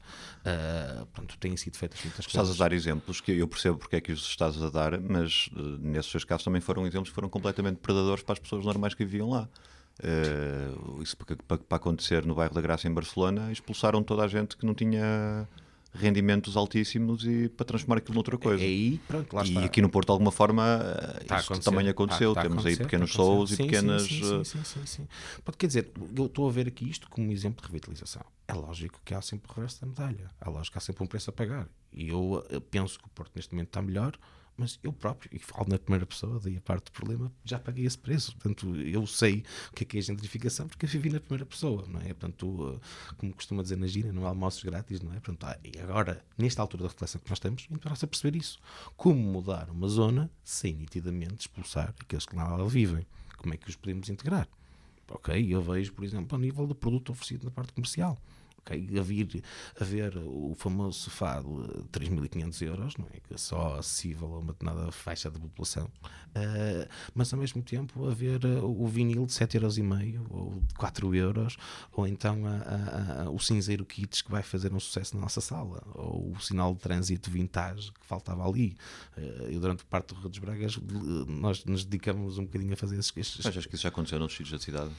Ah, 0.45 1.05
portanto, 1.13 1.37
têm 1.37 1.55
sido 1.57 1.77
feitas 1.77 2.01
muitas 2.03 2.25
Estás 2.25 2.35
a 2.35 2.39
coisas. 2.41 2.57
dar 2.57 2.73
exemplos 2.73 3.21
que 3.21 3.31
eu 3.31 3.47
percebo 3.47 3.77
porque 3.77 3.95
é 3.99 4.01
que 4.01 4.11
os 4.11 4.21
estás 4.27 4.61
a 4.61 4.69
dar, 4.69 4.99
mas 4.99 5.49
eh, 5.55 5.59
nesses 5.79 6.11
seus 6.11 6.23
casos 6.23 6.43
também 6.43 6.59
foram 6.61 6.85
exemplos 6.87 7.09
que 7.09 7.15
foram 7.15 7.29
completamente 7.29 7.77
predadores 7.77 8.23
para 8.23 8.33
as 8.33 8.39
pessoas 8.39 8.65
normais 8.65 8.93
que 8.93 9.05
viviam 9.05 9.29
lá. 9.29 9.47
Eh, 10.01 10.69
isso 11.01 11.15
para, 11.17 11.35
para- 11.47 11.57
para 11.57 11.75
acontecer 11.77 12.25
no 12.25 12.33
bairro 12.35 12.53
da 12.53 12.61
Graça 12.61 12.87
em 12.87 12.93
Barcelona, 12.93 13.51
expulsaram 13.51 14.01
toda 14.01 14.23
a 14.23 14.27
gente 14.27 14.55
que 14.57 14.65
não 14.65 14.73
tinha 14.73 15.47
rendimentos 15.93 16.55
altíssimos 16.55 17.25
e 17.25 17.49
para 17.49 17.65
transformar 17.65 17.97
aquilo 17.97 18.13
noutra 18.15 18.37
coisa. 18.37 18.63
É 18.63 18.67
aí, 18.67 18.99
pronto, 19.07 19.35
lá 19.35 19.43
e 19.43 19.47
está. 19.49 19.65
aqui 19.65 19.81
no 19.81 19.89
Porto, 19.89 20.07
de 20.07 20.11
alguma 20.11 20.31
forma, 20.31 20.79
Está 21.21 21.39
isso 21.39 21.59
também 21.61 21.81
Está- 21.81 21.91
aconteceu. 21.91 22.29
está 22.31 22.41
a 22.41 22.43
Temos 22.43 22.65
aí 22.65 22.77
pequenos 22.77 23.09
está 23.09 23.23
shows 23.23 23.51
e 23.51 23.53
acontecer. 23.55 23.63
Sim, 23.63 23.69
pequenas. 23.69 24.01
Sim, 24.03 24.17
eh, 24.39 24.43
sim, 24.43 24.43
sim, 24.43 24.63
sim, 24.63 24.85
sim. 24.85 25.07
Pode 25.43 25.57
quer 25.57 25.67
dizer, 25.67 25.91
eu 26.15 26.25
estou 26.27 26.47
a 26.47 26.51
ver 26.51 26.67
aqui 26.67 26.89
isto 26.89 27.09
como 27.09 27.27
um 27.27 27.31
exemplo 27.31 27.61
de 27.61 27.67
revitalização. 27.67 28.23
É 28.47 28.53
lógico 28.53 28.99
que 29.03 29.13
há 29.13 29.21
sempre 29.21 29.51
o 29.51 29.61
resto 29.61 29.81
da 29.81 29.87
medalha. 29.87 30.29
É 30.39 30.49
lógico 30.49 30.73
que 30.73 30.77
há 30.77 30.81
sempre 30.81 31.03
um 31.03 31.07
preço 31.07 31.29
a 31.29 31.33
pagar. 31.33 31.67
E 31.91 32.09
eu 32.09 32.45
eh, 32.49 32.59
penso 32.59 32.99
que 32.99 33.05
o 33.05 33.09
Porto 33.09 33.31
neste 33.35 33.53
momento 33.53 33.67
está 33.69 33.81
melhor, 33.81 34.17
mas 34.59 34.77
eu 34.83 34.91
próprio, 34.91 35.29
e 35.33 35.39
falo 35.39 35.69
na 35.69 35.79
primeira 35.79 36.05
pessoa, 36.05 36.39
daí 36.43 36.57
a 36.57 36.61
parte 36.61 36.85
do 36.85 36.91
problema, 36.91 37.31
já 37.45 37.57
paguei 37.57 37.85
esse 37.85 37.97
preço. 37.97 38.35
Portanto, 38.35 38.75
eu 38.75 39.07
sei 39.07 39.43
o 39.71 39.73
que 39.73 39.83
é 39.83 39.85
que 39.85 39.97
é 39.97 40.01
gentrificação 40.01 40.67
porque 40.67 40.85
eu 40.85 40.89
vivi 40.89 41.09
na 41.09 41.19
primeira 41.19 41.45
pessoa, 41.45 41.85
não 41.87 42.01
é? 42.01 42.13
Portanto, 42.13 42.81
eh, 42.81 43.13
como 43.17 43.33
costuma 43.33 43.63
dizer 43.63 43.77
na 43.77 43.87
gira, 43.87 44.11
não 44.11 44.25
há 44.25 44.29
almoços 44.29 44.61
grátis, 44.63 45.01
não 45.01 45.13
é? 45.13 45.19
Portanto, 45.19 45.57
e 45.63 45.79
agora, 45.79 46.23
nesta 46.37 46.61
altura 46.61 46.83
da 46.83 46.89
reflexão 46.89 47.21
que 47.21 47.29
nós 47.29 47.37
estamos, 47.37 47.67
interessa 47.71 48.05
perceber 48.05 48.37
isso. 48.37 48.59
Como 48.97 49.19
mudar 49.19 49.69
uma 49.69 49.87
zona 49.87 50.29
sem 50.43 50.73
nitidamente 50.73 51.41
expulsar 51.41 51.95
aqueles 51.99 52.25
que 52.25 52.35
lá 52.35 52.57
vivem. 52.65 53.07
Como 53.37 53.53
é 53.53 53.57
que 53.57 53.69
os 53.69 53.75
podemos 53.75 54.09
integrar? 54.09 54.47
Ok, 55.11 55.47
eu 55.49 55.61
vejo, 55.61 55.93
por 55.93 56.03
exemplo, 56.03 56.37
a 56.37 56.39
nível 56.39 56.67
do 56.67 56.75
produto 56.75 57.11
oferecido 57.11 57.45
na 57.45 57.51
parte 57.51 57.73
comercial. 57.73 58.17
A 58.73 59.01
vir 59.03 59.43
a 59.79 59.83
ver 59.83 60.17
o 60.17 60.53
famoso 60.57 60.99
sofá 60.99 61.39
de 61.41 61.47
3.500 61.91 62.61
euros, 62.65 62.97
não 62.97 63.05
é? 63.07 63.19
Que 63.19 63.33
é 63.33 63.37
só 63.37 63.75
acessível 63.79 64.33
a 64.35 64.39
uma 64.39 64.53
determinada 64.53 64.91
faixa 64.91 65.29
de 65.29 65.39
população, 65.39 65.89
Ah, 66.35 66.87
mas 67.15 67.33
ao 67.33 67.39
mesmo 67.39 67.61
tempo 67.63 68.07
a 68.07 68.13
ver 68.13 68.39
ah, 68.45 68.63
o 68.63 68.85
vinil 68.87 69.25
de 69.25 69.33
7,5€ 69.33 69.55
euros 69.55 69.77
ou 70.29 70.61
de 70.67 70.73
4 70.75 71.15
euros, 71.15 71.57
ou 71.91 72.07
então 72.07 72.45
a- 72.45 72.51
a- 72.51 73.23
a- 73.23 73.29
o 73.31 73.39
cinzeiro 73.39 73.83
kits 73.85 74.21
que 74.21 74.29
vai 74.29 74.43
fazer 74.43 74.71
um 74.73 74.79
sucesso 74.79 75.15
na 75.15 75.21
nossa 75.23 75.41
sala, 75.41 75.81
ou 75.95 76.31
o 76.33 76.39
sinal 76.39 76.73
de 76.75 76.79
trânsito 76.81 77.31
vintage 77.31 77.91
que 77.91 78.05
faltava 78.05 78.47
ali. 78.47 78.75
Ah, 79.17 79.21
eu, 79.49 79.59
durante 79.59 79.83
parte 79.85 80.13
do 80.13 80.19
Rio 80.19 80.29
dos 80.29 80.39
Bragas, 80.39 80.77
nós 81.27 81.65
nos 81.65 81.83
dedicamos 81.85 82.37
um 82.37 82.43
bocadinho 82.45 82.73
a 82.73 82.77
fazer 82.77 82.97
esses, 82.99 83.15
esses 83.17 83.45
Achas 83.45 83.65
que 83.65 83.73
isso 83.75 83.83
já 83.83 83.89
aconteceu 83.89 84.19
noutros 84.19 84.37
sítios 84.37 84.59
da 84.59 84.63
cidade? 84.63 84.91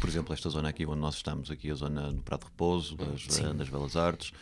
Por 0.00 0.08
exemplo, 0.08 0.32
esta 0.32 0.48
zona 0.48 0.68
aqui 0.68 0.86
onde 0.86 1.00
nós 1.00 1.16
estamos, 1.16 1.50
aqui 1.50 1.70
a 1.70 1.74
zona 1.74 2.12
do 2.12 2.22
Prado 2.22 2.40
de 2.40 2.46
Repouso, 2.46 2.96
das, 2.96 3.22
Sim. 3.28 3.54
das 3.56 3.68
Belas 3.68 3.96
Artes, 3.96 4.32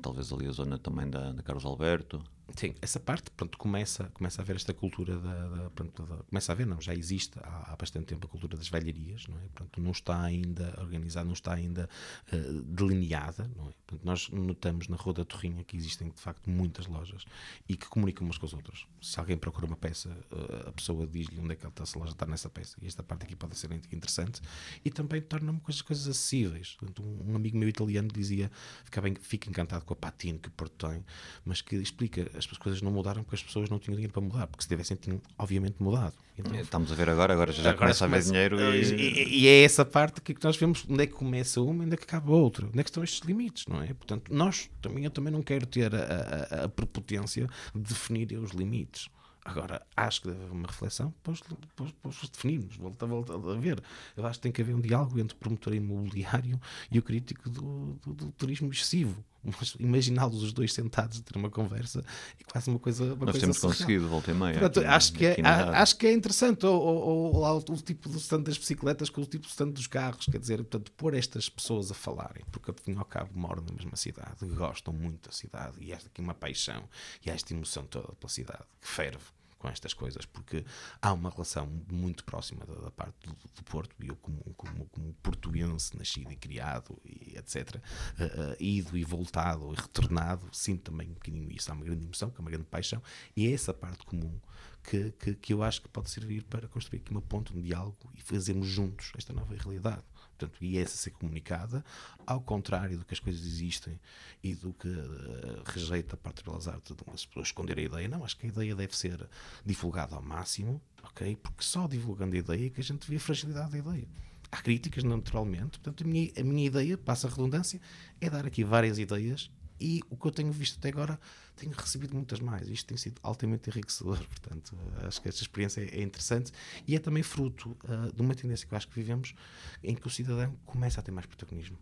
talvez 0.00 0.32
ali 0.32 0.46
a 0.46 0.52
zona 0.52 0.78
também 0.78 1.08
da, 1.08 1.32
da 1.32 1.42
Carlos 1.42 1.64
Alberto. 1.64 2.22
Sim, 2.54 2.74
essa 2.82 3.00
parte, 3.00 3.30
pronto, 3.30 3.56
começa, 3.56 4.10
começa 4.12 4.40
a 4.40 4.42
haver 4.42 4.56
esta 4.56 4.74
cultura 4.74 5.18
da, 5.18 5.48
da- 5.48 5.70
pronto, 5.70 6.02
da- 6.04 6.22
começa 6.24 6.52
a 6.52 6.54
haver, 6.54 6.66
não, 6.66 6.78
já 6.80 6.92
existe 6.94 7.38
há, 7.42 7.72
há 7.72 7.76
bastante 7.76 8.06
tempo 8.06 8.26
a 8.26 8.28
cultura 8.28 8.56
das 8.58 8.68
velharias, 8.68 9.26
não 9.26 9.38
é? 9.38 9.42
Pronto, 9.54 9.80
não 9.80 9.90
está 9.92 10.20
ainda 10.20 10.74
organizada, 10.78 11.24
não 11.24 11.32
está 11.32 11.54
ainda 11.54 11.88
eh, 12.30 12.36
delineada, 12.66 13.50
não 13.56 13.68
é? 13.68 13.72
Portanto, 13.86 14.04
nós 14.04 14.28
notamos 14.28 14.88
na 14.88 14.96
Rua 14.96 15.14
da 15.14 15.24
Torrinha 15.24 15.64
que 15.64 15.76
existem 15.76 16.10
de 16.10 16.20
facto 16.20 16.50
muitas 16.50 16.86
lojas 16.86 17.24
e 17.68 17.74
que 17.76 17.86
comunicam 17.88 18.24
umas 18.26 18.36
com 18.36 18.44
as 18.44 18.52
outras. 18.52 18.86
Se 19.00 19.18
alguém 19.18 19.38
procura 19.38 19.66
uma 19.66 19.76
peça, 19.76 20.10
eh, 20.30 20.68
a 20.68 20.72
pessoa 20.72 21.06
diz-lhe 21.06 21.40
onde 21.40 21.52
é 21.52 21.56
que 21.56 21.64
ela 21.64 21.86
se 21.86 21.96
loja 21.98 22.12
está 22.12 22.26
nessa 22.26 22.50
peça. 22.50 22.76
E 22.82 22.86
esta 22.86 23.02
parte 23.02 23.22
aqui 23.24 23.34
pode 23.36 23.56
ser 23.56 23.72
interessante 23.72 24.42
e 24.84 24.90
também 24.90 25.22
torna-me 25.22 25.60
coisas, 25.60 25.80
coisas 25.80 26.06
acessíveis. 26.06 26.76
Um, 27.00 27.32
um 27.32 27.36
amigo 27.36 27.56
meu 27.56 27.68
italiano 27.68 28.08
dizia, 28.08 28.50
fica, 28.84 29.00
bem, 29.00 29.14
fica 29.14 29.48
encantado 29.48 29.84
com 29.86 29.94
a 29.94 29.96
patina 29.96 30.38
que 30.38 30.48
o 30.48 30.52
Porto 30.52 30.86
tem, 30.86 31.02
mas 31.44 31.60
que 31.60 31.76
explica, 31.76 32.30
as 32.50 32.58
coisas 32.58 32.82
não 32.82 32.90
mudaram 32.90 33.22
porque 33.22 33.36
as 33.36 33.42
pessoas 33.42 33.68
não 33.70 33.78
tinham 33.78 33.94
dinheiro 33.94 34.12
para 34.12 34.22
mudar, 34.22 34.46
porque 34.46 34.62
se 34.62 34.68
tivessem, 34.68 34.96
tinham 34.96 35.20
obviamente 35.38 35.76
mudado. 35.80 36.14
Então, 36.36 36.54
Estamos 36.58 36.90
a 36.90 36.94
ver 36.94 37.08
agora, 37.08 37.32
agora 37.34 37.52
já 37.52 37.60
Agora 37.70 37.76
começa 37.76 38.04
a 38.04 38.08
haver 38.08 38.22
dinheiro 38.22 38.60
e... 38.74 38.82
e, 38.94 39.40
e 39.42 39.46
é 39.48 39.62
essa 39.62 39.84
parte 39.84 40.20
que 40.20 40.34
nós 40.42 40.56
vemos 40.56 40.84
onde 40.88 41.02
é 41.02 41.06
que 41.06 41.12
começa 41.12 41.60
uma 41.60 41.84
e 41.84 41.86
onde 41.86 41.94
é 41.94 41.96
que 41.96 42.04
acaba 42.04 42.32
a 42.32 42.36
outra. 42.36 42.66
Onde 42.66 42.80
é 42.80 42.82
que 42.82 42.90
estão 42.90 43.04
estes 43.04 43.20
limites, 43.20 43.66
não 43.66 43.82
é? 43.82 43.92
Portanto, 43.94 44.32
nós 44.34 44.70
também, 44.80 45.04
eu 45.04 45.10
também 45.10 45.32
não 45.32 45.42
quero 45.42 45.66
ter 45.66 45.94
a, 45.94 45.98
a, 45.98 46.64
a 46.64 46.68
prepotência 46.68 47.46
de 47.74 47.80
definir 47.82 48.32
os 48.38 48.50
limites. 48.52 49.08
Agora, 49.44 49.82
acho 49.96 50.22
que 50.22 50.28
deve 50.28 50.40
haver 50.44 50.52
uma 50.52 50.68
reflexão 50.68 51.12
para 51.22 51.32
os 51.32 52.30
definirmos, 52.30 52.76
volta, 52.76 53.06
volta 53.06 53.32
a 53.34 53.56
ver. 53.58 53.82
Eu 54.16 54.24
acho 54.24 54.38
que 54.38 54.42
tem 54.44 54.52
que 54.52 54.62
haver 54.62 54.72
um 54.72 54.80
diálogo 54.80 55.18
entre 55.18 55.34
o 55.36 55.38
promotor 55.38 55.74
imobiliário 55.74 56.60
e 56.92 56.98
o 56.98 57.02
crítico 57.02 57.50
do, 57.50 57.98
do- 58.06 58.14
do 58.14 58.32
turismo 58.32 58.70
excessivo. 58.70 59.24
Mas 59.44 59.74
imaginá-los 59.78 60.42
os 60.42 60.52
dois 60.52 60.72
sentados 60.72 61.18
a 61.18 61.22
ter 61.22 61.36
uma 61.36 61.50
conversa 61.50 62.04
é 62.40 62.44
quase 62.44 62.70
uma 62.70 62.78
coisa. 62.78 63.02
Uma 63.04 63.26
Nós 63.26 63.32
coisa 63.32 63.40
temos 63.40 63.56
surreal. 63.58 63.76
conseguido, 63.78 64.08
volta 64.08 64.30
e 64.30 64.34
meia. 64.34 64.52
Portanto, 64.58 64.78
aqui- 64.78 64.86
acho, 64.86 65.12
que 65.12 65.26
é, 65.26 65.36
a- 65.42 65.82
acho 65.82 65.96
que 65.96 66.06
é 66.06 66.12
interessante 66.12 66.64
ou, 66.64 66.80
ou, 66.80 67.32
ou 67.34 67.38
lá 67.40 67.52
o, 67.54 67.60
tipo 67.62 68.08
do 68.08 68.18
stand 68.18 68.42
das 68.42 68.56
bicicletas 68.56 69.10
com 69.10 69.20
o 69.20 69.26
tipo 69.26 69.46
do 69.46 69.50
stand 69.50 69.70
dos 69.70 69.86
carros, 69.88 70.26
quer 70.26 70.38
dizer, 70.38 70.58
portanto, 70.58 70.92
pôr 70.92 71.14
estas 71.14 71.48
pessoas 71.48 71.90
a 71.90 71.94
falarem, 71.94 72.44
porque 72.52 72.70
ao 72.70 72.76
fim 72.80 72.92
e 72.92 72.96
ao 72.98 73.04
cabo 73.04 73.30
moram 73.34 73.62
na 73.68 73.72
mesma 73.74 73.96
cidade, 73.96 74.46
gostam 74.54 74.94
muito 74.94 75.28
da 75.28 75.34
cidade 75.34 75.76
e 75.80 75.92
há 75.92 75.96
aqui 75.96 76.20
uma 76.20 76.34
paixão 76.34 76.84
e 77.26 77.30
há 77.30 77.34
esta 77.34 77.52
emoção 77.52 77.84
toda 77.86 78.12
pela 78.14 78.30
cidade 78.30 78.62
que 78.80 78.86
ferve 78.88 79.24
com 79.62 79.68
estas 79.68 79.94
coisas, 79.94 80.26
porque 80.26 80.64
há 81.00 81.12
uma 81.12 81.30
relação 81.30 81.70
muito 81.90 82.24
próxima 82.24 82.66
da, 82.66 82.74
da 82.74 82.90
parte 82.90 83.14
do, 83.24 83.32
do 83.32 83.62
Porto 83.62 83.94
e 84.02 84.08
eu 84.08 84.16
como, 84.16 84.42
como, 84.56 84.86
como 84.86 85.14
portuense 85.22 85.96
nascido 85.96 86.32
e 86.32 86.36
criado 86.36 87.00
e, 87.04 87.36
etc., 87.38 87.76
uh, 87.76 88.24
uh, 88.24 88.56
ido 88.58 88.96
e 88.96 89.04
voltado 89.04 89.72
e 89.72 89.76
retornado, 89.76 90.48
sinto 90.52 90.90
também 90.90 91.08
um 91.08 91.14
bocadinho 91.14 91.48
isso. 91.52 91.70
Há 91.70 91.74
uma 91.74 91.84
grande 91.84 92.04
emoção, 92.04 92.28
que 92.28 92.38
é 92.38 92.40
uma 92.40 92.50
grande 92.50 92.66
paixão, 92.66 93.00
e 93.36 93.46
é 93.46 93.52
essa 93.52 93.72
parte 93.72 94.04
comum 94.04 94.36
que, 94.82 95.12
que, 95.12 95.34
que 95.34 95.52
eu 95.52 95.62
acho 95.62 95.80
que 95.80 95.88
pode 95.88 96.10
servir 96.10 96.42
para 96.42 96.66
construir 96.66 96.98
aqui 96.98 97.12
uma 97.12 97.22
ponte, 97.22 97.56
um 97.56 97.62
diálogo 97.62 98.10
e 98.14 98.20
fazermos 98.20 98.66
juntos 98.66 99.12
esta 99.16 99.32
nova 99.32 99.54
realidade. 99.54 100.02
Portanto, 100.42 100.64
e 100.64 100.78
essa 100.78 100.96
ser 100.96 101.10
comunicada, 101.10 101.84
ao 102.26 102.40
contrário 102.40 102.98
do 102.98 103.04
que 103.04 103.14
as 103.14 103.20
coisas 103.20 103.46
existem 103.46 103.98
e 104.42 104.54
do 104.54 104.72
que 104.72 104.88
uh, 104.88 105.62
rejeita 105.66 106.14
a 106.14 106.18
parte 106.18 106.44
das 106.44 106.66
artes 106.66 106.96
de 106.96 107.02
as 107.12 107.24
pessoas 107.24 107.48
esconder 107.48 107.78
a 107.78 107.82
ideia. 107.82 108.08
Não, 108.08 108.24
acho 108.24 108.36
que 108.36 108.46
a 108.46 108.48
ideia 108.48 108.74
deve 108.74 108.96
ser 108.96 109.28
divulgada 109.64 110.16
ao 110.16 110.22
máximo, 110.22 110.82
ok? 111.02 111.36
Porque 111.36 111.62
só 111.62 111.86
divulgando 111.86 112.34
a 112.34 112.38
ideia 112.38 112.66
é 112.66 112.70
que 112.70 112.80
a 112.80 112.84
gente 112.84 113.08
vê 113.08 113.16
a 113.16 113.20
fragilidade 113.20 113.70
da 113.70 113.78
ideia. 113.78 114.08
Há 114.50 114.56
críticas, 114.56 115.04
naturalmente. 115.04 115.78
Portanto, 115.78 116.04
a 116.04 116.06
minha, 116.06 116.32
a 116.36 116.42
minha 116.42 116.66
ideia, 116.66 116.98
passa 116.98 117.28
a 117.28 117.30
redundância, 117.30 117.80
é 118.20 118.28
dar 118.28 118.44
aqui 118.44 118.64
várias 118.64 118.98
ideias 118.98 119.50
e 119.82 120.00
o 120.08 120.16
que 120.16 120.26
eu 120.28 120.30
tenho 120.30 120.52
visto 120.52 120.78
até 120.78 120.90
agora, 120.90 121.18
tenho 121.56 121.72
recebido 121.72 122.14
muitas 122.14 122.38
mais. 122.38 122.68
Isto 122.68 122.86
tem 122.86 122.96
sido 122.96 123.18
altamente 123.20 123.68
enriquecedor, 123.68 124.18
portanto, 124.30 124.78
acho 125.04 125.20
que 125.20 125.28
esta 125.28 125.42
experiência 125.42 125.80
é 125.80 126.00
interessante 126.00 126.52
e 126.86 126.94
é 126.94 127.00
também 127.00 127.24
fruto 127.24 127.76
uh, 127.84 128.12
de 128.14 128.22
uma 128.22 128.34
tendência 128.34 128.64
que 128.66 128.72
eu 128.72 128.76
acho 128.76 128.86
que 128.86 128.94
vivemos 128.94 129.34
em 129.82 129.96
que 129.96 130.06
o 130.06 130.10
cidadão 130.10 130.54
começa 130.64 131.00
a 131.00 131.02
ter 131.02 131.10
mais 131.10 131.26
protagonismo 131.26 131.76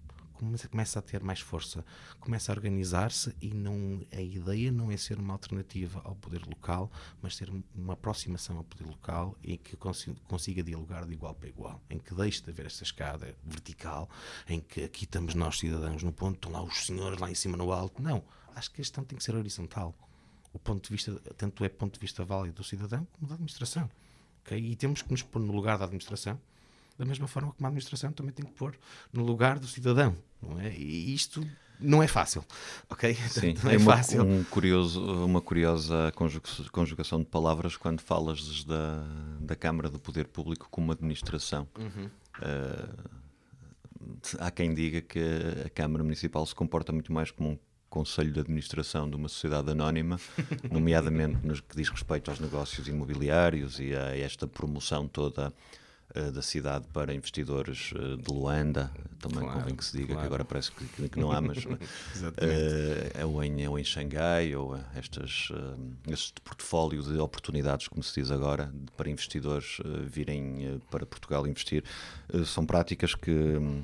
começa 0.69 0.99
a 0.99 1.03
ter 1.03 1.23
mais 1.23 1.41
força, 1.41 1.85
começa 2.19 2.51
a 2.51 2.55
organizar-se 2.55 3.35
e 3.41 3.53
não, 3.53 4.05
a 4.13 4.21
ideia 4.21 4.71
não 4.71 4.91
é 4.91 4.97
ser 4.97 5.19
uma 5.19 5.35
alternativa 5.35 6.01
ao 6.05 6.15
poder 6.15 6.45
local, 6.47 6.91
mas 7.21 7.37
ser 7.37 7.51
uma 7.75 7.93
aproximação 7.93 8.57
ao 8.57 8.65
poder 8.65 8.85
local 8.85 9.37
em 9.43 9.57
que 9.57 9.77
consiga 9.77 10.63
dialogar 10.63 11.07
de 11.07 11.13
igual 11.13 11.35
para 11.35 11.49
igual, 11.49 11.81
em 11.91 11.99
que 11.99 12.15
deixe 12.15 12.43
de 12.43 12.51
haver 12.51 12.67
esta 12.67 12.83
escada 12.83 13.35
vertical, 13.45 14.09
em 14.49 14.61
que 14.61 14.85
aqui 14.85 15.05
estamos 15.05 15.35
nós 15.35 15.59
cidadãos 15.59 16.03
no 16.03 16.13
ponto, 16.13 16.37
estão 16.37 16.53
lá 16.53 16.63
os 16.63 16.87
senhores 16.87 17.19
lá 17.19 17.31
em 17.31 17.35
cima 17.35 17.57
no 17.57 17.73
alto. 17.73 18.03
Não, 18.03 18.23
acho 18.55 18.71
que 18.71 18.77
a 18.77 18.83
questão 18.83 19.05
tem 19.05 19.19
que 19.19 19.25
ser 19.25 19.35
horizontal. 19.35 19.95
O 20.53 20.59
ponto 20.59 20.85
de 20.85 20.91
vista, 20.91 21.15
tanto 21.37 21.65
é 21.65 21.69
ponto 21.69 21.95
de 21.95 22.01
vista 22.01 22.25
válido 22.25 22.57
do 22.57 22.65
cidadão 22.65 23.07
como 23.13 23.29
da 23.29 23.35
administração. 23.35 23.89
Okay? 24.43 24.59
E 24.59 24.75
temos 24.75 25.03
que 25.03 25.11
nos 25.11 25.23
pôr 25.23 25.41
no 25.41 25.53
lugar 25.53 25.79
da 25.79 25.85
administração 25.85 26.41
da 27.01 27.07
mesma 27.07 27.27
forma 27.27 27.51
que 27.53 27.61
uma 27.61 27.69
administração 27.69 28.13
também 28.13 28.31
tem 28.31 28.45
que 28.45 28.53
pôr 28.53 28.79
no 29.11 29.25
lugar 29.25 29.59
do 29.59 29.67
cidadão, 29.67 30.15
não 30.43 30.61
é? 30.61 30.71
E 30.77 31.15
isto 31.15 31.43
não 31.81 32.03
é 32.03 32.07
fácil, 32.07 32.45
ok? 32.91 33.15
Sim, 33.31 33.55
não 33.65 33.71
é, 33.71 33.77
é 33.77 33.79
uma, 33.79 33.97
fácil. 33.97 34.23
Um 34.23 34.45
curioso, 34.45 35.03
uma 35.25 35.41
curiosa 35.41 36.13
conjugação 36.71 37.21
de 37.21 37.25
palavras 37.25 37.75
quando 37.75 38.03
falas 38.03 38.65
da, 38.65 39.03
da 39.41 39.57
Câmara 39.57 39.89
do 39.89 39.99
Poder 39.99 40.29
Público 40.29 40.69
como 40.71 40.93
administração. 40.93 41.67
Uhum. 41.79 42.11
Uh, 42.39 43.11
há 44.39 44.51
quem 44.51 44.75
diga 44.75 45.01
que 45.01 45.21
a 45.65 45.71
Câmara 45.71 46.05
Municipal 46.05 46.45
se 46.45 46.55
comporta 46.55 46.93
muito 46.93 47.11
mais 47.15 47.31
como 47.31 47.53
um 47.53 47.59
conselho 47.89 48.31
de 48.31 48.41
administração 48.41 49.09
de 49.09 49.17
uma 49.17 49.29
sociedade 49.31 49.71
anónima, 49.71 50.21
nomeadamente 50.71 51.47
no 51.47 51.55
que 51.55 51.77
diz 51.77 51.89
respeito 51.89 52.31
aos 52.31 52.39
negócios 52.41 52.87
imobiliários 52.87 53.81
e 53.81 53.97
a 53.97 54.15
esta 54.19 54.47
promoção 54.47 55.09
toda 55.09 55.51
da 56.33 56.43
cidade 56.43 56.87
para 56.93 57.15
investidores 57.15 57.93
uh, 57.93 58.17
de 58.17 58.33
Luanda, 58.33 58.91
também 59.19 59.41
claro, 59.41 59.61
convém 59.61 59.77
que 59.77 59.85
se 59.85 59.93
diga, 59.93 60.09
claro. 60.09 60.21
que 60.21 60.27
agora 60.27 60.45
parece 60.45 60.73
que, 60.73 61.09
que 61.09 61.19
não 61.19 61.31
há, 61.31 61.41
mas 61.41 61.65
uh, 61.65 63.27
ou, 63.29 63.43
em, 63.45 63.69
ou 63.69 63.79
em 63.79 63.85
Xangai, 63.85 64.55
ou 64.57 64.79
estas, 64.95 65.49
este 66.09 66.41
portfólio 66.41 67.03
de 67.03 67.19
oportunidades, 67.19 67.87
como 67.89 68.03
se 68.03 68.21
diz 68.21 68.31
agora, 68.31 68.73
para 68.97 69.09
investidores 69.09 69.79
virem 70.07 70.81
para 70.91 71.07
Portugal 71.07 71.47
investir, 71.47 71.85
são 72.45 72.67
práticas 72.67 73.15
que 73.15 73.31
um, 73.31 73.83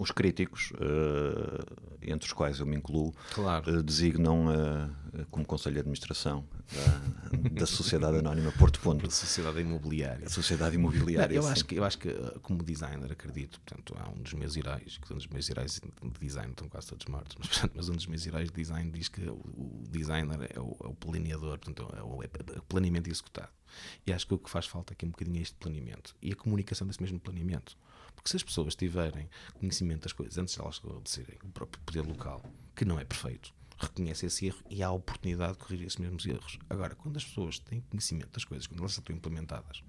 os 0.00 0.10
críticos, 0.10 0.72
uh, 0.72 1.76
entre 2.00 2.26
os 2.26 2.32
quais 2.32 2.58
eu 2.58 2.64
me 2.64 2.74
incluo, 2.74 3.14
claro. 3.34 3.70
uh, 3.70 3.82
designam 3.82 4.46
uh, 4.46 5.26
como 5.30 5.44
Conselho 5.44 5.74
de 5.74 5.80
Administração 5.80 6.42
da, 6.72 7.60
da 7.60 7.66
Sociedade 7.66 8.16
Anónima 8.16 8.50
Porto 8.52 8.80
Ponto. 8.80 9.06
A 9.06 9.10
Sociedade 9.10 9.60
Imobiliária. 9.60 10.24
A 10.24 10.30
Sociedade 10.30 10.74
Imobiliária. 10.74 11.38
Não, 11.38 11.46
eu, 11.46 11.52
acho 11.52 11.66
que, 11.66 11.74
eu 11.74 11.84
acho 11.84 11.98
que, 11.98 12.08
como 12.40 12.62
designer, 12.62 13.12
acredito, 13.12 13.60
portanto, 13.60 13.94
há 13.98 14.08
um 14.08 14.22
dos 14.22 14.32
meus 14.32 14.56
heróis, 14.56 14.96
que 14.96 15.12
um 15.12 15.16
dos 15.16 15.26
meus 15.26 15.50
heróis 15.50 15.74
de 15.74 16.18
design 16.18 16.50
estão 16.50 16.66
quase 16.66 16.86
todos 16.86 17.04
mortos, 17.04 17.36
mas, 17.38 17.48
portanto, 17.48 17.72
mas 17.74 17.88
um 17.90 17.94
dos 17.94 18.06
meus 18.06 18.26
heróis 18.26 18.48
de 18.48 18.56
design 18.56 18.90
diz 18.90 19.08
que 19.08 19.20
o, 19.28 19.34
o 19.34 19.84
designer 19.90 20.50
é 20.54 20.58
o, 20.58 20.76
é 20.82 20.86
o 20.86 20.94
planeador, 20.94 21.58
portanto, 21.58 21.94
é 21.94 22.02
o, 22.02 22.22
é 22.22 22.58
o 22.58 22.62
planeamento 22.62 23.10
executado. 23.10 23.50
E 24.06 24.14
acho 24.14 24.26
que 24.26 24.32
o 24.32 24.38
que 24.38 24.48
faz 24.48 24.66
falta 24.66 24.94
aqui 24.94 25.04
um 25.04 25.10
bocadinho 25.10 25.38
é 25.38 25.42
este 25.42 25.56
planeamento 25.56 26.16
e 26.22 26.32
a 26.32 26.36
comunicação 26.36 26.86
desse 26.86 27.02
mesmo 27.02 27.20
planeamento. 27.20 27.76
Porque 28.20 28.30
se 28.30 28.36
as 28.36 28.42
pessoas 28.42 28.74
tiverem 28.74 29.30
conhecimento 29.58 30.02
das 30.02 30.12
coisas 30.12 30.36
antes 30.36 30.54
de 30.54 30.60
elas 30.60 30.78
acontecerem, 30.78 31.38
o 31.42 31.48
próprio 31.48 31.82
poder 31.84 32.02
local, 32.02 32.42
que 32.76 32.84
não 32.84 33.00
é 33.00 33.04
perfeito, 33.04 33.50
reconhece 33.78 34.26
esse 34.26 34.46
erro 34.46 34.62
e 34.68 34.82
há 34.82 34.88
a 34.88 34.92
oportunidade 34.92 35.54
de 35.54 35.58
corrigir 35.58 35.86
esses 35.86 35.98
mesmos 35.98 36.26
erros. 36.26 36.58
Agora, 36.68 36.94
quando 36.94 37.16
as 37.16 37.24
pessoas 37.24 37.58
têm 37.58 37.80
conhecimento 37.80 38.30
das 38.30 38.44
coisas, 38.44 38.66
quando 38.66 38.80
elas 38.80 38.92
estão 38.92 39.16
implementadas, 39.16 39.82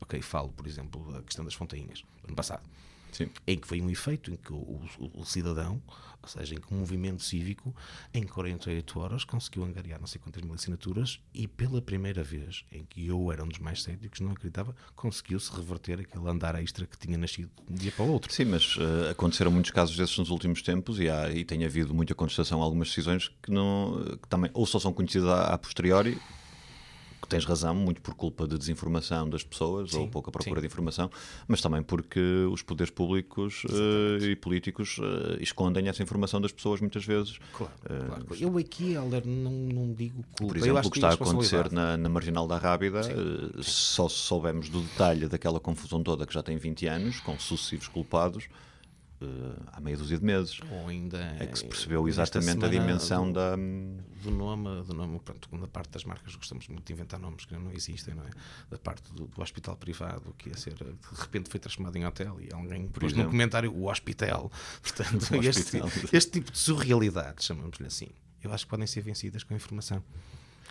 ok, 0.00 0.20
falo, 0.20 0.48
por 0.48 0.66
exemplo, 0.66 1.12
da 1.12 1.22
questão 1.22 1.44
das 1.44 1.54
fontainhas, 1.54 2.02
ano 2.26 2.34
passado, 2.34 2.68
Sim. 3.12 3.28
em 3.46 3.58
que 3.58 3.66
foi 3.66 3.80
um 3.80 3.90
efeito 3.90 4.30
em 4.30 4.36
que 4.36 4.52
o, 4.52 4.56
o, 4.56 5.20
o, 5.20 5.24
cidadão, 5.24 5.82
ou 6.22 6.28
seja, 6.28 6.54
em 6.54 6.58
que 6.58 6.74
um 6.74 6.78
movimento 6.78 7.22
cívico, 7.22 7.74
em 8.12 8.24
48 8.24 9.00
horas 9.00 9.24
conseguiu 9.24 9.64
angariar 9.64 9.98
não 9.98 10.06
sei 10.06 10.20
quantas 10.20 10.42
mil 10.42 10.54
assinaturas 10.54 11.20
e 11.32 11.46
pela 11.46 11.80
primeira 11.80 12.22
vez 12.22 12.64
em 12.70 12.84
que 12.84 13.06
eu 13.06 13.32
era 13.32 13.42
um 13.42 13.48
dos 13.48 13.58
mais 13.58 13.82
céticos, 13.82 14.20
não 14.20 14.32
acreditava, 14.32 14.74
conseguiu-se 14.94 15.50
reverter 15.54 16.00
aquele 16.00 16.28
andar 16.28 16.60
extra 16.60 16.86
que 16.86 16.98
tinha 16.98 17.16
nascido 17.16 17.50
de 17.66 17.72
um 17.72 17.76
dia 17.76 17.92
para 17.92 18.04
o 18.04 18.10
outro. 18.10 18.32
Sim, 18.32 18.46
mas 18.46 18.76
uh, 18.76 19.10
aconteceram 19.10 19.50
muitos 19.50 19.70
casos 19.70 19.96
desses 19.96 20.16
nos 20.18 20.30
últimos 20.30 20.62
tempos 20.62 20.98
e, 21.00 21.08
há, 21.08 21.30
e 21.30 21.44
tem 21.44 21.64
havido 21.64 21.94
muita 21.94 22.14
contestação 22.14 22.60
a 22.60 22.64
algumas 22.64 22.88
decisões 22.88 23.28
que, 23.42 23.50
não, 23.50 24.18
que 24.20 24.28
também 24.28 24.50
ou 24.52 24.66
só 24.66 24.78
são 24.78 24.92
conhecidas 24.92 25.28
a, 25.28 25.54
a 25.54 25.58
posteriori 25.58 26.18
tens 27.28 27.44
razão, 27.44 27.74
muito 27.74 28.00
por 28.00 28.14
culpa 28.14 28.46
de 28.46 28.56
desinformação 28.58 29.28
das 29.28 29.42
pessoas 29.42 29.90
sim, 29.90 29.98
ou 29.98 30.08
pouca 30.08 30.30
procura 30.30 30.60
sim. 30.60 30.66
de 30.66 30.66
informação, 30.66 31.10
mas 31.48 31.60
também 31.60 31.82
porque 31.82 32.20
os 32.50 32.62
poderes 32.62 32.90
públicos 32.90 33.64
uh, 33.64 34.24
e 34.24 34.36
políticos 34.36 34.98
uh, 34.98 35.40
escondem 35.40 35.88
essa 35.88 36.02
informação 36.02 36.40
das 36.40 36.52
pessoas 36.52 36.80
muitas 36.80 37.04
vezes. 37.04 37.38
Claro, 37.52 37.72
uh, 37.84 38.06
claro. 38.06 38.26
Eu 38.38 38.58
aqui, 38.58 38.92
Helder, 38.92 39.26
não, 39.26 39.50
não 39.50 39.92
digo 39.92 40.24
culpa. 40.38 40.54
Por 40.54 40.56
exemplo, 40.56 40.86
o 40.86 40.90
que 40.90 40.98
está 40.98 41.10
a 41.10 41.14
acontecer 41.14 41.72
na, 41.72 41.96
na 41.96 42.08
Marginal 42.08 42.46
da 42.46 42.58
Rábida, 42.58 43.00
só 43.62 44.08
soubemos 44.08 44.68
do 44.68 44.80
detalhe 44.80 45.26
daquela 45.28 45.58
confusão 45.58 46.02
toda 46.02 46.26
que 46.26 46.34
já 46.34 46.42
tem 46.42 46.56
20 46.56 46.86
anos, 46.86 47.20
com 47.20 47.38
sucessivos 47.38 47.88
culpados, 47.88 48.48
uh, 49.20 49.62
há 49.72 49.80
meia 49.80 49.96
dúzia 49.96 50.18
de 50.18 50.24
meses. 50.24 50.58
Ou 50.70 50.88
ainda 50.88 51.18
é 51.38 51.46
que 51.46 51.58
se 51.58 51.66
percebeu 51.66 52.06
exatamente 52.08 52.64
a 52.64 52.68
dimensão 52.68 53.26
do, 53.26 53.34
da. 53.34 53.56
Do 53.56 54.30
nome, 54.30 54.82
do 54.84 54.94
nome, 54.94 55.20
pronto, 55.20 55.48
da 55.58 55.68
parte 55.68 55.90
das 55.90 56.04
marcas 56.04 56.34
gostamos 56.34 56.66
muito 56.68 56.84
de 56.84 56.92
inventar 56.92 57.20
nomes 57.20 57.44
que 57.44 57.54
não 57.54 57.70
existem, 57.70 58.14
não 58.14 58.24
é? 58.24 58.30
Da 58.70 58.78
parte 58.78 59.12
do, 59.12 59.26
do 59.26 59.42
hospital 59.42 59.76
privado, 59.76 60.34
que 60.36 60.48
ia 60.48 60.56
ser, 60.56 60.74
de 60.74 60.94
repente 61.14 61.48
foi 61.48 61.60
transformado 61.60 61.96
em 61.96 62.04
hotel 62.04 62.40
e 62.40 62.52
alguém 62.52 62.88
pôs 62.88 63.12
no 63.12 63.26
comentário 63.26 63.72
o 63.72 63.88
hospital. 63.88 64.50
Portanto, 64.82 65.30
o 65.30 65.42
este, 65.42 65.78
hospital. 65.78 65.90
este 66.12 66.30
tipo 66.32 66.50
de 66.50 66.58
surrealidade, 66.58 67.44
chamamos-lhe 67.44 67.86
assim, 67.86 68.08
eu 68.42 68.52
acho 68.52 68.64
que 68.64 68.70
podem 68.70 68.86
ser 68.86 69.02
vencidas 69.02 69.44
com 69.44 69.54
informação 69.54 70.02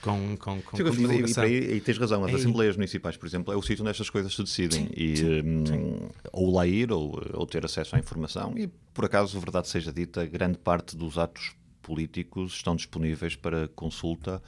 com, 0.05 0.37
com, 0.37 0.61
com, 0.61 0.77
Sim, 0.77 0.83
com 0.83 0.91
divulgação. 0.91 1.45
E, 1.45 1.51
e, 1.51 1.77
e, 1.77 1.81
tens 1.81 1.97
razão, 1.97 2.23
as 2.23 2.31
é 2.31 2.35
Assembleias 2.35 2.75
Municipais, 2.75 3.17
por 3.17 3.25
exemplo, 3.25 3.51
é 3.51 3.57
o 3.57 3.61
sítio 3.63 3.81
onde 3.81 3.89
estas 3.89 4.07
coisas 4.07 4.35
se 4.35 4.43
decidem. 4.43 4.85
Sim, 4.85 4.91
e, 4.95 5.17
sim, 5.17 5.41
um, 5.41 5.65
sim. 5.65 6.09
Ou 6.31 6.53
lá 6.53 6.67
ir, 6.67 6.91
ou, 6.91 7.19
ou 7.33 7.45
ter 7.47 7.65
acesso 7.65 7.95
à 7.95 7.99
informação. 7.99 8.55
E, 8.55 8.67
por 8.93 9.05
acaso, 9.05 9.39
verdade 9.39 9.67
seja 9.67 9.91
dita, 9.91 10.23
grande 10.27 10.59
parte 10.59 10.95
dos 10.95 11.17
atos 11.17 11.55
políticos 11.81 12.53
estão 12.53 12.75
disponíveis 12.75 13.35
para 13.35 13.67
consulta 13.69 14.41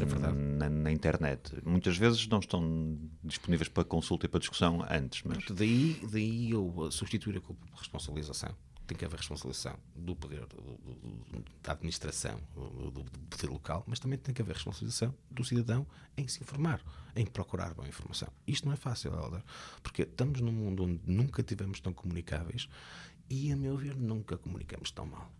é 0.00 0.04
na, 0.32 0.68
na, 0.68 0.90
internet. 0.90 1.52
Muitas 1.64 1.96
vezes 1.96 2.26
não 2.26 2.40
estão 2.40 2.98
disponíveis 3.22 3.68
para 3.68 3.84
consulta 3.84 4.26
e 4.26 4.28
para 4.28 4.40
discussão 4.40 4.84
antes. 4.90 5.22
Mas... 5.24 5.44
Daí, 5.48 5.96
daí 6.10 6.50
eu 6.50 6.88
substituir 6.90 7.36
a 7.38 7.78
responsabilização 7.78 8.52
tem 8.86 8.96
que 8.96 9.04
haver 9.04 9.18
responsabilização 9.18 9.78
do 9.94 10.14
poder, 10.14 10.46
do, 10.46 10.56
do, 10.56 11.44
da 11.62 11.72
administração, 11.72 12.40
do, 12.54 12.90
do, 12.90 13.04
poder 13.28 13.48
local, 13.48 13.84
mas 13.86 13.98
também 13.98 14.18
tem 14.18 14.34
que 14.34 14.42
haver 14.42 14.54
responsabilização 14.54 15.14
do 15.30 15.44
cidadão 15.44 15.86
em 16.16 16.26
se 16.28 16.42
informar, 16.42 16.80
em 17.14 17.26
procurar 17.26 17.74
boa 17.74 17.88
informação. 17.88 18.28
Isto 18.46 18.66
não 18.66 18.72
é 18.72 18.76
fácil, 18.76 19.12
Helder, 19.12 19.42
porque 19.82 20.02
estamos 20.02 20.40
num 20.40 20.52
mundo 20.52 20.84
onde 20.84 21.00
nunca 21.04 21.42
tivemos 21.42 21.80
tão 21.80 21.92
comunicáveis 21.92 22.68
e, 23.28 23.52
a 23.52 23.56
meu 23.56 23.76
ver, 23.76 23.96
nunca 23.96 24.38
comunicamos 24.38 24.90
tão 24.90 25.06
mal. 25.06 25.30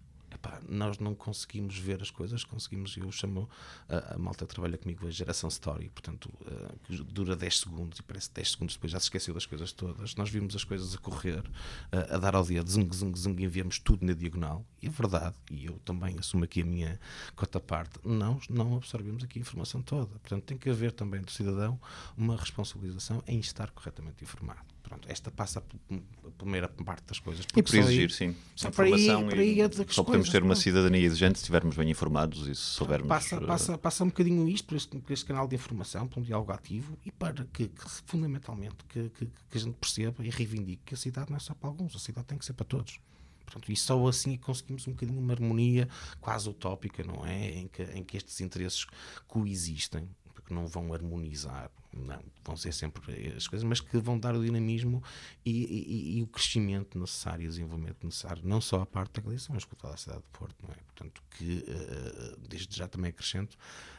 Epá, 0.47 0.61
nós 0.69 0.99
não 0.99 1.15
conseguimos 1.15 1.77
ver 1.77 2.01
as 2.01 2.11
coisas, 2.11 2.45
conseguimos, 2.45 2.97
eu 2.97 3.11
chamo 3.11 3.49
a, 3.89 4.15
a 4.15 4.19
malta 4.19 4.47
que 4.47 4.55
trabalha 4.55 4.79
comigo 4.79 5.07
a 5.07 5.11
geração 5.11 5.49
story, 5.49 5.91
portanto, 5.91 6.27
uh, 6.43 6.79
que 6.85 6.97
dura 7.03 7.35
10 7.35 7.61
segundos 7.61 7.99
e 7.99 8.03
parece 8.03 8.31
10 8.33 8.53
segundos 8.53 8.75
depois 8.77 8.93
já 8.93 9.01
se 9.01 9.07
esqueceu 9.07 9.35
das 9.35 9.45
coisas 9.45 9.73
todas. 9.73 10.15
Nós 10.15 10.31
vimos 10.31 10.55
as 10.55 10.63
coisas 10.63 10.95
a 10.95 10.99
correr, 10.99 11.41
uh, 11.41 12.15
a 12.15 12.19
dar 12.19 12.37
ao 12.37 12.45
dia, 12.45 12.63
zung, 12.63 12.89
zung, 12.95 13.17
zung, 13.17 13.41
e 13.41 13.45
enviamos 13.45 13.79
tudo 13.79 14.07
na 14.07 14.13
diagonal, 14.13 14.65
e 14.81 14.87
é 14.87 14.91
verdade, 14.91 15.35
e 15.51 15.67
eu 15.67 15.79
também 15.85 16.17
assumo 16.19 16.45
aqui 16.45 16.63
a 16.63 16.65
minha 16.65 17.01
cota 17.35 17.59
parte, 17.59 17.99
não, 18.05 18.39
não 18.49 18.77
absorvemos 18.77 19.25
aqui 19.25 19.39
a 19.39 19.43
informação 19.43 19.83
toda. 19.83 20.19
Portanto, 20.21 20.45
tem 20.45 20.57
que 20.57 20.71
haver 20.71 20.93
também 20.93 21.21
do 21.21 21.31
cidadão 21.31 21.81
uma 22.17 22.37
responsabilização 22.37 23.23
em 23.27 23.41
estar 23.41 23.71
corretamente 23.71 24.23
informado. 24.23 24.76
Pronto, 24.87 25.09
esta 25.11 25.33
passa 25.33 25.59
a 25.59 26.31
primeira 26.39 26.69
parte 26.69 27.05
das 27.09 27.19
coisas. 27.19 27.45
E 27.57 27.61
por 27.61 27.75
exigir, 27.75 28.09
sim. 28.13 28.37
Só 28.55 28.71
para 28.71 28.85
aí, 28.85 28.93
informação 28.93 29.29
para 29.29 29.41
aí 29.41 29.55
e 29.55 29.61
é 29.61 29.69
das 29.69 29.77
só 29.93 30.05
podemos 30.05 30.29
coisas, 30.29 30.29
ter 30.31 30.43
uma 30.45 30.55
pronto. 30.55 30.63
cidadania 30.63 31.05
exigente 31.05 31.39
se 31.39 31.43
estivermos 31.43 31.77
bem 31.77 31.91
informados 31.91 32.47
e 32.47 32.55
se 32.55 32.61
soubermos. 32.61 33.09
Passa, 33.09 33.35
eh, 33.35 33.41
passa, 33.41 33.79
passa 33.79 34.05
um 34.05 34.07
bocadinho 34.07 34.49
isto 34.49 34.65
por 34.69 34.77
este, 34.77 34.97
por 34.97 35.13
este 35.13 35.25
canal 35.25 35.49
de 35.49 35.57
informação, 35.57 36.07
por 36.07 36.21
um 36.21 36.23
diálogo 36.23 36.53
ativo 36.53 36.97
e 37.05 37.11
para 37.11 37.45
que, 37.53 37.67
que, 37.67 37.91
fundamentalmente, 38.07 38.77
que, 38.89 39.09
que, 39.09 39.27
que 39.27 39.59
a 39.59 39.61
gente 39.61 39.75
perceba 39.75 40.25
e 40.25 40.31
reivindique 40.31 40.83
que 40.85 40.95
a 40.95 40.97
cidade 40.97 41.31
não 41.31 41.37
é 41.37 41.41
só 41.41 41.53
para 41.53 41.69
alguns, 41.69 41.97
a 41.97 41.99
cidade 41.99 42.29
tem 42.29 42.39
que 42.39 42.47
ser 42.47 42.53
para 42.53 42.67
todos. 42.67 43.01
Pronto, 43.45 43.73
e 43.73 43.77
só 43.77 44.07
assim 44.07 44.35
é 44.35 44.39
conseguimos 44.39 44.87
um 44.87 44.93
bocadinho 44.93 45.19
uma 45.19 45.33
harmonia 45.33 45.89
quase 46.21 46.49
utópica, 46.49 47.03
não 47.03 47.27
é? 47.27 47.59
Em 47.59 47.67
que, 47.67 47.83
em 47.83 48.05
que 48.05 48.17
estes 48.17 48.41
interesses 48.41 48.87
coexistem, 49.27 50.09
porque 50.47 50.55
não 50.55 50.69
vão 50.69 50.95
harmonizar, 50.95 51.69
não, 51.93 52.23
vão 52.45 52.57
ser 52.57 52.71
sempre 52.73 53.35
as 53.37 53.49
coisas, 53.49 53.67
mas 53.69 53.81
que 53.81 53.99
vão 53.99 54.17
dar 54.17 54.37
o 54.37 54.45
dinamismo 54.45 55.03
e, 55.45 55.51
e- 55.51 56.19
e 56.19 56.23
o 56.23 56.27
crescimento 56.29 56.97
necessário 56.97 57.47
o 57.47 57.49
desenvolvimento 57.49 58.05
necessário, 58.05 58.43
não 58.47 58.61
só 58.61 58.83
à 58.83 58.87
parte 58.87 59.15
da 59.15 59.23
Galiza, 59.23 59.49
mas 59.53 59.65
com 59.65 59.75
toda 59.75 59.95
a 59.95 59.97
cidade 59.97 60.21
de 60.21 60.29
Porto, 60.39 60.55
não 60.63 60.71
é? 60.71 60.77
Portanto, 60.77 61.21
que 61.31 61.65
eh, 61.67 62.37
desde 62.49 62.77
já 62.77 62.87
também 62.87 63.11
acrescento 63.11 63.57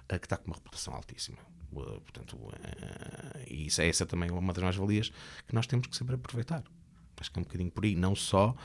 eh, 0.08 0.18
que 0.18 0.26
está 0.26 0.38
com 0.38 0.48
uma 0.48 0.56
reputação 0.56 0.93
altíssima. 0.93 1.38
Uh, 1.74 2.00
portanto, 2.00 2.38
e 3.45 3.66
isso 3.68 3.82
é 3.82 3.89
essa 3.89 4.06
também 4.06 4.32
uma 4.32 4.54
das 4.54 4.64
mais-valias 4.64 5.12
que 5.45 5.54
nós 5.54 5.68
temos 5.68 5.88
que 5.88 5.98
sempre 5.98 6.16
aproveitar. 6.16 6.64
Acho 7.20 7.30
que 7.30 7.39
é 7.39 7.41
um 7.41 7.43
bocadinho 7.43 7.70
por 7.72 7.84
aí, 7.84 7.93
não 7.93 8.16
só, 8.16 8.56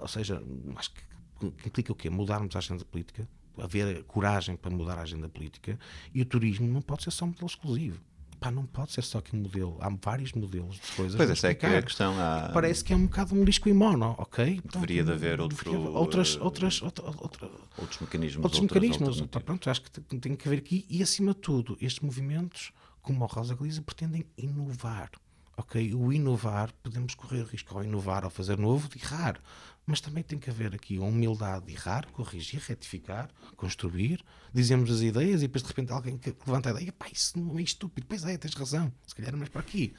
ou 0.00 0.08
seja, 0.08 0.42
acho 0.76 0.90
que, 0.90 1.50
que 1.50 1.68
implica 1.68 1.92
o 1.92 1.94
quê? 1.94 2.08
Mudarmos 2.08 2.56
a 2.56 2.60
agenda 2.60 2.82
política, 2.86 3.28
haver 3.58 4.02
coragem 4.04 4.56
para 4.56 4.70
mudar 4.70 4.98
a 4.98 5.02
agenda 5.02 5.28
política 5.28 5.78
e 6.14 6.22
o 6.22 6.24
turismo 6.24 6.66
não 6.68 6.80
pode 6.80 7.04
ser 7.04 7.10
só 7.10 7.24
um 7.24 7.28
modelo 7.28 7.46
exclusivo. 7.46 8.00
Pá, 8.40 8.50
não 8.50 8.64
pode 8.64 8.92
ser 8.92 9.02
só 9.02 9.18
aqui 9.18 9.36
um 9.36 9.40
modelo. 9.40 9.76
Há 9.80 9.90
vários 10.02 10.32
modelos 10.32 10.76
de 10.76 10.92
coisas. 10.96 11.14
Pois 11.14 11.28
essa 11.28 11.48
é 11.48 11.54
que 11.54 11.66
é 11.66 11.76
a 11.76 11.82
questão. 11.82 12.18
Há... 12.18 12.48
Parece 12.54 12.82
que 12.82 12.90
é 12.90 12.96
um 12.96 13.04
bocado 13.04 13.34
um 13.34 13.44
disco 13.44 13.68
em 13.68 13.74
mono, 13.74 14.14
ok? 14.16 14.62
Deveria 14.72 15.04
de 15.04 15.12
haver 15.12 15.40
outro, 15.42 15.92
outras, 15.92 16.38
eh, 16.40 16.42
outras, 16.42 16.80
outra, 16.80 17.04
outra, 17.04 17.50
outros 17.76 18.00
mecanismos. 18.00 18.42
outros 18.42 18.62
mecanismos. 18.62 19.20
Pá, 19.26 19.40
pronto, 19.40 19.68
acho 19.68 19.82
que 19.82 20.00
tem, 20.00 20.34
que 20.34 20.48
haver 20.48 20.58
aqui 20.58 20.86
e, 20.88 21.02
acima 21.02 21.34
de 21.34 21.40
tudo, 21.40 21.76
estes 21.82 22.00
movimentos, 22.00 22.72
como 23.02 23.22
a 23.24 23.26
Rosa 23.26 23.54
Galiza, 23.54 23.82
pretendem 23.82 24.24
inovar. 24.38 25.10
Ok? 25.58 25.94
O 25.94 26.10
inovar, 26.10 26.72
podemos 26.82 27.14
correr 27.14 27.42
o 27.42 27.44
risco 27.44 27.76
ao 27.76 27.84
inovar, 27.84 28.24
ao 28.24 28.30
fazer 28.30 28.56
novo, 28.56 28.88
de 28.88 28.98
errar. 29.04 29.38
Mas 29.86 30.00
também 30.00 30.22
tem 30.22 30.38
que 30.38 30.48
haver 30.50 30.74
aqui 30.74 30.98
a 30.98 31.02
humildade 31.02 31.66
de 31.66 31.72
errar, 31.72 32.06
corrigir, 32.12 32.60
retificar, 32.66 33.28
construir. 33.56 34.24
Dizemos 34.54 34.90
as 34.90 35.00
ideias 35.00 35.42
e 35.42 35.46
depois 35.48 35.62
de 35.62 35.68
repente 35.68 35.90
alguém 35.92 36.16
que 36.16 36.34
levanta 36.46 36.68
a 36.70 36.72
ideia, 36.72 36.92
pá, 36.92 37.06
isso 37.12 37.38
não 37.38 37.58
é 37.58 37.62
estúpido. 37.62 38.06
Pois 38.08 38.24
é, 38.24 38.36
tens 38.36 38.54
razão. 38.54 38.92
Se 39.06 39.14
calhar 39.14 39.32
é 39.34 39.36
mais 39.36 39.48
para 39.48 39.60
aqui. 39.60 39.92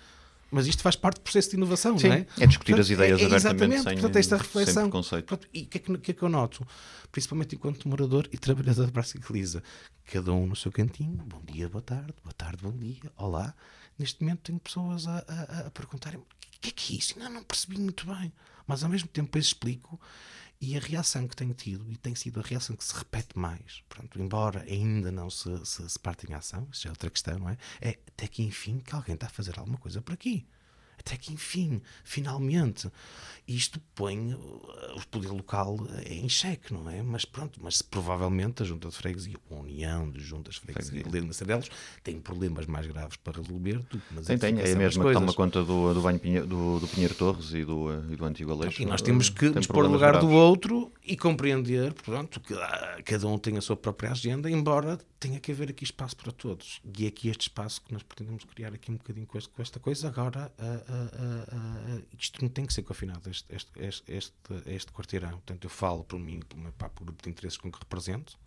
Mas 0.53 0.67
isto 0.67 0.83
faz 0.83 0.97
parte 0.97 1.15
do 1.15 1.21
processo 1.21 1.49
de 1.51 1.55
inovação, 1.55 1.97
Sim, 1.97 2.09
não 2.09 2.15
é? 2.15 2.25
é 2.39 2.45
discutir 2.45 2.77
as 2.77 2.89
ideias 2.89 3.21
abertamente, 3.21 3.35
Exatamente, 3.45 3.83
sem- 3.83 3.93
portanto, 3.93 4.15
esta 4.17 4.37
reflexão. 4.37 4.89
Pronto, 5.25 5.47
e 5.53 5.61
o 5.61 5.65
que, 5.65 5.77
é 5.77 5.81
que, 5.81 5.97
que 5.97 6.11
é 6.11 6.13
que 6.13 6.21
eu 6.23 6.27
noto? 6.29 6.67
Principalmente 7.09 7.55
enquanto 7.55 7.87
morador 7.87 8.27
e 8.33 8.37
trabalhador 8.37 8.85
da 8.85 8.91
Praça 8.91 9.17
Galiza. 9.17 9.63
Cada 10.05 10.33
um 10.33 10.45
no 10.47 10.55
seu 10.55 10.69
cantinho. 10.69 11.23
Bom 11.25 11.41
dia, 11.45 11.69
boa 11.69 11.81
tarde. 11.81 12.13
Boa 12.21 12.33
tarde, 12.33 12.57
bom 12.63 12.77
dia. 12.77 12.99
Olá. 13.15 13.53
Neste 13.97 14.21
momento 14.21 14.39
tenho 14.41 14.59
pessoas 14.59 15.07
a, 15.07 15.23
a, 15.27 15.67
a 15.67 15.71
perguntarem 15.71 16.19
o 16.19 16.25
que 16.59 16.67
é 16.69 16.71
que 16.73 16.95
é 16.95 16.97
isso? 16.97 17.17
Não, 17.17 17.29
não 17.29 17.43
percebi 17.43 17.79
muito 17.79 18.05
bem. 18.05 18.31
Mas 18.67 18.83
ao 18.83 18.89
mesmo 18.89 19.07
tempo 19.07 19.27
depois 19.27 19.45
explico 19.45 19.99
e 20.59 20.77
a 20.77 20.79
reação 20.79 21.27
que 21.27 21.35
tenho 21.35 21.55
tido, 21.55 21.91
e 21.91 21.97
tem 21.97 22.13
sido 22.13 22.39
a 22.39 22.43
reação 22.43 22.75
que 22.75 22.83
se 22.83 22.95
repete 22.95 23.37
mais, 23.37 23.83
pronto, 23.89 24.21
embora 24.21 24.61
ainda 24.61 25.11
não 25.11 25.27
se, 25.27 25.65
se, 25.65 25.89
se 25.89 25.99
parte 25.99 26.29
em 26.29 26.35
ação, 26.35 26.67
isso 26.71 26.87
é 26.87 26.91
outra 26.91 27.09
questão, 27.09 27.39
não 27.39 27.49
é? 27.49 27.57
É 27.81 27.97
até 28.07 28.27
que 28.27 28.43
enfim 28.43 28.79
que 28.79 28.93
alguém 28.93 29.15
está 29.15 29.25
a 29.25 29.29
fazer 29.31 29.57
alguma 29.57 29.77
coisa 29.79 30.01
por 30.01 30.13
aqui. 30.13 30.47
Até 31.05 31.17
que 31.17 31.33
enfim, 31.33 31.81
finalmente, 32.03 32.89
isto 33.47 33.81
põe 33.95 34.33
uh, 34.33 34.37
o 34.95 35.07
poder 35.09 35.29
local 35.29 35.77
em 36.05 36.29
xeque, 36.29 36.71
não 36.73 36.89
é? 36.89 37.01
Mas 37.01 37.25
pronto, 37.25 37.59
mas 37.61 37.81
provavelmente 37.81 38.61
a 38.61 38.65
Junta 38.65 38.87
de 38.89 38.95
Freguesia, 38.95 39.35
a 39.49 39.53
União 39.55 40.09
de 40.09 40.19
Juntas 40.21 40.55
de 40.55 40.61
Freguesia 40.61 41.03
de 41.03 41.21
Nassarelos, 41.21 41.69
tem 42.03 42.19
problemas 42.19 42.65
mais 42.67 42.85
graves 42.85 43.17
para 43.17 43.41
resolver 43.41 43.79
do 43.89 43.99
que 43.99 44.13
nas 44.13 44.25
Tem, 44.27 44.37
tem, 44.37 44.59
é 44.59 44.71
a 44.71 44.75
mesma 44.75 45.05
que 45.05 45.13
toma 45.13 45.33
conta 45.33 45.63
do, 45.63 45.93
do, 45.93 46.01
Banho 46.01 46.19
Pinhe- 46.19 46.41
do, 46.41 46.79
do 46.79 46.87
Pinheiro 46.87 47.15
Torres 47.15 47.51
e 47.53 47.65
do, 47.65 47.91
eh, 47.91 48.13
e 48.13 48.15
do 48.15 48.25
Antigo 48.25 48.51
Aleixo. 48.51 48.81
E 48.81 48.85
nós 48.85 49.01
temos 49.01 49.29
que 49.29 49.39
Tem 49.47 49.55
nos 49.55 49.67
pôr 49.67 49.83
no 49.83 49.89
problemas 49.89 49.93
lugar 50.01 50.13
do 50.21 50.27
graves. 50.27 50.35
outro 50.45 50.91
e 51.03 51.17
compreender, 51.17 51.93
pronto, 51.93 52.39
que 52.39 52.53
ah, 52.53 52.99
cada 53.03 53.27
um 53.27 53.37
tem 53.37 53.57
a 53.57 53.61
sua 53.61 53.75
própria 53.75 54.11
agenda, 54.11 54.49
embora 54.49 54.99
tenha 55.19 55.39
que 55.39 55.51
haver 55.51 55.69
aqui 55.69 55.83
espaço 55.83 56.15
para 56.15 56.31
todos. 56.31 56.79
E 56.97 57.05
é 57.05 57.07
aqui 57.07 57.27
este 57.29 57.41
espaço 57.41 57.81
que 57.81 57.91
nós 57.93 58.03
pretendemos 58.03 58.43
criar 58.43 58.73
aqui 58.73 58.91
um 58.91 58.95
bocadinho 58.97 59.25
com, 59.25 59.37
este- 59.37 59.49
com 59.49 59.61
esta 59.61 59.79
coisa. 59.79 60.07
Agora, 60.07 60.51
ah, 60.57 60.83
ah, 60.93 61.45
ah, 61.51 62.01
isto 62.17 62.41
não 62.41 62.49
tem 62.49 62.65
que 62.65 62.73
ser 62.73 62.83
confinado 62.83 63.29
este, 63.29 63.45
este, 63.53 63.71
este, 63.77 64.11
este, 64.11 64.33
este 64.65 64.91
quarteirão. 64.91 65.31
Portanto, 65.31 65.63
eu 65.63 65.69
falo 65.69 66.03
por 66.03 66.19
mim, 66.19 66.39
pelo 66.47 66.61
meu 66.61 66.71
pá, 66.73 66.89
por 66.89 67.05
grupo 67.05 67.23
de 67.23 67.29
interesses 67.29 67.57
com 67.57 67.71
que 67.71 67.79
represento, 67.79 68.37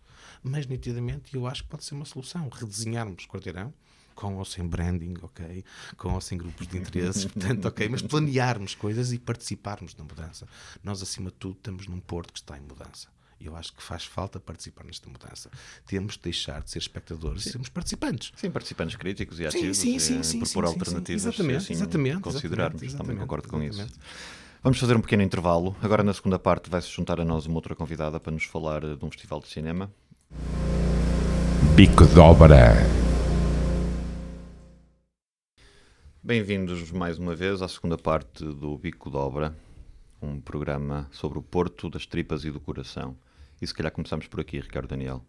mas 0.43 0.65
nitidamente 0.67 1.35
eu 1.35 1.47
acho 1.47 1.63
que 1.63 1.69
pode 1.69 1.83
ser 1.83 1.95
uma 1.95 2.05
solução. 2.05 2.49
Redesenharmos 2.49 3.25
o 3.25 3.27
quarteirão, 3.27 3.73
com 4.15 4.37
ou 4.37 4.45
sem 4.45 4.65
branding, 4.65 5.15
ok? 5.21 5.63
Com 5.97 6.13
ou 6.13 6.21
sem 6.21 6.37
grupos 6.37 6.67
de 6.67 6.77
interesses, 6.77 7.25
portanto, 7.25 7.65
ok? 7.65 7.89
Mas 7.89 8.01
planearmos 8.01 8.73
coisas 8.73 9.11
e 9.11 9.19
participarmos 9.19 9.95
na 9.95 10.03
mudança. 10.03 10.47
Nós, 10.83 11.01
acima 11.01 11.29
de 11.29 11.35
tudo, 11.35 11.57
estamos 11.57 11.87
num 11.87 11.99
Porto 11.99 12.31
que 12.31 12.39
está 12.39 12.57
em 12.57 12.61
mudança. 12.61 13.14
E 13.39 13.47
eu 13.47 13.55
acho 13.55 13.73
que 13.73 13.83
faz 13.83 14.05
falta 14.05 14.39
participar 14.39 14.85
nesta 14.85 15.09
mudança. 15.09 15.49
Temos 15.85 16.13
de 16.13 16.21
deixar 16.21 16.63
de 16.63 16.71
ser 16.71 16.79
espectadores 16.79 17.45
e 17.45 17.49
sermos 17.49 17.67
participantes. 17.69 18.31
Sim, 18.35 18.49
participantes 18.49 18.95
críticos 18.95 19.39
e 19.39 19.43
Sim, 19.51 19.57
ativos. 19.57 19.77
sim, 19.77 19.99
sim, 19.99 20.19
eh, 20.19 20.23
sim, 20.23 20.39
propor 20.39 20.65
sim, 20.67 20.73
sim, 20.73 20.79
alternativas. 20.79 21.21
sim. 21.21 21.27
Exatamente, 21.29 21.57
assim, 21.57 21.73
exatamente, 21.73 22.21
Considerarmos, 22.21 22.81
exatamente, 22.81 22.97
também 23.07 23.17
concordo 23.17 23.47
com 23.49 23.61
exatamente. 23.61 23.91
isso. 23.91 23.99
Vamos 24.63 24.79
fazer 24.79 24.95
um 24.95 25.01
pequeno 25.01 25.21
intervalo. 25.21 25.75
Agora, 25.81 26.01
na 26.01 26.13
segunda 26.13 26.39
parte, 26.39 26.69
vai-se 26.69 26.87
juntar 26.89 27.19
a 27.19 27.25
nós 27.25 27.45
uma 27.45 27.55
outra 27.55 27.75
convidada 27.75 28.19
para 28.19 28.31
nos 28.31 28.45
falar 28.45 28.83
eh, 28.83 28.95
de 28.95 29.05
um 29.05 29.11
festival 29.11 29.39
de 29.41 29.47
cinema. 29.49 29.91
Bico 31.75 32.05
de 32.07 32.17
Obra. 32.19 32.73
Bem-vindos 36.23 36.89
mais 36.91 37.19
uma 37.19 37.35
vez 37.35 37.61
à 37.61 37.67
segunda 37.67 37.97
parte 37.97 38.43
do 38.43 38.77
Bico 38.77 39.11
de 39.11 39.17
Obra, 39.17 39.55
um 40.21 40.39
programa 40.39 41.07
sobre 41.11 41.37
o 41.37 41.41
Porto, 41.43 41.89
das 41.89 42.05
tripas 42.07 42.43
e 42.45 42.49
do 42.49 42.59
coração. 42.59 43.15
E 43.61 43.67
se 43.67 43.73
calhar 43.73 43.91
começamos 43.91 44.27
por 44.27 44.39
aqui, 44.39 44.59
Ricardo 44.59 44.87
Daniel. 44.87 45.25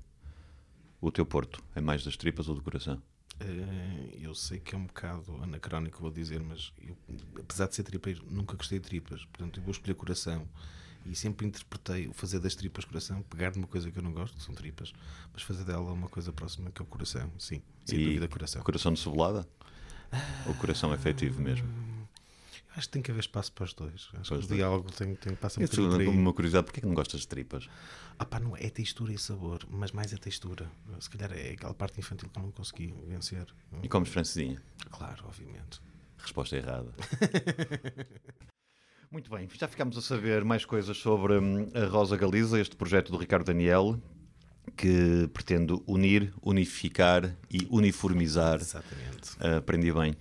O 1.00 1.10
teu 1.10 1.24
Porto 1.24 1.62
é 1.74 1.80
mais 1.80 2.04
das 2.04 2.16
tripas 2.16 2.48
ou 2.48 2.54
do 2.54 2.62
coração? 2.62 3.00
Eh, 3.38 4.18
eu 4.20 4.34
sei 4.34 4.58
que 4.58 4.74
é 4.74 4.78
um 4.78 4.86
bocado 4.86 5.36
anacrónico, 5.42 6.00
vou 6.00 6.10
dizer, 6.10 6.40
mas 6.40 6.72
eu, 6.80 6.96
apesar 7.38 7.66
de 7.68 7.74
ser 7.74 7.82
tripeiro, 7.82 8.24
nunca 8.30 8.56
gostei 8.56 8.78
de 8.78 8.86
tripas. 8.86 9.24
Portanto, 9.26 9.58
eu 9.58 9.62
vou 9.62 9.72
escolher 9.72 9.94
coração. 9.94 10.48
E 11.04 11.14
sempre 11.14 11.46
interpretei 11.46 12.08
o 12.08 12.12
fazer 12.12 12.40
das 12.40 12.56
tripas 12.56 12.84
coração, 12.84 13.22
pegar 13.22 13.54
numa 13.54 13.68
coisa 13.68 13.90
que 13.92 13.98
eu 13.98 14.02
não 14.02 14.12
gosto, 14.12 14.36
que 14.36 14.42
são 14.42 14.52
tripas, 14.52 14.92
mas 15.32 15.42
fazer 15.42 15.64
dela 15.64 15.92
uma 15.92 16.08
coisa 16.08 16.32
próxima 16.32 16.70
que 16.72 16.82
é 16.82 16.84
o 16.84 16.86
coração. 16.86 17.30
Sim, 17.38 17.62
sem 17.84 18.00
e 18.00 18.04
dúvida, 18.06 18.26
coração. 18.26 18.62
coração 18.62 18.92
de 18.92 18.98
cebolada? 18.98 19.46
Ou 20.46 20.54
coração 20.54 20.92
efetivo 20.92 21.40
mesmo? 21.40 21.68
Acho 22.76 22.88
que 22.88 22.92
tem 22.92 23.02
que 23.02 23.10
haver 23.10 23.20
espaço 23.20 23.50
para 23.52 23.64
os 23.64 23.72
dois. 23.72 24.08
Acho 24.20 24.28
Pois 24.28 24.46
que 24.46 24.52
o 24.52 24.56
diálogo 24.56 24.92
tem, 24.92 25.14
tem, 25.14 25.34
passa 25.34 25.58
bocadinho 25.58 25.90
por 25.90 26.00
aí. 26.00 26.08
uma 26.08 26.32
curiosidade, 26.32 26.66
porquê 26.66 26.80
que 26.82 26.86
não 26.86 26.94
gostas 26.94 27.20
de 27.22 27.28
tripas? 27.28 27.68
Ah 28.18 28.24
pá, 28.26 28.38
não 28.38 28.54
é 28.56 28.68
textura 28.68 29.12
e 29.12 29.18
sabor, 29.18 29.60
mas 29.70 29.92
mais 29.92 30.12
a 30.12 30.18
textura. 30.18 30.70
Se 31.00 31.08
calhar 31.08 31.32
é 31.32 31.52
aquela 31.52 31.72
parte 31.72 31.98
infantil 31.98 32.28
que 32.28 32.38
eu 32.38 32.42
não 32.42 32.50
consegui 32.52 32.94
vencer. 33.06 33.46
E 33.82 33.88
comes 33.88 34.10
francesinha? 34.10 34.62
Claro, 34.90 35.24
obviamente. 35.26 35.80
Resposta 36.18 36.56
errada. 36.56 36.92
Muito 39.10 39.30
bem, 39.30 39.48
já 39.54 39.68
ficámos 39.68 39.96
a 39.96 40.02
saber 40.02 40.44
mais 40.44 40.64
coisas 40.64 40.96
sobre 40.98 41.38
hum, 41.38 41.70
a 41.74 41.86
Rosa 41.86 42.16
Galiza, 42.16 42.60
este 42.60 42.76
projeto 42.76 43.10
do 43.12 43.16
Ricardo 43.16 43.46
Daniel, 43.46 44.00
que 44.76 45.28
pretende 45.32 45.80
unir, 45.86 46.34
unificar 46.42 47.34
e 47.50 47.66
uniformizar 47.70 48.60
Exatamente. 48.60 49.30
Uh, 49.40 49.56
aprendi 49.58 49.92
bem. 49.92 50.14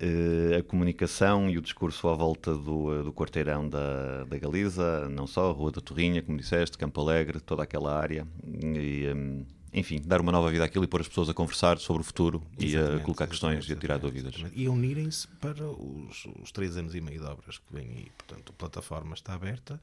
Uh, 0.00 0.58
a 0.58 0.62
comunicação 0.62 1.48
e 1.48 1.56
o 1.56 1.62
discurso 1.62 2.08
à 2.08 2.14
volta 2.14 2.56
do, 2.56 2.86
uh, 2.86 3.04
do 3.04 3.12
quarteirão 3.12 3.68
da, 3.68 4.24
da 4.24 4.38
Galiza, 4.38 5.08
não 5.08 5.26
só, 5.26 5.50
a 5.50 5.52
Rua 5.52 5.70
da 5.70 5.80
Torrinha, 5.80 6.22
como 6.22 6.38
disseste, 6.38 6.76
Campo 6.76 7.00
Alegre, 7.00 7.38
toda 7.40 7.62
aquela 7.62 7.96
área. 7.96 8.26
E, 8.44 9.12
um, 9.14 9.44
enfim, 9.72 10.00
dar 10.04 10.20
uma 10.20 10.30
nova 10.30 10.50
vida 10.50 10.64
àquilo 10.64 10.84
e 10.84 10.86
pôr 10.86 11.00
as 11.00 11.08
pessoas 11.08 11.30
a 11.30 11.34
conversar 11.34 11.78
sobre 11.78 12.02
o 12.02 12.04
futuro 12.04 12.42
e 12.58 12.76
a 12.76 12.80
Exatamente, 12.80 13.04
colocar 13.04 13.26
questões 13.26 13.52
e 13.52 13.56
a 13.56 13.58
exatamente, 13.58 13.80
tirar 13.80 13.94
exatamente, 13.94 14.22
dúvidas. 14.22 14.34
exatamente. 14.34 14.62
E 14.62 14.68
unirem-se 14.68 15.28
para 15.28 15.66
os, 15.66 16.26
os 16.42 16.52
três 16.52 16.76
anos 16.76 16.94
e 16.94 17.00
meio 17.00 17.20
de 17.20 17.26
obras 17.26 17.58
que 17.58 17.72
vêm 17.72 17.88
aí. 17.88 18.12
Portanto, 18.18 18.52
a 18.52 18.58
plataforma 18.58 19.14
está 19.14 19.32
aberta, 19.32 19.80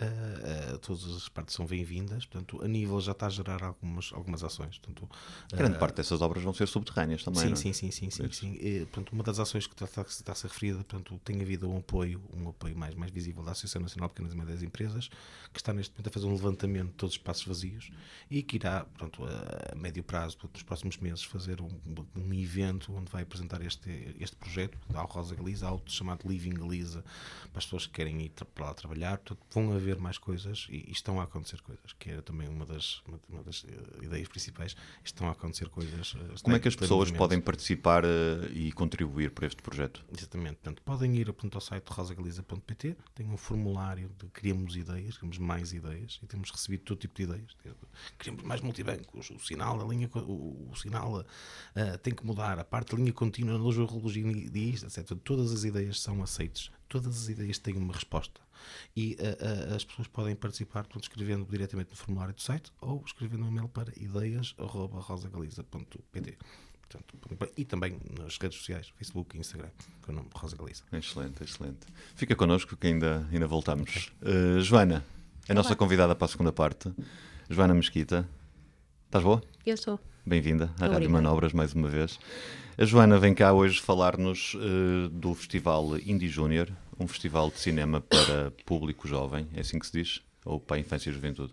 uh, 0.00 0.74
uh, 0.74 0.78
todas 0.78 1.04
as 1.04 1.28
partes 1.28 1.56
são 1.56 1.66
bem-vindas. 1.66 2.24
Portanto, 2.24 2.64
a 2.64 2.68
nível 2.68 3.00
já 3.00 3.12
está 3.12 3.26
a 3.26 3.30
gerar 3.30 3.64
algumas, 3.64 4.12
algumas 4.12 4.44
ações. 4.44 4.78
Portanto, 4.78 5.10
Grande 5.52 5.76
uh, 5.76 5.78
parte 5.80 5.96
dessas 5.96 6.22
obras 6.22 6.42
vão 6.44 6.54
ser 6.54 6.68
subterrâneas 6.68 7.24
também. 7.24 7.40
Sim, 7.40 7.46
não 7.46 7.52
é? 7.54 7.56
sim, 7.56 7.72
sim, 7.72 7.90
sim, 7.90 8.10
sim, 8.10 8.30
sim. 8.30 8.52
E, 8.60 8.86
portanto, 8.86 9.12
uma 9.12 9.24
das 9.24 9.40
ações 9.40 9.66
que 9.66 9.74
está, 9.74 10.02
está 10.02 10.32
a 10.32 10.34
ser 10.36 10.48
referida, 10.48 10.84
portanto, 10.84 11.20
tem 11.24 11.42
havido 11.42 11.68
um 11.68 11.78
apoio, 11.78 12.22
um 12.32 12.48
apoio 12.48 12.76
mais, 12.76 12.94
mais 12.94 13.10
visível 13.10 13.42
da 13.42 13.50
Associação 13.50 13.82
Nacional 13.82 14.08
de 14.08 14.14
Pequenas 14.14 14.34
e 14.34 14.36
Médias 14.36 14.62
Empresas, 14.62 15.08
que 15.52 15.58
está 15.58 15.72
neste 15.72 15.92
momento 15.94 16.08
a 16.08 16.10
fazer 16.12 16.26
um 16.26 16.32
levantamento 16.32 16.90
de 16.90 16.94
todos 16.94 17.14
os 17.14 17.20
espaços 17.20 17.44
vazios 17.44 17.90
e 18.30 18.40
que 18.42 18.56
irá, 18.56 18.86
pronto, 18.96 19.31
a 19.70 19.74
médio 19.74 20.02
prazo, 20.02 20.38
nos 20.52 20.62
próximos 20.62 20.96
meses, 20.98 21.22
fazer 21.22 21.60
um, 21.60 21.68
um 22.16 22.34
evento 22.34 22.92
onde 22.94 23.10
vai 23.10 23.22
apresentar 23.22 23.62
este, 23.62 24.14
este 24.20 24.36
projeto 24.36 24.78
ao 24.94 25.06
Rosa 25.06 25.34
Galiza, 25.34 25.66
ao 25.66 25.82
chamado 25.86 26.28
Living 26.28 26.54
Galiza, 26.54 27.02
para 27.50 27.58
as 27.58 27.64
pessoas 27.64 27.86
que 27.86 27.92
querem 27.92 28.22
ir 28.22 28.32
para 28.54 28.66
lá 28.66 28.74
trabalhar. 28.74 29.18
Portanto, 29.18 29.46
vão 29.50 29.72
haver 29.72 29.98
mais 29.98 30.18
coisas 30.18 30.66
e, 30.70 30.84
e, 30.88 30.92
estão 30.92 31.20
a 31.20 31.24
acontecer 31.24 31.60
coisas, 31.62 31.92
que 31.98 32.10
era 32.10 32.22
também 32.22 32.48
uma 32.48 32.64
das, 32.64 33.02
uma, 33.06 33.20
uma 33.28 33.42
das 33.42 33.62
uh, 33.64 33.68
ideias 34.02 34.28
principais. 34.28 34.76
Estão 35.04 35.28
a 35.28 35.32
acontecer 35.32 35.68
coisas. 35.68 36.14
Uh, 36.14 36.42
Como 36.42 36.56
é 36.56 36.60
que 36.60 36.68
as 36.68 36.76
pessoas 36.76 37.10
podem 37.10 37.40
participar 37.40 38.04
uh, 38.04 38.08
e 38.52 38.72
contribuir 38.72 39.30
para 39.30 39.46
este 39.46 39.62
projeto? 39.62 40.04
Exatamente. 40.16 40.56
Portanto, 40.56 40.82
podem 40.82 41.16
ir 41.16 41.26
portanto, 41.26 41.54
ao 41.54 41.60
site 41.60 41.88
rosagaliza.pt, 41.88 42.96
tem 43.14 43.26
um 43.26 43.36
formulário 43.36 44.10
de 44.18 44.26
criamos 44.28 44.76
ideias, 44.76 45.16
queremos 45.16 45.38
mais 45.38 45.72
ideias 45.72 46.18
e 46.22 46.26
temos 46.26 46.50
recebido 46.50 46.82
todo 46.84 46.98
tipo 46.98 47.14
de 47.14 47.22
ideias. 47.22 47.56
Queremos 48.18 48.44
mais 48.44 48.60
o 49.30 49.38
sinal, 49.38 49.80
a 49.80 49.84
linha, 49.84 50.10
o, 50.14 50.70
o 50.70 50.76
sinal 50.76 51.20
uh, 51.20 51.24
tem 52.02 52.14
que 52.14 52.24
mudar, 52.24 52.58
a 52.58 52.64
parte 52.64 52.94
de 52.94 52.96
linha 52.96 53.12
contínua 53.12 53.58
na 53.58 53.64
logologia 53.64 54.24
diz, 54.50 54.82
etc. 54.82 55.16
Todas 55.22 55.52
as 55.52 55.64
ideias 55.64 56.00
são 56.00 56.22
aceitas, 56.22 56.70
todas 56.88 57.14
as 57.16 57.28
ideias 57.28 57.58
têm 57.58 57.76
uma 57.76 57.92
resposta. 57.92 58.40
E 58.96 59.18
uh, 59.18 59.72
uh, 59.72 59.74
as 59.74 59.84
pessoas 59.84 60.08
podem 60.08 60.34
participar 60.36 60.84
portanto, 60.84 61.02
escrevendo 61.04 61.46
diretamente 61.48 61.90
no 61.90 61.96
formulário 61.96 62.34
do 62.34 62.40
site 62.40 62.72
ou 62.80 63.02
escrevendo 63.04 63.44
um 63.44 63.48
e-mail 63.48 63.68
para 63.68 63.92
ideias.rosagaliza.pt. 63.96 66.38
e 67.56 67.64
também 67.64 67.98
nas 68.18 68.36
redes 68.38 68.58
sociais, 68.58 68.92
Facebook 68.96 69.36
e 69.36 69.40
Instagram, 69.40 69.70
com 70.02 70.12
o 70.12 70.14
nome 70.14 70.28
Rosa 70.34 70.56
Galiza. 70.56 70.84
Excelente, 70.92 71.42
excelente. 71.42 71.80
Fica 72.14 72.36
connosco 72.36 72.76
que 72.76 72.86
ainda, 72.86 73.26
ainda 73.32 73.46
voltamos. 73.46 74.12
Uh, 74.20 74.60
Joana, 74.60 75.02
a 75.48 75.54
nossa 75.54 75.74
convidada 75.74 76.14
para 76.14 76.26
a 76.26 76.28
segunda 76.28 76.52
parte. 76.52 76.92
Joana 77.50 77.74
Mesquita, 77.74 78.28
estás 79.12 79.22
boa? 79.22 79.42
Eu 79.66 79.76
sou. 79.76 80.00
Bem-vinda 80.24 80.70
à 80.80 80.86
Rádio 80.86 81.10
Manobras 81.10 81.52
mais 81.52 81.74
uma 81.74 81.86
vez. 81.86 82.18
A 82.78 82.84
Joana 82.86 83.18
vem 83.18 83.34
cá 83.34 83.52
hoje 83.52 83.78
falar-nos 83.78 84.54
uh, 84.54 85.10
do 85.10 85.34
Festival 85.34 85.98
Indie 85.98 86.28
Júnior, 86.28 86.72
um 86.98 87.06
festival 87.06 87.50
de 87.50 87.60
cinema 87.60 88.00
para 88.00 88.50
público 88.64 89.06
jovem, 89.06 89.46
é 89.52 89.60
assim 89.60 89.78
que 89.78 89.86
se 89.86 89.92
diz? 89.92 90.22
Ou 90.46 90.58
para 90.58 90.78
a 90.78 90.80
infância 90.80 91.10
e 91.10 91.12
juventude? 91.12 91.52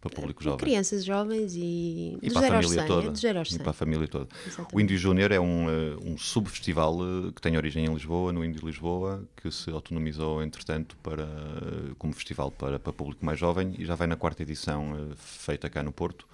Para 0.00 0.08
público 0.08 0.40
jovem. 0.40 0.60
Crianças 0.60 1.04
jovens 1.04 1.56
e, 1.56 2.16
e 2.22 2.30
para 2.30 2.46
a 2.46 2.62
família 2.62 2.86
toda. 2.86 3.12
e 3.50 3.58
para 3.58 3.70
a 3.70 3.72
família 3.72 4.06
toda. 4.06 4.28
Exatamente. 4.46 4.76
O 4.76 4.80
Indie 4.80 4.96
Júnior 4.96 5.32
é 5.32 5.40
um, 5.40 5.66
uh, 5.66 5.98
um 6.04 6.16
subfestival 6.16 6.96
uh, 6.96 7.32
que 7.32 7.42
tem 7.42 7.56
origem 7.56 7.86
em 7.86 7.92
Lisboa, 7.92 8.32
no 8.32 8.44
Indie 8.44 8.64
Lisboa, 8.64 9.28
que 9.34 9.50
se 9.50 9.68
autonomizou, 9.68 10.44
entretanto, 10.44 10.96
para, 11.02 11.26
como 11.98 12.12
festival 12.12 12.52
para, 12.52 12.78
para 12.78 12.92
público 12.92 13.26
mais 13.26 13.36
jovem 13.36 13.74
e 13.76 13.84
já 13.84 13.96
vai 13.96 14.06
na 14.06 14.14
quarta 14.14 14.44
edição 14.44 15.10
feita 15.16 15.68
cá 15.68 15.82
no 15.82 15.90
Porto 15.90 16.24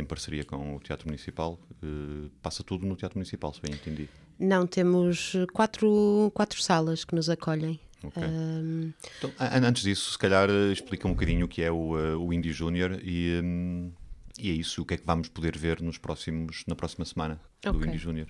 em 0.00 0.04
parceria 0.04 0.44
com 0.44 0.76
o 0.76 0.80
Teatro 0.80 1.06
Municipal. 1.06 1.58
Uh, 1.82 2.30
passa 2.42 2.62
tudo 2.62 2.86
no 2.86 2.96
Teatro 2.96 3.18
Municipal, 3.18 3.52
se 3.52 3.60
bem 3.60 3.74
entendi. 3.74 4.08
Não, 4.38 4.66
temos 4.66 5.34
quatro, 5.52 6.30
quatro 6.34 6.62
salas 6.62 7.04
que 7.04 7.14
nos 7.14 7.28
acolhem. 7.28 7.80
Okay. 8.02 8.22
Um... 8.22 8.92
Então, 9.18 9.32
antes 9.40 9.82
disso, 9.82 10.12
se 10.12 10.18
calhar 10.18 10.48
eh, 10.48 10.72
explica 10.72 11.08
um 11.08 11.12
bocadinho 11.12 11.46
o 11.46 11.48
que 11.48 11.62
é 11.62 11.70
o, 11.70 11.96
uh, 11.96 12.18
o 12.18 12.32
Indie 12.32 12.52
Júnior 12.52 13.00
e, 13.02 13.40
um, 13.42 13.90
e 14.38 14.50
é 14.50 14.52
isso, 14.52 14.82
o 14.82 14.84
que 14.84 14.94
é 14.94 14.96
que 14.96 15.04
vamos 15.04 15.28
poder 15.28 15.58
ver 15.58 15.82
nos 15.82 15.98
próximos, 15.98 16.62
na 16.68 16.76
próxima 16.76 17.04
semana 17.04 17.40
do 17.60 17.70
okay. 17.70 17.88
Indie 17.88 17.98
Júnior. 17.98 18.28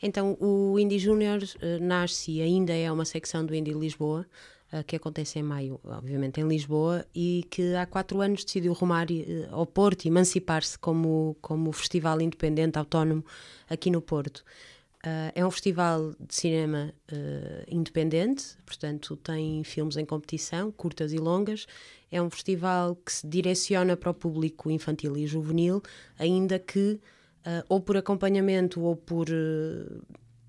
Então, 0.00 0.36
o 0.40 0.78
Indie 0.78 0.98
Júnior 0.98 1.42
uh, 1.42 1.84
nasce 1.84 2.32
e 2.32 2.42
ainda 2.42 2.72
é 2.72 2.90
uma 2.90 3.04
secção 3.04 3.44
do 3.44 3.54
Indie 3.54 3.72
Lisboa, 3.72 4.26
uh, 4.72 4.84
que 4.84 4.96
acontece 4.96 5.38
em 5.38 5.42
maio, 5.42 5.80
obviamente 5.84 6.40
em 6.40 6.48
Lisboa, 6.48 7.04
e 7.14 7.44
que 7.50 7.74
há 7.74 7.86
quatro 7.86 8.20
anos 8.20 8.44
decidiu 8.44 8.72
rumar 8.72 9.06
uh, 9.10 9.54
ao 9.54 9.66
Porto, 9.66 10.06
emancipar-se 10.06 10.78
como, 10.78 11.36
como 11.40 11.72
festival 11.72 12.20
independente, 12.20 12.78
autónomo, 12.78 13.24
aqui 13.68 13.90
no 13.90 14.00
Porto. 14.00 14.44
Uh, 15.04 15.34
é 15.34 15.44
um 15.44 15.50
festival 15.50 16.14
de 16.20 16.32
cinema 16.32 16.94
uh, 17.10 17.64
independente, 17.66 18.56
portanto, 18.64 19.16
tem 19.16 19.64
filmes 19.64 19.96
em 19.96 20.04
competição, 20.04 20.70
curtas 20.70 21.12
e 21.12 21.16
longas. 21.16 21.66
É 22.08 22.22
um 22.22 22.30
festival 22.30 22.94
que 22.94 23.12
se 23.12 23.26
direciona 23.26 23.96
para 23.96 24.10
o 24.10 24.14
público 24.14 24.70
infantil 24.70 25.16
e 25.16 25.26
juvenil, 25.26 25.82
ainda 26.16 26.56
que, 26.56 27.00
uh, 27.44 27.64
ou 27.68 27.80
por 27.80 27.96
acompanhamento 27.96 28.80
ou 28.80 28.94
por 28.94 29.26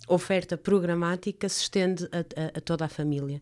oferta 0.08 0.56
programática, 0.56 1.50
se 1.50 1.62
estende 1.62 2.08
a, 2.12 2.20
a, 2.20 2.58
a 2.60 2.62
toda 2.62 2.86
a 2.86 2.90
família. 2.90 3.42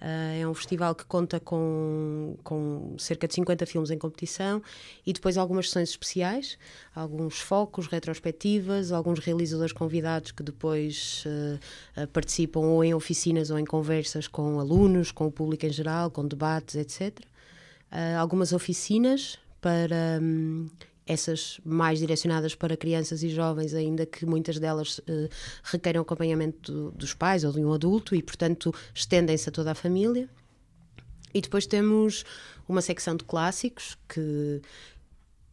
Uh, 0.00 0.40
é 0.40 0.48
um 0.48 0.54
festival 0.54 0.94
que 0.94 1.04
conta 1.04 1.38
com, 1.38 2.34
com 2.42 2.94
cerca 2.98 3.28
de 3.28 3.34
50 3.34 3.66
filmes 3.66 3.90
em 3.90 3.98
competição 3.98 4.62
e 5.06 5.12
depois 5.12 5.36
algumas 5.36 5.66
sessões 5.66 5.90
especiais, 5.90 6.58
alguns 6.94 7.38
focos, 7.38 7.86
retrospectivas, 7.86 8.92
alguns 8.92 9.18
realizadores 9.18 9.74
convidados 9.74 10.32
que 10.32 10.42
depois 10.42 11.22
uh, 11.26 12.06
participam 12.08 12.60
ou 12.60 12.82
em 12.82 12.94
oficinas 12.94 13.50
ou 13.50 13.58
em 13.58 13.64
conversas 13.64 14.26
com 14.26 14.58
alunos, 14.58 15.12
com 15.12 15.26
o 15.26 15.30
público 15.30 15.66
em 15.66 15.70
geral, 15.70 16.10
com 16.10 16.26
debates, 16.26 16.76
etc. 16.76 17.20
algumas 18.18 18.54
oficinas 18.54 19.38
para. 19.60 20.18
Um, 20.20 20.66
essas 21.10 21.60
mais 21.64 21.98
direcionadas 21.98 22.54
para 22.54 22.76
crianças 22.76 23.22
e 23.24 23.28
jovens, 23.28 23.74
ainda 23.74 24.06
que 24.06 24.24
muitas 24.24 24.60
delas 24.60 24.98
uh, 24.98 25.28
requeiram 25.64 26.02
acompanhamento 26.02 26.70
do, 26.70 26.90
dos 26.92 27.14
pais 27.14 27.42
ou 27.42 27.52
de 27.52 27.58
um 27.58 27.72
adulto 27.72 28.14
e, 28.14 28.22
portanto, 28.22 28.72
estendem-se 28.94 29.48
a 29.48 29.52
toda 29.52 29.72
a 29.72 29.74
família. 29.74 30.28
E 31.34 31.40
depois 31.40 31.66
temos 31.66 32.24
uma 32.68 32.80
secção 32.80 33.16
de 33.16 33.24
clássicos 33.24 33.98
que 34.08 34.62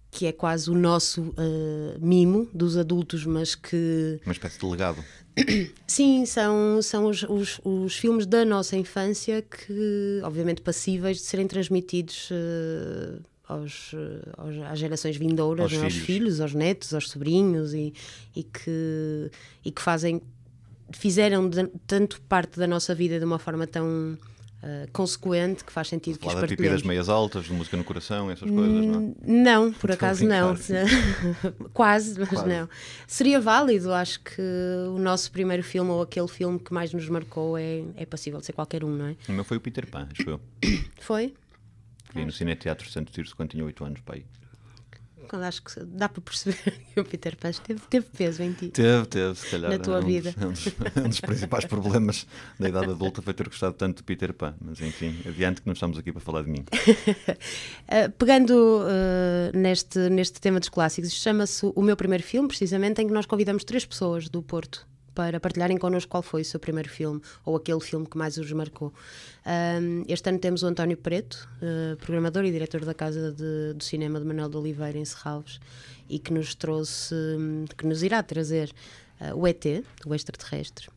que 0.10 0.26
é 0.26 0.32
quase 0.32 0.72
o 0.72 0.74
nosso 0.74 1.22
uh, 1.22 1.99
mimo 1.99 2.49
dos 2.53 2.76
adultos, 2.78 3.26
mas 3.26 3.53
que. 3.53 4.20
Uma 4.26 4.32
espécie 4.32 4.58
de 4.58 4.66
legado. 4.66 5.03
Sim, 5.86 6.26
são, 6.26 6.82
são 6.82 7.05
os, 7.05 7.24
os, 7.24 7.62
os, 7.64 7.95
filmes 7.95 8.26
da 8.26 8.43
nossa 8.43 8.76
infância 8.76 9.43
que, 9.43 10.22
obviamente, 10.24 10.62
passíveis 10.62 11.18
de 11.18 11.24
serem 11.24 11.45
transmitidos 11.45 12.32
uh, 12.32 13.22
aos, 13.48 13.91
aos, 14.38 14.56
às 14.72 14.80
gerações 14.80 15.18
vindouras, 15.18 15.72
aos, 15.72 15.74
né? 15.74 15.89
filhos. 15.89 15.95
aos, 15.95 16.06
filhos. 16.06 16.41
aos 16.41 16.54
netos, 16.54 16.93
aos 16.93 17.10
sobrinhos 17.10 17.74
e, 17.74 17.93
e, 18.36 18.43
que, 18.43 19.32
e 19.64 19.72
que 19.72 19.82
fazem 19.82 20.22
fizeram 20.91 21.50
de, 21.50 21.68
tanto 21.86 22.22
parte 22.22 22.60
da 22.60 22.68
nossa 22.68 22.93
vida 22.95 23.20
de 23.20 23.26
uma 23.26 23.39
forma 23.39 23.68
tão 23.68 24.18
uh, 24.64 24.91
consequente 24.91 25.64
que 25.64 25.72
faz 25.72 25.88
sentido 25.88 26.18
Falar 26.20 26.32
que 26.32 26.38
os 26.38 26.41
partilhemos. 26.41 26.82
das 26.82 26.88
meias 26.88 27.10
altas, 27.10 27.45
de 27.45 27.54
música 27.54 27.76
no 27.78 27.84
coração, 27.84 28.32
essas 28.32 28.50
coisas, 28.50 28.86
não? 28.86 29.16
Não, 29.26 29.74
por 29.74 29.91
acaso 29.91 30.26
não. 30.26 30.56
Quase, 31.74 32.20
mas 32.20 32.30
Quase. 32.30 32.48
não. 32.48 32.70
Seria 33.06 33.39
válido, 33.39 33.93
acho 33.93 34.20
que 34.22 34.41
o 34.89 34.98
nosso 34.98 35.32
primeiro 35.32 35.64
filme 35.64 35.91
ou 35.91 36.02
aquele 36.02 36.28
filme 36.28 36.60
que 36.60 36.74
mais 36.74 36.93
nos 36.93 37.08
marcou 37.10 37.58
é, 37.58 37.84
é 37.95 38.06
passível 38.06 38.39
de 38.39 38.45
ser 38.45 38.54
qualquer 38.54 38.84
um, 38.84 38.89
não 38.89 39.08
é? 39.08 39.16
O 39.28 39.34
meu 39.34 39.43
foi 39.43 39.58
o 39.58 39.62
Peter 39.62 39.86
Pan, 39.88 40.08
acho 40.12 40.30
eu. 40.30 40.39
Foi? 41.00 41.34
Vi 42.14 42.26
no 42.26 42.32
Cine 42.32 42.55
Teatro 42.55 42.89
Santo 42.89 43.12
Tirso 43.12 43.36
quando 43.36 43.51
tinha 43.51 43.64
8 43.64 43.86
anos, 43.86 44.01
pai. 44.01 44.26
Quando 45.28 45.43
acho 45.43 45.62
que 45.62 45.84
dá 45.84 46.08
para 46.08 46.22
perceber 46.22 46.55
que 46.93 46.99
o 46.99 47.03
Peter 47.03 47.36
Pan 47.36 47.51
teve, 47.51 47.82
teve 47.89 48.05
peso 48.18 48.41
em 48.41 48.53
ti. 48.53 48.70
Teve, 48.70 49.05
teve, 49.08 49.36
se 49.36 49.49
calhar. 49.49 49.72
Na 49.72 49.80
tua 49.80 49.99
um 49.99 50.05
vida. 50.05 50.32
Dos, 50.32 50.43
um, 50.43 50.51
dos, 50.51 50.68
um, 50.97 51.10
dos, 51.10 51.20
principais 51.20 51.66
problemas 51.68 52.26
da 52.58 52.70
idade 52.70 52.91
adulta 52.91 53.22
foi 53.22 53.34
ter 53.34 53.47
gostado 53.47 53.74
tanto 53.74 53.97
de 53.97 54.03
Peter 54.03 54.34
Pan. 54.34 54.55
Mas 54.62 54.80
enfim, 54.80 55.20
adiante 55.26 55.62
que 55.62 55.68
não 55.68 55.74
estamos 55.74 55.97
aqui 55.97 56.12
para 56.12 56.22
falar 56.22 56.43
de 56.43 56.49
mim. 56.49 56.64
uh, 56.64 58.12
pegando 58.18 58.53
uh, 58.53 59.58
neste, 59.58 59.99
neste 60.10 60.39
tema 60.39 60.60
dos 60.60 60.70
clássicos, 60.70 61.12
chama-se 61.12 61.66
o 61.76 61.82
meu 61.82 61.97
primeiro 61.97 62.24
filme, 62.24 62.47
precisamente, 62.47 63.01
em 63.01 63.08
que 63.08 63.14
nós 63.14 63.26
convidamos 63.26 63.64
três 63.64 63.86
pessoas 63.86 64.30
do 64.30 64.41
Porto 64.41 64.88
para 65.18 65.39
partilharem 65.39 65.80
connosco 65.80 66.11
qual 66.11 66.22
foi 66.22 66.43
o 66.43 66.45
seu 66.45 66.59
primeiro 66.59 66.88
filme 66.88 67.20
ou 67.43 67.55
aquele 67.55 67.80
filme 67.80 68.05
que 68.05 68.15
mais 68.15 68.38
os 68.38 68.51
marcou. 68.51 68.93
Um, 69.82 70.03
este 70.07 70.30
ano 70.30 70.38
temos 70.38 70.61
o 70.61 70.68
António 70.68 70.95
Preto, 70.95 71.49
uh, 71.59 71.97
programador 71.97 72.45
e 72.45 72.51
diretor 72.51 72.86
da 72.86 72.93
Casa 72.93 73.32
de, 73.32 73.74
do 73.74 73.84
Cinema 73.84 74.20
de 74.20 74.26
Manuel 74.28 74.47
de 74.47 74.57
Oliveira, 74.57 74.95
em 74.95 75.03
Serralves, 75.03 75.59
e 76.07 76.20
que 76.20 76.32
nos 76.32 76.53
trouxe, 76.53 77.15
que 77.76 77.88
nos 77.88 78.03
irá 78.03 78.22
trazer 78.22 78.72
uh, 79.20 79.36
o 79.36 79.47
ET, 79.47 79.65
o 80.05 80.13
extraterrestre. 80.13 80.88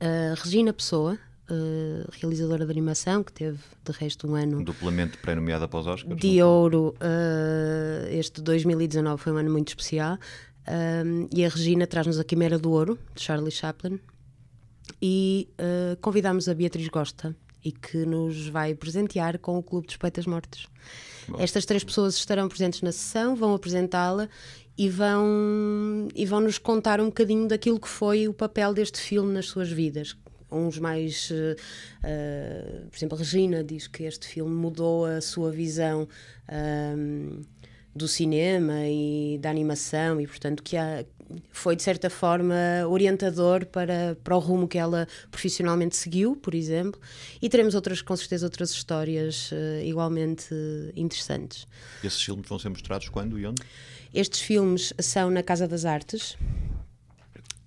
Uh, 0.00 0.34
Regina 0.42 0.72
Pessoa, 0.72 1.16
Uh, 1.50 2.08
realizadora 2.20 2.64
de 2.64 2.70
animação, 2.70 3.22
que 3.22 3.32
teve 3.32 3.58
de 3.84 3.92
resto 3.92 4.26
um 4.26 4.36
ano. 4.36 4.64
Duplamente 4.64 5.18
pré-nomeada 5.18 5.68
para 5.68 5.80
os 5.80 5.86
Oscars. 5.86 6.18
De 6.18 6.40
ouro. 6.40 6.94
Uh, 6.98 8.08
este 8.10 8.40
2019 8.40 9.20
foi 9.20 9.32
um 9.32 9.36
ano 9.36 9.50
muito 9.50 9.68
especial. 9.68 10.18
Um, 10.68 11.28
e 11.34 11.44
a 11.44 11.48
Regina 11.48 11.86
traz-nos 11.86 12.18
a 12.18 12.24
Quimera 12.24 12.58
do 12.58 12.70
Ouro, 12.70 12.98
de 13.14 13.22
Charlie 13.22 13.50
Chaplin, 13.50 13.98
e 15.00 15.48
uh, 15.58 15.96
convidamos 16.00 16.48
a 16.48 16.54
Beatriz 16.54 16.88
Gosta 16.88 17.34
e 17.64 17.72
que 17.72 18.04
nos 18.04 18.48
vai 18.48 18.74
presentear 18.74 19.38
com 19.38 19.58
o 19.58 19.62
Clube 19.62 19.86
dos 19.86 19.96
Poetas 19.96 20.26
Mortos. 20.26 20.66
Bom. 21.28 21.38
Estas 21.38 21.64
três 21.64 21.84
pessoas 21.84 22.16
estarão 22.16 22.48
presentes 22.48 22.82
na 22.82 22.90
sessão, 22.90 23.36
vão 23.36 23.54
apresentá-la 23.54 24.28
e 24.76 24.88
vão, 24.88 26.08
e 26.14 26.26
vão 26.26 26.40
nos 26.40 26.58
contar 26.58 27.00
um 27.00 27.06
bocadinho 27.06 27.46
daquilo 27.46 27.78
que 27.78 27.88
foi 27.88 28.26
o 28.26 28.34
papel 28.34 28.74
deste 28.74 29.00
filme 29.00 29.32
nas 29.32 29.46
suas 29.46 29.70
vidas. 29.70 30.16
Uns 30.50 30.78
mais. 30.78 31.30
Uh, 31.30 31.56
uh, 32.04 32.86
por 32.88 32.96
exemplo, 32.96 33.16
a 33.16 33.20
Regina 33.20 33.64
diz 33.64 33.86
que 33.86 34.02
este 34.04 34.26
filme 34.26 34.54
mudou 34.54 35.06
a 35.06 35.20
sua 35.20 35.50
visão 35.50 36.06
do 37.94 38.08
cinema 38.08 38.86
e 38.86 39.38
da 39.40 39.50
animação 39.50 40.20
e 40.20 40.26
portanto 40.26 40.62
que 40.62 40.76
há, 40.76 41.04
foi 41.50 41.76
de 41.76 41.82
certa 41.82 42.08
forma 42.08 42.54
orientador 42.88 43.66
para, 43.66 44.16
para 44.22 44.36
o 44.36 44.38
rumo 44.38 44.66
que 44.66 44.78
ela 44.78 45.06
profissionalmente 45.30 45.96
seguiu, 45.96 46.36
por 46.36 46.54
exemplo, 46.54 47.00
e 47.40 47.48
teremos 47.48 47.74
outras, 47.74 48.02
com 48.02 48.16
certeza, 48.16 48.46
outras 48.46 48.70
histórias 48.70 49.50
uh, 49.52 49.84
igualmente 49.84 50.54
interessantes. 50.96 51.66
Esses 52.02 52.22
filmes 52.22 52.48
vão 52.48 52.58
ser 52.58 52.68
mostrados 52.68 53.08
quando 53.08 53.38
e 53.38 53.46
onde? 53.46 53.62
Estes 54.12 54.40
filmes 54.40 54.92
são 54.98 55.30
na 55.30 55.42
Casa 55.42 55.66
das 55.66 55.84
Artes 55.84 56.36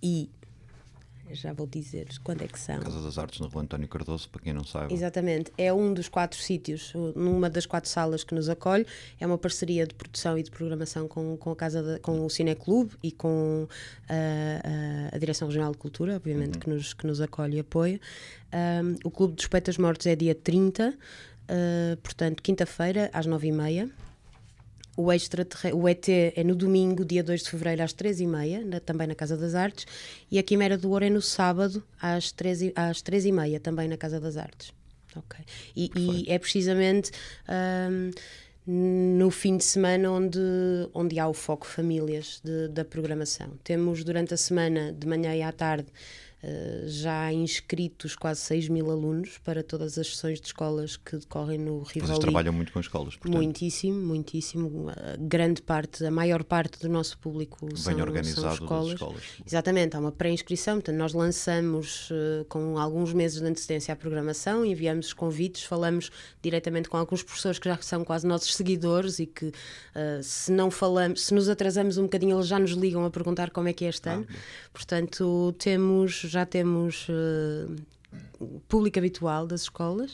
e 0.01 0.30
já 1.32 1.53
vou 1.53 1.65
dizer 1.65 2.07
quando 2.23 2.43
é 2.43 2.47
que 2.47 2.59
são. 2.59 2.80
Casa 2.80 3.01
das 3.01 3.17
Artes 3.17 3.39
na 3.39 3.47
Rua 3.47 3.63
António 3.63 3.88
Cardoso, 3.88 4.30
para 4.30 4.41
quem 4.41 4.53
não 4.53 4.63
sabe. 4.63 4.93
Exatamente, 4.93 5.51
é 5.57 5.73
um 5.73 5.93
dos 5.93 6.07
quatro 6.07 6.39
sítios, 6.39 6.93
numa 7.15 7.49
das 7.49 7.65
quatro 7.65 7.89
salas 7.89 8.23
que 8.23 8.36
nos 8.36 8.49
acolhe. 8.49 8.86
É 9.19 9.26
uma 9.26 9.38
parceria 9.38 9.86
de 9.86 9.93
produção 9.93 10.38
e 10.38 10.43
de 10.43 10.51
programação 10.51 11.07
com, 11.07 11.36
com 11.38 11.51
a 11.51 11.55
Casa 11.55 11.82
de, 11.82 11.99
com 11.99 12.26
o 12.26 12.30
Cineclube 12.30 12.95
e 13.01 13.11
com 13.11 13.67
a, 14.07 15.13
a, 15.13 15.15
a, 15.15 15.19
Direção 15.19 15.47
Regional 15.47 15.71
de 15.71 15.78
Cultura, 15.78 16.15
obviamente, 16.15 16.55
uhum. 16.55 16.59
que, 16.59 16.69
nos, 16.69 16.93
que 16.93 17.07
nos 17.07 17.21
acolhe 17.21 17.57
e 17.57 17.59
apoia. 17.59 17.99
Um, 18.53 18.95
o 19.03 19.11
Clube 19.11 19.36
dos 19.36 19.47
Poetas 19.47 19.78
Mortos 19.78 20.05
é 20.07 20.15
dia 20.15 20.34
30, 20.36 20.89
uh, 20.89 20.93
ah, 21.47 21.97
portanto, 22.01 22.41
quinta-feira, 22.41 23.09
às 23.13 23.26
nove 23.26 23.47
e 23.47 23.51
meia. 23.51 23.89
O, 24.95 25.07
o 25.07 25.89
ET 25.89 26.09
é 26.09 26.43
no 26.43 26.55
domingo, 26.55 27.03
dia 27.03 27.23
2 27.23 27.43
de 27.43 27.49
fevereiro, 27.49 27.83
às 27.83 27.93
3h30, 27.93 28.79
também 28.79 29.07
na 29.07 29.15
Casa 29.15 29.35
das 29.35 29.55
Artes. 29.55 29.85
E 30.31 30.39
a 30.39 30.43
Quimera 30.43 30.77
do 30.77 30.89
Ouro 30.89 31.05
é 31.05 31.09
no 31.09 31.21
sábado, 31.21 31.83
às 32.01 32.31
3h30, 32.33 32.73
às 32.75 33.01
3 33.01 33.25
também 33.61 33.87
na 33.87 33.97
Casa 33.97 34.19
das 34.19 34.37
Artes. 34.37 34.73
Ok. 35.15 35.45
E, 35.75 35.91
e 35.95 36.31
é 36.31 36.37
precisamente. 36.37 37.11
Um, 37.49 38.11
no 38.67 39.29
fim 39.29 39.57
de 39.57 39.63
semana 39.63 40.11
onde, 40.11 40.39
onde 40.91 41.19
há 41.19 41.27
o 41.27 41.33
foco 41.33 41.67
famílias 41.67 42.41
de, 42.43 42.67
da 42.69 42.83
programação. 42.83 43.51
Temos 43.63 44.03
durante 44.03 44.33
a 44.33 44.37
semana, 44.37 44.91
de 44.91 45.05
manhã 45.07 45.35
e 45.35 45.43
à 45.43 45.51
tarde, 45.51 45.87
já 46.85 47.31
inscritos 47.31 48.15
quase 48.15 48.41
6 48.41 48.69
mil 48.69 48.91
alunos 48.91 49.37
para 49.39 49.63
todas 49.63 49.97
as 49.97 50.07
sessões 50.07 50.39
de 50.39 50.47
escolas 50.47 50.97
que 50.97 51.17
decorrem 51.17 51.57
no 51.57 51.79
Rivoli. 51.83 52.07
Vocês 52.07 52.19
trabalham 52.19 52.53
muito 52.53 52.71
com 52.71 52.79
escolas, 52.79 53.15
portanto. 53.15 53.41
Muitíssimo, 53.41 53.99
muitíssimo. 53.99 54.89
A 54.89 55.17
grande 55.17 55.61
parte, 55.61 56.05
a 56.05 56.11
maior 56.11 56.43
parte 56.43 56.79
do 56.79 56.89
nosso 56.89 57.17
público 57.17 57.65
Bem 57.65 57.75
são, 57.77 57.99
organizado 57.99 58.41
são 58.41 58.53
escolas. 58.53 58.93
escolas. 58.93 59.21
Exatamente, 59.45 59.95
há 59.95 59.99
uma 59.99 60.11
pré-inscrição, 60.11 60.75
portanto 60.75 60.97
nós 60.97 61.13
lançamos 61.13 62.09
uh, 62.11 62.45
com 62.49 62.77
alguns 62.77 63.13
meses 63.13 63.39
de 63.39 63.47
antecedência 63.47 63.93
a 63.93 63.95
programação, 63.95 64.65
enviamos 64.65 65.13
convites, 65.13 65.63
falamos 65.63 66.11
diretamente 66.41 66.89
com 66.89 66.97
alguns 66.97 67.23
professores 67.23 67.59
que 67.59 67.69
já 67.69 67.77
são 67.81 68.03
quase 68.03 68.27
nossos 68.27 68.55
seguidores 68.55 69.19
e 69.19 69.25
que 69.25 69.51
se 70.21 70.51
não 70.51 70.69
falamos, 70.69 71.25
se 71.25 71.33
nos 71.33 71.49
atrasamos 71.49 71.97
um 71.97 72.03
bocadinho, 72.03 72.35
eles 72.35 72.47
já 72.47 72.59
nos 72.59 72.71
ligam 72.71 73.05
a 73.05 73.09
perguntar 73.09 73.49
como 73.49 73.67
é 73.67 73.73
que 73.73 73.85
é 73.85 73.89
este 73.89 74.09
ah, 74.09 74.13
ano. 74.13 74.27
Portanto, 74.73 75.55
temos 75.57 76.21
já 76.36 76.45
temos 76.45 77.07
uh, 77.07 77.75
público 78.67 78.99
habitual 78.99 79.47
das 79.47 79.61
escolas, 79.61 80.13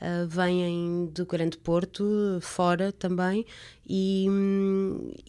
uh, 0.00 0.26
vêm 0.26 1.10
do 1.12 1.26
Grande 1.26 1.58
Porto, 1.58 2.38
fora 2.40 2.90
também, 2.90 3.44
e, 3.86 4.26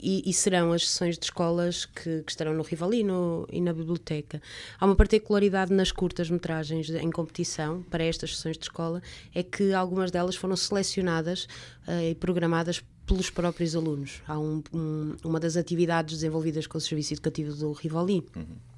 e, 0.02 0.30
e, 0.30 0.34
serão 0.34 0.72
as 0.72 0.88
sessões 0.88 1.18
de 1.18 1.26
escolas 1.26 1.86
que, 1.86 2.24
que 2.24 2.32
estarão 2.32 2.54
no 2.54 2.64
Rivali 2.64 3.04
no, 3.04 3.46
e 3.52 3.60
na 3.60 3.74
biblioteca. 3.74 4.42
Há 4.80 4.86
uma 4.86 4.96
particularidade 4.96 5.74
nas 5.74 5.92
curtas-metragens 5.92 6.90
em 6.90 7.12
competição 7.12 7.84
para 7.84 8.04
estas 8.04 8.36
sessões 8.36 8.58
de 8.58 8.64
escola, 8.64 9.02
é 9.36 9.44
que 9.44 9.74
algumas 9.74 10.10
delas 10.10 10.36
foram 10.36 10.56
selecionadas 10.56 11.48
uh, 11.86 12.02
e 12.10 12.16
programadas 12.16 12.82
pelos 13.06 13.30
próprios 13.30 13.76
alunos. 13.76 14.22
Há 14.26 14.40
um, 14.40 14.64
um, 14.74 15.16
uma 15.24 15.40
das 15.40 15.58
atividades 15.58 16.16
desenvolvidas 16.16 16.66
com 16.66 16.78
o 16.78 16.82
Serviço 16.82 17.14
Educativo 17.14 17.54
do 17.56 17.74
Rivali. 17.74 18.26
Uhum 18.36 18.69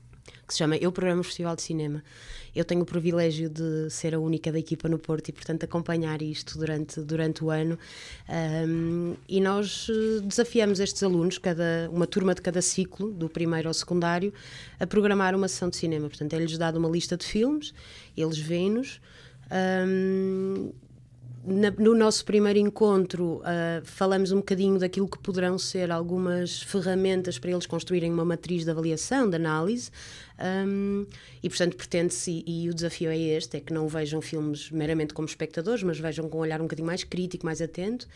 que 0.52 0.56
se 0.56 0.58
chama 0.58 0.76
Eu 0.76 0.92
Programo 0.92 1.24
Festival 1.24 1.56
de 1.56 1.62
Cinema. 1.62 2.04
Eu 2.54 2.66
tenho 2.66 2.82
o 2.82 2.86
privilégio 2.86 3.50
de 3.50 3.90
ser 3.90 4.14
a 4.14 4.20
única 4.20 4.52
da 4.52 4.60
equipa 4.60 4.90
no 4.90 5.00
Porto 5.00 5.30
e, 5.30 5.32
portanto, 5.32 5.64
acompanhar 5.64 6.22
isto 6.22 6.58
durante, 6.58 7.00
durante 7.00 7.42
o 7.42 7.50
ano. 7.50 7.80
Um, 8.68 9.16
e 9.30 9.40
nós 9.40 9.88
eh, 9.90 10.20
desafiamos 10.20 10.82
estes 10.82 11.02
alunos, 11.04 11.38
cada, 11.38 11.90
uma 11.90 12.06
turma 12.06 12.36
de 12.36 12.42
cada 12.42 12.62
ciclo, 12.62 13.14
do 13.14 13.30
primeiro 13.30 13.70
ao 13.70 13.74
secundário, 13.74 14.34
a 14.78 14.86
programar 14.86 15.34
uma 15.34 15.48
sessão 15.48 15.70
de 15.70 15.78
cinema. 15.78 16.10
Portanto, 16.10 16.34
é-lhes 16.34 16.58
dado 16.58 16.76
uma 16.76 16.90
lista 16.90 17.16
de 17.16 17.26
filmes, 17.26 17.74
eles 18.18 18.38
vêm-nos. 18.38 19.00
Um, 19.88 20.74
na, 21.44 21.72
no 21.72 21.96
nosso 21.96 22.24
primeiro 22.24 22.60
encontro, 22.60 23.38
uh, 23.38 23.84
falamos 23.84 24.32
um 24.32 24.38
bocadinho 24.38 24.78
daquilo 24.78 25.08
que 25.08 25.18
poderão 25.18 25.58
ser 25.58 25.92
algumas 25.92 26.62
ferramentas 26.62 27.40
para 27.40 27.52
eles 27.52 27.66
construírem 27.66 28.12
uma 28.12 28.24
matriz 28.24 28.64
de 28.64 28.72
avaliação, 28.72 29.30
de 29.30 29.36
análise, 29.36 29.90
um, 30.68 31.06
e 31.42 31.50
portanto 31.50 31.76
pretende-se, 31.76 32.44
e, 32.46 32.66
e, 32.66 32.70
o 32.70 32.74
desafio 32.74 33.10
é 33.10 33.18
este: 33.18 33.58
é 33.58 33.60
que 33.60 33.74
não 33.74 33.88
vejam 33.88 34.22
filmes 34.22 34.70
meramente 34.72 35.14
como 35.14 35.28
espectadores, 35.28 35.84
mas 35.84 36.00
vejam 36.00 36.30
com 36.30 36.38
um 36.38 36.42
olhar 36.42 36.60
um 36.60 36.66
bocadinho 36.66 36.88
mais 36.88 37.04
crítico, 37.04 37.46
mais 37.46 37.62
atento, 37.62 38.08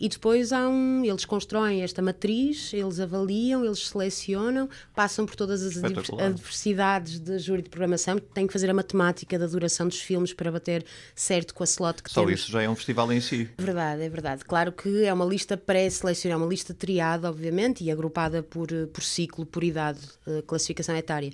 e 0.00 0.08
depois 0.08 0.50
há 0.50 0.66
um, 0.66 1.04
eles 1.04 1.26
constroem 1.26 1.82
esta 1.82 2.00
matriz, 2.00 2.72
eles 2.72 2.98
avaliam, 2.98 3.62
eles 3.62 3.86
selecionam, 3.88 4.66
passam 4.94 5.26
por 5.26 5.36
todas 5.36 5.62
as 5.62 5.76
adversidades 6.18 7.20
de 7.20 7.38
júri 7.38 7.60
de 7.60 7.68
programação, 7.68 8.18
têm 8.18 8.46
que 8.46 8.52
fazer 8.52 8.70
a 8.70 8.74
matemática 8.74 9.38
da 9.38 9.46
duração 9.46 9.86
dos 9.86 10.00
filmes 10.00 10.32
para 10.32 10.50
bater 10.50 10.86
certo 11.14 11.54
com 11.54 11.62
a 11.62 11.66
slot 11.66 12.02
que 12.02 12.10
Só 12.10 12.24
temos. 12.24 12.40
isso 12.40 12.50
já 12.50 12.62
é 12.62 12.68
um 12.70 12.74
festival 12.74 13.12
em 13.12 13.20
si. 13.20 13.50
Verdade, 13.58 14.02
é 14.02 14.08
verdade. 14.08 14.42
Claro 14.42 14.72
que 14.72 15.04
é 15.04 15.12
uma 15.12 15.26
lista 15.26 15.54
pré-selecionada, 15.54 16.42
uma 16.42 16.48
lista 16.48 16.72
triada, 16.72 17.28
obviamente, 17.28 17.84
e 17.84 17.90
agrupada 17.90 18.42
por, 18.42 18.68
por 18.92 19.02
ciclo, 19.02 19.44
por 19.44 19.62
idade, 19.62 20.00
eh, 20.26 20.42
classificação 20.46 20.96
etária. 20.96 21.30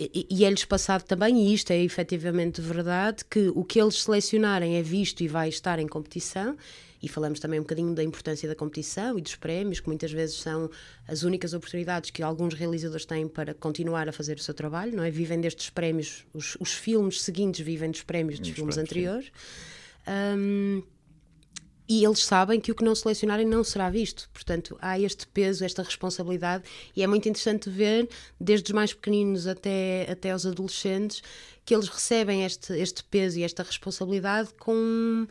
E, 0.00 0.26
e 0.30 0.44
é-lhes 0.46 0.64
passado 0.64 1.02
também, 1.02 1.38
e 1.42 1.52
isto 1.52 1.72
é 1.72 1.78
efetivamente 1.78 2.62
verdade, 2.62 3.24
que 3.28 3.52
o 3.54 3.64
que 3.64 3.78
eles 3.78 4.02
selecionarem 4.02 4.76
é 4.76 4.82
visto 4.82 5.20
e 5.22 5.28
vai 5.28 5.50
estar 5.50 5.78
em 5.78 5.86
competição 5.86 6.56
e 7.02 7.08
falamos 7.08 7.38
também 7.38 7.60
um 7.60 7.62
bocadinho 7.62 7.94
da 7.94 8.02
importância 8.02 8.48
da 8.48 8.54
competição 8.54 9.18
e 9.18 9.22
dos 9.22 9.36
prémios, 9.36 9.80
que 9.80 9.86
muitas 9.88 10.10
vezes 10.10 10.36
são 10.36 10.70
as 11.06 11.22
únicas 11.22 11.54
oportunidades 11.54 12.10
que 12.10 12.22
alguns 12.22 12.54
realizadores 12.54 13.04
têm 13.04 13.28
para 13.28 13.54
continuar 13.54 14.08
a 14.08 14.12
fazer 14.12 14.36
o 14.36 14.40
seu 14.40 14.54
trabalho, 14.54 14.96
não 14.96 15.04
é? 15.04 15.10
Vivem 15.10 15.40
destes 15.40 15.70
prémios, 15.70 16.26
os, 16.34 16.56
os 16.60 16.72
filmes 16.72 17.22
seguintes 17.22 17.60
vivem 17.60 17.90
dos 17.90 18.02
prémios 18.02 18.38
dos, 18.38 18.48
filmes 18.48 18.74
prémios, 18.74 18.90
anteriores. 18.90 19.32
Um, 20.06 20.82
e 21.88 22.04
eles 22.04 22.22
sabem 22.22 22.60
que 22.60 22.70
o 22.70 22.74
que 22.74 22.84
não 22.84 22.94
selecionarem 22.94 23.46
não 23.46 23.64
será 23.64 23.88
visto. 23.88 24.28
Portanto, 24.30 24.76
há 24.80 25.00
este 25.00 25.26
peso, 25.26 25.64
esta 25.64 25.82
responsabilidade, 25.82 26.64
e 26.94 27.02
é 27.02 27.06
muito 27.06 27.26
interessante 27.28 27.70
ver, 27.70 28.06
desde 28.38 28.70
os 28.70 28.74
mais 28.74 28.92
pequeninos 28.92 29.46
até, 29.46 30.06
até 30.10 30.32
aos 30.32 30.44
adolescentes, 30.44 31.22
que 31.64 31.74
eles 31.74 31.88
recebem 31.88 32.44
este, 32.44 32.74
este 32.74 33.02
peso 33.04 33.38
e 33.38 33.42
esta 33.42 33.62
responsabilidade 33.62 34.50
com 34.58 35.26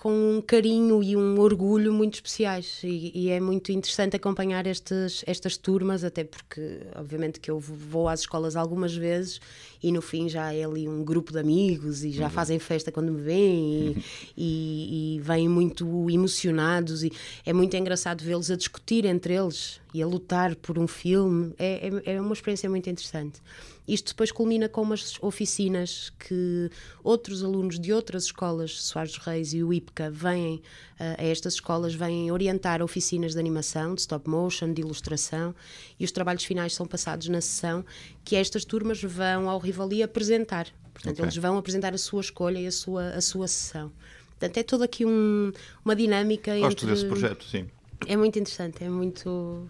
com 0.00 0.38
um 0.38 0.40
carinho 0.40 1.02
e 1.02 1.14
um 1.14 1.38
orgulho 1.38 1.92
muito 1.92 2.14
especiais 2.14 2.80
e, 2.82 3.12
e, 3.14 3.28
é 3.28 3.38
muito 3.38 3.70
interessante 3.70 4.16
acompanhar 4.16 4.66
estes, 4.66 5.22
estas 5.26 5.58
turmas, 5.58 6.04
até 6.04 6.24
porque 6.24 6.80
obviamente 6.96 7.38
que 7.38 7.50
eu 7.50 7.60
vou 7.60 8.08
às 8.08 8.20
escolas 8.20 8.56
algumas 8.56 8.96
vezes 8.96 9.42
e 9.82 9.92
no 9.92 10.00
fim 10.00 10.26
já 10.26 10.54
é 10.54 10.64
ali 10.64 10.88
um 10.88 11.04
grupo 11.04 11.32
de 11.32 11.38
amigos 11.38 12.02
e 12.02 12.12
já 12.12 12.24
uhum. 12.24 12.30
fazem 12.30 12.58
festa 12.58 12.90
quando 12.90 13.12
me 13.12 13.20
veem 13.20 13.88
uhum. 13.88 14.02
e, 14.34 15.16
e, 15.16 15.20
vêm 15.20 15.46
muito 15.50 16.08
emocionados 16.08 17.04
e 17.04 17.12
é 17.44 17.52
muito 17.52 17.76
engraçado 17.76 18.24
vê-los 18.24 18.50
a 18.50 18.56
discutir 18.56 19.04
entre 19.04 19.34
eles 19.34 19.82
e 19.92 20.02
a 20.02 20.06
lutar 20.06 20.56
por 20.56 20.78
um 20.78 20.86
filme, 20.86 21.52
é, 21.58 21.90
é, 22.06 22.14
é 22.14 22.20
uma 22.20 22.32
experiência 22.32 22.70
muito 22.70 22.88
interessante. 22.88 23.42
Isto 23.90 24.10
depois 24.10 24.30
culmina 24.30 24.68
com 24.68 24.82
umas 24.82 25.18
oficinas 25.20 26.12
que 26.16 26.70
outros 27.02 27.42
alunos 27.42 27.76
de 27.76 27.92
outras 27.92 28.26
escolas, 28.26 28.80
Soares 28.84 29.16
Reis 29.16 29.52
e 29.52 29.64
o 29.64 29.72
IPCA, 29.72 30.08
vêm 30.08 30.54
uh, 30.54 31.18
a 31.18 31.24
estas 31.24 31.54
escolas, 31.54 31.92
vêm 31.92 32.30
orientar 32.30 32.82
oficinas 32.82 33.32
de 33.32 33.40
animação, 33.40 33.96
de 33.96 34.02
stop 34.02 34.30
motion, 34.30 34.72
de 34.72 34.80
ilustração, 34.80 35.52
e 35.98 36.04
os 36.04 36.12
trabalhos 36.12 36.44
finais 36.44 36.72
são 36.72 36.86
passados 36.86 37.26
na 37.26 37.40
sessão 37.40 37.84
que 38.24 38.36
estas 38.36 38.64
turmas 38.64 39.02
vão 39.02 39.50
ao 39.50 39.58
Rivali 39.58 40.04
apresentar. 40.04 40.68
Portanto, 40.94 41.14
okay. 41.14 41.24
eles 41.24 41.36
vão 41.36 41.58
apresentar 41.58 41.92
a 41.92 41.98
sua 41.98 42.20
escolha 42.20 42.60
e 42.60 42.68
a 42.68 42.72
sua, 42.72 43.08
a 43.08 43.20
sua 43.20 43.48
sessão. 43.48 43.90
Portanto, 44.28 44.56
é 44.56 44.62
toda 44.62 44.84
aqui 44.84 45.04
um, 45.04 45.50
uma 45.84 45.96
dinâmica 45.96 46.56
Gosto 46.56 46.84
entre... 46.84 46.94
desse 46.94 47.06
projeto, 47.06 47.44
sim. 47.44 47.66
É 48.06 48.16
muito 48.16 48.38
interessante, 48.38 48.84
é 48.84 48.88
muito 48.88 49.68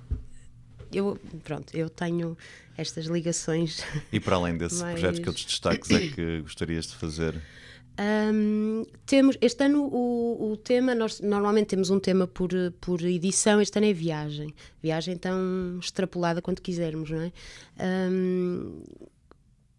eu, 0.93 1.19
pronto, 1.45 1.75
eu 1.77 1.89
tenho 1.89 2.37
estas 2.81 3.07
ligações. 3.07 3.83
E 4.13 4.19
para 4.19 4.37
além 4.37 4.57
desse 4.57 4.81
mais... 4.83 4.99
projeto, 4.99 5.23
que 5.23 5.29
outros 5.29 5.47
destaques 5.47 5.91
é 5.91 6.09
que 6.09 6.41
gostarias 6.41 6.87
de 6.87 6.97
fazer? 6.97 7.41
Um, 8.01 8.87
temos, 9.05 9.37
este 9.43 9.65
ano 9.65 9.85
o, 9.85 10.53
o, 10.53 10.57
tema, 10.57 10.95
nós 10.95 11.21
normalmente 11.21 11.67
temos 11.67 11.91
um 11.91 12.01
tema 12.01 12.27
por, 12.27 12.51
por 12.81 13.03
edição, 13.03 13.61
este 13.61 13.77
ano 13.79 13.87
é 13.89 13.93
viagem. 13.93 14.55
Viagem 14.83 15.19
tão 15.19 15.79
extrapolada 15.79 16.41
quanto 16.41 16.63
quisermos, 16.63 17.11
não 17.11 17.21
é? 17.21 17.33
Um, 18.11 18.83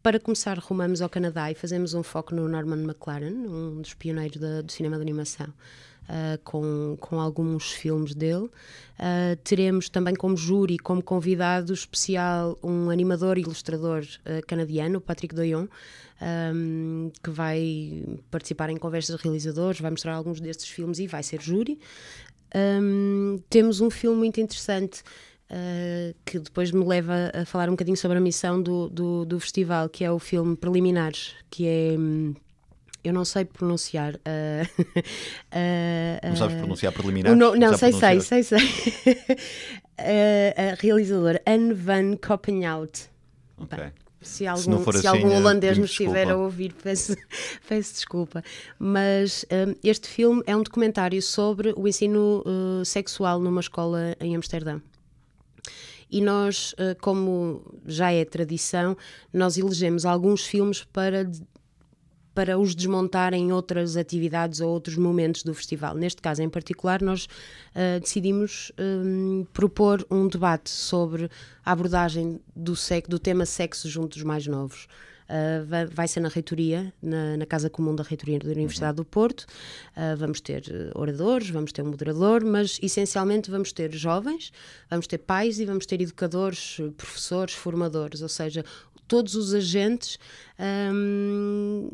para 0.04 0.20
começar, 0.20 0.58
rumamos 0.60 1.02
ao 1.02 1.10
Canadá 1.10 1.52
e 1.52 1.56
fazemos 1.56 1.94
um 1.94 2.04
foco 2.04 2.36
no 2.36 2.48
Norman 2.48 2.84
McLaren, 2.84 3.34
um 3.34 3.82
dos 3.82 3.94
pioneiros 3.94 4.38
da, 4.38 4.62
do 4.62 4.72
cinema 4.72 4.98
de 4.98 5.02
animação, 5.02 5.48
uh, 6.04 6.40
com, 6.44 6.98
com 7.00 7.20
alguns 7.20 7.72
filmes 7.72 8.14
dele. 8.14 8.46
Uh, 8.46 9.36
teremos 9.44 9.90
também 9.90 10.16
como 10.16 10.38
júri, 10.38 10.78
como 10.78 11.02
convidado 11.04 11.74
especial, 11.74 12.58
um 12.64 12.90
animador 12.90 13.38
e 13.38 13.42
ilustrador 13.42 14.04
uh, 14.26 14.46
canadiano, 14.46 15.02
Patrick 15.02 15.34
Doyon, 15.34 15.68
um, 16.22 17.12
que 17.24 17.30
vai 17.30 18.04
participar 18.30 18.70
em 18.70 18.78
conversas 18.78 19.18
de 19.18 19.24
realizadores, 19.24 19.82
vai 19.82 19.92
mostrar 19.92 20.16
alguns 20.16 20.40
destes 20.40 20.68
filmes 20.68 21.00
e 21.00 21.08
vai 21.08 21.24
ser 21.24 21.42
júri. 21.42 21.80
Um, 22.54 23.40
temos 23.50 23.82
um 23.82 23.90
filme 23.90 24.18
muito 24.18 24.40
interessante 24.40 25.02
uh, 25.50 26.16
que 26.26 26.40
depois 26.40 26.72
me 26.72 26.86
leva 26.86 27.32
a 27.34 27.46
falar 27.46 27.70
um 27.70 27.72
bocadinho 27.72 27.98
sobre 27.98 28.18
a 28.18 28.22
missão 28.22 28.62
do, 28.62 28.90
do, 28.90 29.26
do 29.26 29.40
festival, 29.40 29.90
que 29.90 30.04
é 30.04 30.12
o 30.12 30.20
filme 30.20 30.56
Preliminares, 30.56 31.34
que 31.50 31.66
é. 31.68 31.96
Eu 33.04 33.14
não 33.14 33.26
sei 33.26 33.46
pronunciar. 33.46 34.16
Uh, 34.16 34.84
uh, 34.84 36.28
não 36.30 36.36
sabes 36.36 36.56
pronunciar 36.58 36.94
preliminares? 36.94 37.38
No, 37.38 37.56
não, 37.56 37.78
sei, 37.78 37.92
sei, 37.94 38.22
sei, 38.22 38.44
sei, 38.44 38.60
a 39.98 40.76
realizadora 40.80 41.42
Anne 41.46 41.74
van 41.74 42.16
Koppenhout. 42.18 43.10
Ok. 43.58 43.78
Bem, 43.78 43.92
se 44.22 44.46
algum, 44.46 44.84
se, 44.84 45.00
se 45.00 45.08
assim, 45.08 45.08
algum 45.08 45.36
holandês 45.36 45.78
nos 45.78 45.90
estiver 45.90 46.30
a 46.30 46.38
ouvir, 46.38 46.74
peço, 46.74 47.16
peço 47.68 47.94
desculpa. 47.94 48.44
Mas 48.78 49.46
um, 49.52 49.76
este 49.84 50.08
filme 50.08 50.44
é 50.46 50.56
um 50.56 50.62
documentário 50.62 51.22
sobre 51.22 51.74
o 51.76 51.88
ensino 51.88 52.44
uh, 52.46 52.86
sexual 52.86 53.40
numa 53.40 53.62
escola 53.62 54.16
em 54.20 54.36
Amsterdão. 54.36 54.82
E 56.10 56.22
nós, 56.22 56.74
uh, 56.74 56.96
como 57.02 57.64
já 57.86 58.12
é 58.12 58.24
tradição, 58.24 58.96
nós 59.34 59.58
elegemos 59.58 60.06
alguns 60.06 60.46
filmes 60.46 60.84
para 60.84 61.30
para 62.34 62.58
os 62.58 62.74
desmontar 62.74 63.34
em 63.34 63.52
outras 63.52 63.98
atividades 63.98 64.62
ou 64.62 64.70
outros 64.70 64.96
momentos 64.96 65.44
do 65.44 65.54
festival. 65.54 65.96
Neste 65.96 66.22
caso 66.22 66.42
em 66.42 66.50
particular, 66.50 67.02
nós 67.02 67.26
uh, 67.26 68.00
decidimos 68.00 68.72
um, 68.80 69.46
propor 69.54 70.06
um 70.10 70.28
debate 70.28 70.70
sobre 70.70 71.30
a 71.66 71.72
abordagem 71.72 72.40
do, 72.56 72.76
sexo, 72.76 73.10
do 73.10 73.20
tema 73.20 73.46
sexo 73.46 73.90
junto 73.90 74.16
dos 74.16 74.24
mais 74.24 74.48
novos. 74.48 74.88
Uh, 75.30 75.88
vai, 75.90 76.10
ser 76.10 76.20
na 76.20 76.28
reitoria, 76.28 76.94
na, 77.02 77.38
na, 77.38 77.46
Casa 77.46 77.70
Comum 77.70 77.96
da 77.96 78.04
Reitoria 78.04 78.38
da 78.38 78.52
Universidade 78.52 78.98
do 78.98 79.06
Porto. 79.06 79.46
Uh, 79.96 80.18
vamos 80.18 80.42
ter 80.42 80.64
oradores, 80.94 81.50
vamos 81.50 81.72
ter 81.72 81.82
um 81.84 81.86
moderador, 81.86 82.44
mas 82.44 82.78
essencialmente 82.82 83.50
vamos 83.50 83.72
ter 83.72 83.94
jovens, 83.94 84.52
vamos 84.90 85.08
ter 85.08 85.20
pais 85.20 85.58
e 85.58 85.66
vamos 85.66 85.86
ter 85.86 86.02
educadores, 86.02 86.82
professores, 86.98 87.54
formadores, 87.54 88.22
ou 88.22 88.28
seja, 88.28 88.66
todos 89.12 89.36
os 89.36 89.54
agentes 89.54 90.18
um, 90.58 91.90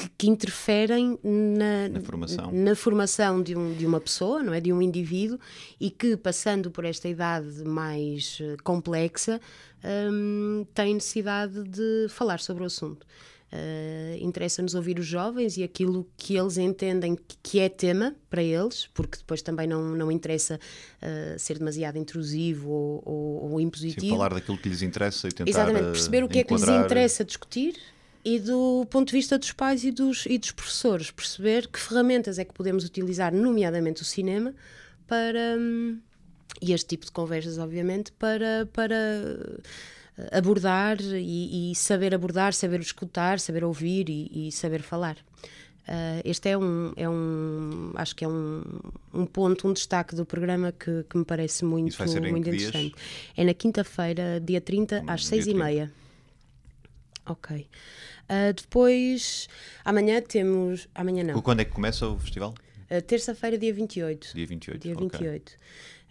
que, 0.00 0.08
que 0.16 0.28
interferem 0.28 1.18
na, 1.22 1.88
na, 1.88 2.00
formação, 2.00 2.52
na 2.52 2.74
formação 2.74 3.42
de, 3.42 3.56
um, 3.56 3.74
de, 3.74 3.84
uma 3.84 4.00
pessoa, 4.00 4.42
não 4.42 4.54
é, 4.54 4.60
de 4.60 4.72
um 4.72 4.80
indivíduo, 4.80 5.38
e 5.78 5.90
que 5.90 6.16
passando 6.16 6.70
por 6.70 6.84
esta 6.84 7.08
idade 7.08 7.62
mais 7.64 8.38
eh, 8.40 8.56
complexa 8.64 9.40
um, 9.84 10.64
tem 10.72 10.94
necessidade 10.94 11.62
de 11.64 12.06
falar 12.08 12.40
sobre 12.40 12.62
o 12.62 12.66
assunto. 12.66 13.06
Uh, 13.52 14.16
Interessa-nos 14.20 14.76
ouvir 14.76 14.96
os 15.00 15.06
jovens 15.06 15.56
e 15.56 15.64
aquilo 15.64 16.08
que 16.16 16.36
eles 16.36 16.56
entendem 16.56 17.18
que 17.42 17.58
é 17.58 17.68
tema 17.68 18.14
para 18.30 18.44
eles, 18.44 18.88
porque 18.94 19.18
depois 19.18 19.42
também 19.42 19.66
não, 19.66 19.82
não 19.96 20.12
interessa 20.12 20.54
uh, 21.02 21.36
ser 21.36 21.58
demasiado 21.58 21.98
intrusivo 21.98 22.70
ou, 22.70 23.02
ou, 23.04 23.52
ou 23.52 23.60
impositivo. 23.60 24.02
Sim, 24.02 24.10
falar 24.10 24.34
daquilo 24.34 24.56
que 24.56 24.68
lhes 24.68 24.82
interessa 24.82 25.26
e 25.26 25.32
tentar. 25.32 25.50
Exatamente, 25.50 25.86
perceber 25.86 26.22
o 26.22 26.28
que 26.28 26.38
enquadrar... 26.38 26.68
é 26.68 26.72
que 26.72 26.76
lhes 26.76 26.84
interessa 26.84 27.24
discutir 27.24 27.74
e 28.24 28.38
do 28.38 28.86
ponto 28.90 29.08
de 29.08 29.14
vista 29.14 29.38
dos 29.38 29.52
pais 29.52 29.84
e 29.84 29.90
dos, 29.90 30.26
e 30.26 30.38
dos 30.38 30.50
professores, 30.50 31.10
perceber 31.10 31.68
que 31.68 31.80
ferramentas 31.80 32.38
é 32.38 32.44
que 32.44 32.52
podemos 32.52 32.84
utilizar, 32.84 33.32
nomeadamente 33.32 34.02
o 34.02 34.04
cinema, 34.04 34.54
para. 35.06 35.56
Hum, 35.58 35.98
e 36.60 36.72
este 36.72 36.88
tipo 36.88 37.06
de 37.06 37.12
conversas, 37.12 37.58
obviamente, 37.58 38.12
para. 38.12 38.68
para 38.72 38.94
eh, 38.94 40.38
abordar 40.38 41.00
e, 41.00 41.70
e 41.70 41.74
saber 41.74 42.14
abordar, 42.14 42.52
saber 42.52 42.80
escutar, 42.80 43.40
saber 43.40 43.64
ouvir 43.64 44.08
e, 44.08 44.48
e 44.48 44.52
saber 44.52 44.82
falar. 44.82 45.16
Uh, 45.88 46.20
este 46.24 46.50
é 46.50 46.58
um, 46.58 46.92
é 46.94 47.08
um, 47.08 47.92
acho 47.96 48.14
que 48.14 48.24
é 48.24 48.28
um, 48.28 48.62
um 49.12 49.26
ponto, 49.26 49.66
um 49.66 49.72
destaque 49.72 50.14
do 50.14 50.24
programa 50.24 50.72
que, 50.72 51.04
que 51.08 51.18
me 51.18 51.24
parece 51.24 51.64
muito, 51.64 51.96
muito 51.98 52.48
interessante. 52.48 52.94
Dias? 52.94 53.32
É 53.36 53.44
na 53.44 53.54
quinta-feira, 53.54 54.40
dia 54.40 54.60
30, 54.60 55.04
às 55.06 55.26
seis 55.26 55.46
e 55.46 55.54
meia. 55.54 55.90
Ok. 57.30 57.68
Uh, 58.28 58.52
depois, 58.54 59.48
amanhã 59.84 60.20
temos. 60.20 60.88
Amanhã 60.94 61.22
não. 61.22 61.40
Quando 61.40 61.60
é 61.60 61.64
que 61.64 61.72
começa 61.72 62.06
o 62.08 62.18
festival? 62.18 62.54
Uh, 62.90 63.00
Terça-feira, 63.02 63.56
dia 63.56 63.72
28. 63.72 64.32
Dia 64.34 64.46
28. 64.46 64.82
Dia 64.82 64.94
okay. 64.94 65.08
28. 65.08 65.52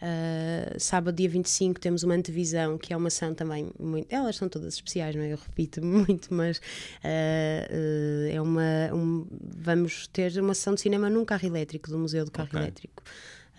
Uh, 0.02 0.80
sábado, 0.80 1.14
dia 1.14 1.28
25, 1.28 1.78
temos 1.78 2.04
uma 2.04 2.16
antevisão, 2.16 2.78
que 2.78 2.94
é 2.94 2.98
uma 2.98 3.10
ação 3.10 3.34
também 3.34 3.70
muito. 3.78 4.08
Elas 4.10 4.38
são 4.38 4.48
todas 4.48 4.76
especiais, 4.76 5.14
não 5.14 5.24
é? 5.24 5.34
Eu 5.34 5.38
repito 5.38 5.84
muito, 5.86 6.34
mas 6.34 6.58
uh, 6.58 6.62
uh, 7.04 8.30
é 8.32 8.42
uma. 8.42 8.94
Um, 8.94 9.28
vamos 9.58 10.08
ter 10.08 10.38
uma 10.40 10.54
sessão 10.54 10.74
de 10.74 10.82
cinema 10.82 11.10
num 11.10 11.26
carro 11.26 11.46
elétrico, 11.46 11.90
do 11.90 12.00
Museu 12.00 12.24
do 12.24 12.32
Carro 12.32 12.48
okay. 12.48 12.62
Elétrico. 12.62 13.04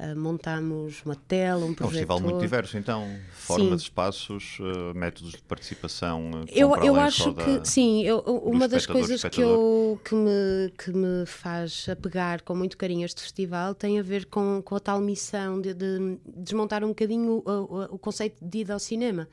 Uh, 0.00 0.18
montamos 0.18 1.02
uma 1.04 1.14
tela, 1.14 1.66
um 1.66 1.74
projetor. 1.74 1.84
É 1.84 1.86
um 1.86 1.90
festival 1.90 2.20
muito 2.20 2.40
diverso, 2.40 2.78
então. 2.78 3.06
Formas, 3.32 3.82
sim. 3.82 3.86
espaços, 3.86 4.58
uh, 4.58 4.96
métodos 4.96 5.32
de 5.32 5.42
participação. 5.42 6.30
Uh, 6.30 6.46
eu 6.50 6.74
eu 6.76 6.96
acho 6.96 7.34
que, 7.34 7.58
da, 7.58 7.64
sim, 7.66 8.02
eu, 8.02 8.20
uma 8.20 8.66
das 8.66 8.86
coisas 8.86 9.22
que, 9.22 9.42
eu, 9.42 10.00
que, 10.02 10.14
me, 10.14 10.70
que 10.78 10.90
me 10.90 11.26
faz 11.26 11.86
apegar 11.86 12.42
com 12.42 12.54
muito 12.54 12.78
carinho 12.78 13.04
este 13.04 13.20
festival 13.20 13.74
tem 13.74 13.98
a 13.98 14.02
ver 14.02 14.24
com, 14.24 14.62
com 14.62 14.74
a 14.74 14.80
tal 14.80 15.02
missão 15.02 15.60
de, 15.60 15.74
de 15.74 16.18
desmontar 16.24 16.82
um 16.82 16.88
bocadinho 16.88 17.42
o, 17.44 17.50
o, 17.50 17.82
o 17.96 17.98
conceito 17.98 18.42
de 18.42 18.58
ir 18.60 18.72
ao 18.72 18.78
cinema. 18.78 19.28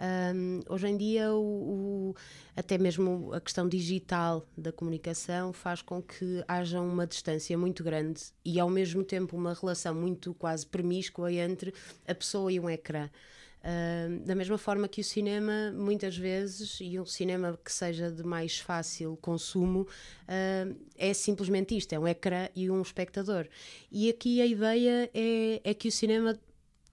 Um, 0.00 0.60
hoje 0.68 0.86
em 0.86 0.96
dia, 0.96 1.32
o, 1.32 2.10
o, 2.10 2.14
até 2.54 2.78
mesmo 2.78 3.32
a 3.32 3.40
questão 3.40 3.68
digital 3.68 4.46
da 4.56 4.70
comunicação 4.70 5.52
faz 5.52 5.82
com 5.82 6.00
que 6.00 6.44
haja 6.46 6.80
uma 6.80 7.06
distância 7.06 7.58
muito 7.58 7.82
grande 7.82 8.22
e, 8.44 8.60
ao 8.60 8.70
mesmo 8.70 9.02
tempo, 9.02 9.36
uma 9.36 9.54
relação 9.54 9.94
muito 9.94 10.32
quase 10.34 10.64
promíscua 10.64 11.32
entre 11.32 11.74
a 12.06 12.14
pessoa 12.14 12.52
e 12.52 12.60
um 12.60 12.70
ecrã. 12.70 13.10
Uh, 13.58 14.20
da 14.24 14.36
mesma 14.36 14.56
forma 14.56 14.86
que 14.86 15.00
o 15.00 15.04
cinema, 15.04 15.72
muitas 15.72 16.16
vezes, 16.16 16.78
e 16.80 16.98
um 17.00 17.04
cinema 17.04 17.58
que 17.62 17.72
seja 17.72 18.08
de 18.08 18.22
mais 18.22 18.60
fácil 18.60 19.18
consumo, 19.20 19.80
uh, 19.80 20.76
é 20.96 21.12
simplesmente 21.12 21.76
isto: 21.76 21.92
é 21.92 21.98
um 21.98 22.06
ecrã 22.06 22.48
e 22.54 22.70
um 22.70 22.80
espectador. 22.80 23.48
E 23.90 24.08
aqui 24.08 24.40
a 24.40 24.46
ideia 24.46 25.10
é, 25.12 25.60
é 25.64 25.74
que 25.74 25.88
o 25.88 25.92
cinema 25.92 26.38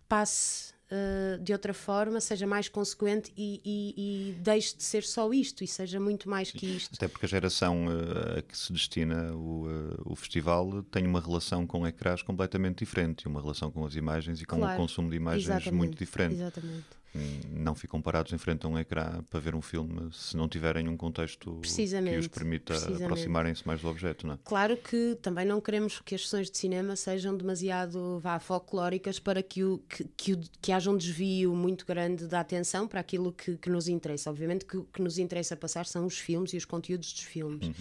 passe 0.10 0.75
uh, 0.92 1.42
de 1.42 1.54
outra 1.54 1.74
forma, 1.74 2.20
seja 2.22 2.46
mais 2.46 2.68
consequente 2.70 3.32
e, 3.36 3.62
e, 3.64 3.94
e, 3.98 4.34
deixe 4.40 4.76
de 4.76 4.84
ser 4.84 5.04
só 5.04 5.32
isto 5.34 5.64
e 5.64 5.68
seja 5.68 6.00
muito 6.00 6.30
mais 6.30 6.52
que 6.52 6.66
isto. 6.66 6.96
Até 6.96 7.08
porque 7.08 7.26
a 7.26 7.30
geração 7.30 7.88
uh, 7.88 8.40
a 8.40 8.42
que 8.42 8.58
se 8.58 8.72
destina 8.72 9.34
o, 9.34 9.68
uh, 9.68 10.02
o 10.06 10.16
festival 10.16 10.84
tem 10.84 11.06
uma 11.06 11.20
relação 11.20 11.66
com 11.66 11.86
ecrãs 11.88 12.22
completamente 12.22 12.80
diferente, 12.80 13.28
uma 13.28 13.42
relação 13.42 13.72
com 13.72 13.86
as 13.86 13.96
imagens 13.96 14.42
e 14.42 14.46
com 14.46 14.58
claro, 14.58 14.74
o 14.74 14.78
consumo 14.78 15.10
de 15.10 15.16
imagens 15.16 15.68
muito 15.72 15.98
diferente. 15.98 16.36
Exatamente 16.36 17.05
não 17.52 17.74
ficam 17.76 18.02
parados 18.02 18.32
em 18.34 18.38
frente 18.38 18.66
a 18.66 18.70
um 18.70 18.78
ecrã 18.78 19.24
para 19.30 19.40
ver 19.40 19.56
um 19.56 19.62
filme 19.62 20.10
se 20.12 20.36
não 20.36 20.48
tiverem 20.48 20.88
um 20.88 20.98
contexto 20.98 21.60
que 21.62 22.18
os 22.18 22.28
permita 22.28 22.76
aproximarem-se 22.76 23.66
mais 23.66 23.82
do 23.82 23.88
objeto, 23.88 24.28
não 24.28 24.36
é? 24.36 24.40
Claro 24.44 24.78
que 24.78 25.18
também 25.22 25.46
não 25.46 25.62
queremos 25.62 26.00
que 26.00 26.16
as 26.16 26.24
sessões 26.24 26.50
de 26.50 26.58
cinema 26.58 26.96
sejam 26.96 27.36
demasiado 27.36 28.20
vá, 28.20 28.40
folclóricas 28.40 29.20
para 29.20 29.42
que, 29.42 29.64
o, 29.64 29.80
que, 29.90 30.04
que, 30.16 30.40
que 30.62 30.72
haja 30.72 30.92
um 30.92 30.98
desvio 30.98 31.56
muito 31.56 31.86
grande 31.86 32.28
da 32.28 32.40
atenção 32.40 32.88
para 32.88 33.00
aquilo 33.00 33.32
que, 33.32 33.58
que 33.58 33.70
nos 33.70 33.88
interessa. 33.88 34.30
Obviamente 34.30 34.66
que 34.66 34.78
o 34.78 34.84
que 34.84 35.02
nos 35.02 35.18
interessa 35.18 35.56
passar 35.56 35.86
são 35.86 36.06
os 36.06 36.18
filmes 36.18 36.54
e 36.54 36.58
os 36.58 36.66
conteúdos 36.66 37.14
dos 37.14 37.24
filmes. 37.24 37.68
Uhum 37.68 37.74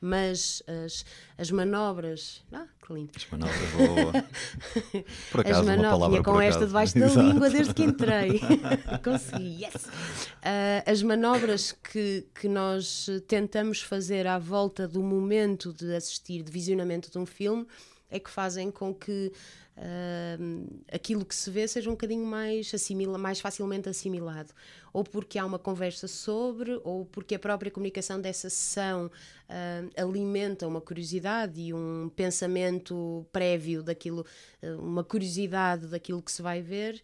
mas 0.00 0.62
as, 0.66 1.04
as 1.36 1.50
manobras. 1.50 2.42
Ah, 2.52 2.66
que 2.84 2.92
lindo! 2.92 3.12
As 3.14 3.26
manobras, 3.30 3.70
boa. 3.72 4.12
Por 5.30 5.40
acaso, 5.40 5.60
as 5.60 5.66
manobras, 5.66 5.78
uma 5.78 5.90
palavra 5.90 6.22
com 6.22 6.40
esta 6.40 6.66
debaixo 6.66 6.98
da 6.98 7.06
língua 7.06 7.50
desde 7.50 7.74
que 7.74 7.82
entrei. 7.82 8.40
Consegui, 9.04 9.64
yes! 9.64 9.84
Uh, 9.84 10.90
as 10.90 11.02
manobras 11.02 11.72
que, 11.72 12.26
que 12.34 12.48
nós 12.48 13.08
tentamos 13.28 13.82
fazer 13.82 14.26
à 14.26 14.38
volta 14.38 14.88
do 14.88 15.02
momento 15.02 15.72
de 15.72 15.94
assistir, 15.94 16.42
de 16.42 16.50
visionamento 16.50 17.10
de 17.10 17.18
um 17.18 17.26
filme, 17.26 17.66
é 18.10 18.18
que 18.18 18.30
fazem 18.30 18.70
com 18.70 18.94
que 18.94 19.32
uh, 19.80 20.82
aquilo 20.92 21.24
que 21.24 21.34
se 21.34 21.50
vê 21.50 21.66
seja 21.66 21.88
um 21.88 21.94
bocadinho 21.94 22.24
mais, 22.24 22.72
assimila, 22.72 23.16
mais 23.16 23.40
facilmente 23.40 23.88
assimilado. 23.88 24.52
Ou 24.92 25.02
porque 25.02 25.38
há 25.38 25.46
uma 25.46 25.58
conversa 25.58 26.06
sobre, 26.06 26.80
ou 26.84 27.06
porque 27.06 27.34
a 27.34 27.38
própria 27.38 27.70
comunicação 27.70 28.20
dessa 28.20 28.50
sessão 28.50 29.06
uh, 29.06 29.90
alimenta 30.00 30.66
uma 30.68 30.80
curiosidade 30.80 31.60
e 31.60 31.72
um 31.72 32.10
pensamento 32.14 33.26
prévio 33.32 33.82
daquilo, 33.82 34.26
uh, 34.62 34.78
uma 34.78 35.02
curiosidade 35.02 35.86
daquilo 35.86 36.22
que 36.22 36.30
se 36.30 36.42
vai 36.42 36.60
ver. 36.60 37.00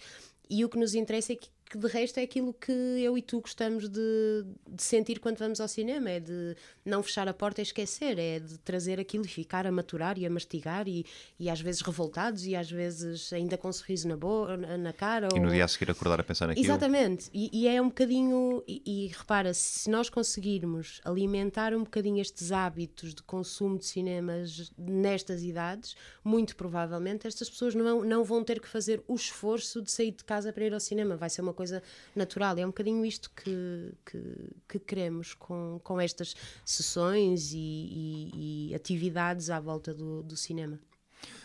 E 0.49 0.64
o 0.64 0.68
que 0.68 0.79
nos 0.79 0.95
interessa 0.95 1.33
é 1.33 1.37
que 1.37 1.49
que 1.69 1.77
de 1.77 1.87
resto 1.89 2.19
é 2.19 2.23
aquilo 2.23 2.55
que 2.55 2.73
eu 2.73 3.19
e 3.19 3.23
tu 3.23 3.41
gostamos 3.41 3.89
de, 3.89 4.45
de, 4.69 4.83
sentir 4.83 5.19
quando 5.19 5.39
vamos 5.39 5.61
ao 5.61 5.67
cinema, 5.67 6.11
é 6.11 6.21
de 6.21 6.57
não 6.85 7.03
fechar 7.03 7.29
a 7.29 7.35
porta 7.35 7.61
e 7.61 7.64
esquecer, 7.64 8.19
é 8.19 8.39
de 8.39 8.59
trazer 8.59 9.01
aquilo 9.01 9.25
e 9.25 9.29
ficar 9.29 9.67
a 9.67 9.73
maturar 9.73 10.17
e 10.17 10.25
a 10.25 10.31
mastigar 10.31 10.87
e, 10.87 11.05
e 11.39 11.51
às 11.51 11.61
vezes 11.61 11.81
revoltados 11.81 12.47
e 12.47 12.55
às 12.55 12.71
vezes 12.71 13.33
ainda 13.33 13.59
com 13.59 13.69
um 13.69 13.73
sorriso 13.73 14.07
na, 14.07 14.17
boa, 14.17 14.57
na 14.57 14.93
cara. 14.93 15.29
E 15.35 15.41
no 15.41 15.47
ou... 15.47 15.53
dia 15.53 15.64
a 15.64 15.69
seguir 15.69 15.91
acordar 15.91 16.21
a 16.21 16.25
pensar 16.25 16.47
naquilo. 16.47 16.64
Exatamente, 16.64 17.29
e, 17.35 17.51
e 17.53 17.69
é 17.69 17.83
um 17.83 17.89
bocadinho, 17.89 18.62
e, 18.67 18.83
e 18.87 19.07
repara, 19.09 19.53
se 19.53 19.91
nós 19.91 20.09
conseguirmos 20.09 21.01
alimentar 21.05 21.75
um 21.75 21.83
bocadinho 21.83 22.21
estes 22.21 22.53
hábitos 22.53 23.12
de 23.12 23.23
consumo 23.23 23.77
de 23.77 23.87
cinemas 23.87 24.71
nestas 24.79 25.43
idades, 25.43 25.97
muito 26.23 26.55
provavelmente 26.55 27.27
estas 27.27 27.51
pessoas 27.51 27.75
não, 27.75 28.05
não 28.05 28.23
vão 28.23 28.45
ter 28.45 28.61
que 28.61 28.69
fazer 28.69 29.03
o 29.09 29.14
esforço 29.14 29.83
de 29.83 29.91
sair 29.91 30.12
de 30.12 30.23
casa 30.23 30.53
para 30.53 30.64
ir 30.64 30.73
ao 30.73 30.81
cinema, 30.81 31.17
vai 31.17 31.29
ser 31.29 31.41
uma 31.41 31.55
coisa 31.57 31.82
natural. 32.14 32.57
É 32.57 32.64
um 32.64 32.68
bocadinho 32.68 33.04
isto 33.04 33.30
que, 33.30 33.92
que, 34.04 34.22
que 34.68 34.78
queremos 34.78 35.34
com, 35.34 35.80
com 35.82 36.00
estas 36.00 36.36
sessões 36.64 37.52
e, 37.52 37.59
e, 37.59 38.70
e 38.70 38.74
atividades 38.74 39.50
à 39.50 39.59
volta 39.59 39.92
do, 39.92 40.22
do 40.22 40.36
cinema. 40.36 40.78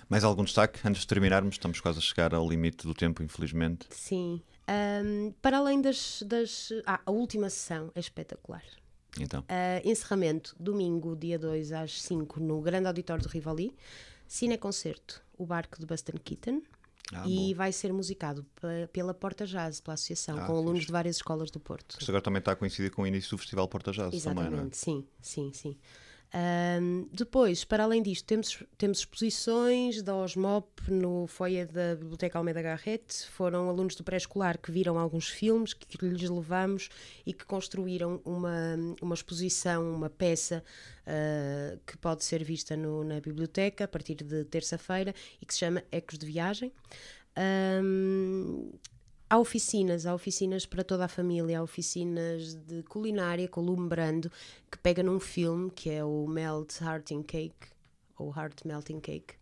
Mais 0.07 0.23
algum 0.23 0.43
destaque 0.43 0.85
antes 0.85 1.01
de 1.01 1.07
terminarmos? 1.07 1.55
Estamos 1.55 1.79
quase 1.79 1.97
a 1.97 2.01
chegar 2.01 2.35
ao 2.35 2.47
limite 2.47 2.85
do 2.85 2.93
tempo, 2.93 3.23
infelizmente. 3.23 3.87
Sim. 3.89 4.41
Um, 4.69 5.33
para 5.41 5.57
além 5.57 5.81
das. 5.81 6.21
das 6.23 6.69
ah, 6.85 6.99
a 7.05 7.11
última 7.11 7.49
sessão 7.49 7.91
é 7.95 7.99
espetacular. 7.99 8.63
Então. 9.19 9.41
Uh, 9.41 9.87
encerramento, 9.87 10.55
domingo, 10.59 11.15
dia 11.15 11.39
2 11.39 11.71
às 11.71 12.01
5, 12.01 12.39
no 12.39 12.61
Grande 12.61 12.87
Auditório 12.87 13.23
do 13.23 13.29
Rivali. 13.29 13.75
Cineconcerto, 14.27 15.21
O 15.37 15.45
Barco 15.45 15.79
de 15.79 15.85
Buster 15.85 16.19
Keaton. 16.21 16.61
Ah, 17.13 17.27
e 17.27 17.49
bom. 17.49 17.55
vai 17.57 17.71
ser 17.71 17.91
musicado 17.91 18.45
pela 18.93 19.13
Porta 19.13 19.45
Jazz, 19.45 19.81
pela 19.81 19.95
associação, 19.95 20.37
ah, 20.39 20.45
com 20.45 20.53
alunos 20.53 20.79
fixe. 20.79 20.85
de 20.87 20.91
várias 20.91 21.15
escolas 21.17 21.51
do 21.51 21.59
Porto. 21.59 21.97
Isto 21.99 22.09
agora 22.09 22.23
também 22.23 22.39
está 22.39 22.53
a 22.53 22.55
coincidir 22.55 22.91
com 22.91 23.01
o 23.03 23.07
início 23.07 23.31
do 23.31 23.37
Festival 23.37 23.67
Porta 23.67 23.91
Jazz 23.91 24.13
Exatamente, 24.13 24.45
também, 24.49 24.61
não 24.61 24.67
é? 24.67 24.73
sim, 24.73 25.05
sim, 25.21 25.51
sim. 25.53 25.77
Um, 26.33 27.09
depois, 27.11 27.65
para 27.65 27.83
além 27.83 28.01
disto, 28.01 28.25
temos, 28.25 28.63
temos 28.77 28.99
exposições 28.99 30.01
da 30.01 30.15
Osmop 30.15 30.65
no 30.89 31.27
foyer 31.27 31.67
da 31.69 31.95
Biblioteca 31.95 32.37
Almeida 32.37 32.61
Garrett. 32.61 33.27
Foram 33.27 33.67
alunos 33.67 33.95
do 33.95 34.03
pré-escolar 34.03 34.57
que 34.57 34.71
viram 34.71 34.97
alguns 34.97 35.27
filmes 35.27 35.73
que, 35.73 35.85
que 35.85 36.05
lhes 36.05 36.29
levamos 36.29 36.87
e 37.25 37.33
que 37.33 37.45
construíram 37.45 38.21
uma, 38.23 38.77
uma 39.01 39.13
exposição, 39.13 39.93
uma 39.93 40.09
peça 40.09 40.63
uh, 41.05 41.77
que 41.85 41.97
pode 41.97 42.23
ser 42.23 42.43
vista 42.43 42.77
no, 42.77 43.03
na 43.03 43.19
biblioteca 43.19 43.83
a 43.83 43.87
partir 43.87 44.15
de 44.15 44.45
terça-feira 44.45 45.13
e 45.41 45.45
que 45.45 45.53
se 45.53 45.59
chama 45.59 45.83
Ecos 45.91 46.17
de 46.17 46.25
Viagem. 46.25 46.71
Um, 47.83 48.71
há 49.31 49.37
oficinas, 49.37 50.05
há 50.05 50.13
oficinas 50.13 50.65
para 50.65 50.83
toda 50.83 51.05
a 51.05 51.07
família, 51.07 51.59
há 51.59 51.63
oficinas 51.63 52.53
de 52.53 52.83
culinária 52.83 53.47
com 53.47 53.61
o 53.61 53.63
Lume 53.63 53.87
Brando, 53.87 54.29
que 54.69 54.77
pega 54.77 55.01
num 55.01 55.21
filme 55.21 55.71
que 55.71 55.89
é 55.89 56.03
o 56.03 56.27
Melt 56.27 56.81
Hearting 56.81 57.23
Cake, 57.23 57.69
ou 58.17 58.35
Heart 58.35 58.65
Melting 58.65 58.99
Cake, 58.99 59.35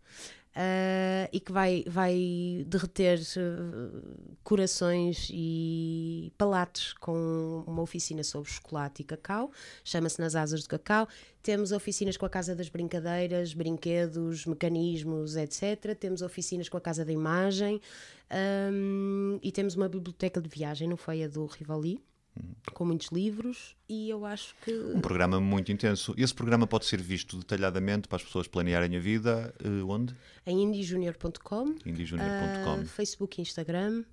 uh, 0.60 1.28
e 1.32 1.40
que 1.40 1.50
vai, 1.50 1.84
vai 1.86 2.64
derreter 2.66 3.18
uh, 3.18 4.36
corações 4.44 5.28
e 5.32 6.32
palates 6.36 6.92
com 6.94 7.64
uma 7.66 7.82
oficina 7.82 8.22
sobre 8.22 8.50
chocolate 8.50 9.02
e 9.02 9.04
cacau, 9.04 9.50
chama-se 9.82 10.20
Nas 10.20 10.34
Asas 10.34 10.62
do 10.62 10.68
Cacau. 10.68 11.08
Temos 11.42 11.72
oficinas 11.72 12.18
com 12.18 12.26
a 12.26 12.28
Casa 12.28 12.54
das 12.54 12.68
Brincadeiras, 12.68 13.54
brinquedos, 13.54 14.44
mecanismos, 14.44 15.36
etc. 15.36 15.96
Temos 15.98 16.20
oficinas 16.20 16.68
com 16.68 16.76
a 16.76 16.80
Casa 16.80 17.04
da 17.04 17.12
Imagem 17.12 17.80
um, 18.70 19.38
e 19.42 19.50
temos 19.50 19.74
uma 19.74 19.88
biblioteca 19.88 20.40
de 20.40 20.48
viagem 20.48 20.86
no 20.86 20.98
Feia 20.98 21.28
do 21.28 21.46
Rivali 21.46 21.98
com 22.72 22.84
muitos 22.84 23.08
livros 23.08 23.76
e 23.88 24.08
eu 24.08 24.24
acho 24.24 24.54
que 24.64 24.72
um 24.72 25.00
programa 25.00 25.40
muito 25.40 25.72
intenso. 25.72 26.14
Esse 26.16 26.34
programa 26.34 26.66
pode 26.66 26.86
ser 26.86 27.00
visto 27.00 27.36
detalhadamente 27.36 28.08
para 28.08 28.16
as 28.16 28.22
pessoas 28.22 28.46
planearem 28.46 28.96
a 28.96 29.00
vida 29.00 29.54
uh, 29.64 29.88
onde? 29.88 30.14
Em 30.46 30.62
indiejunior.com, 30.62 31.74
indiejunior.com, 31.84 32.82
uh, 32.82 32.86
Facebook, 32.86 33.40
Instagram. 33.40 34.04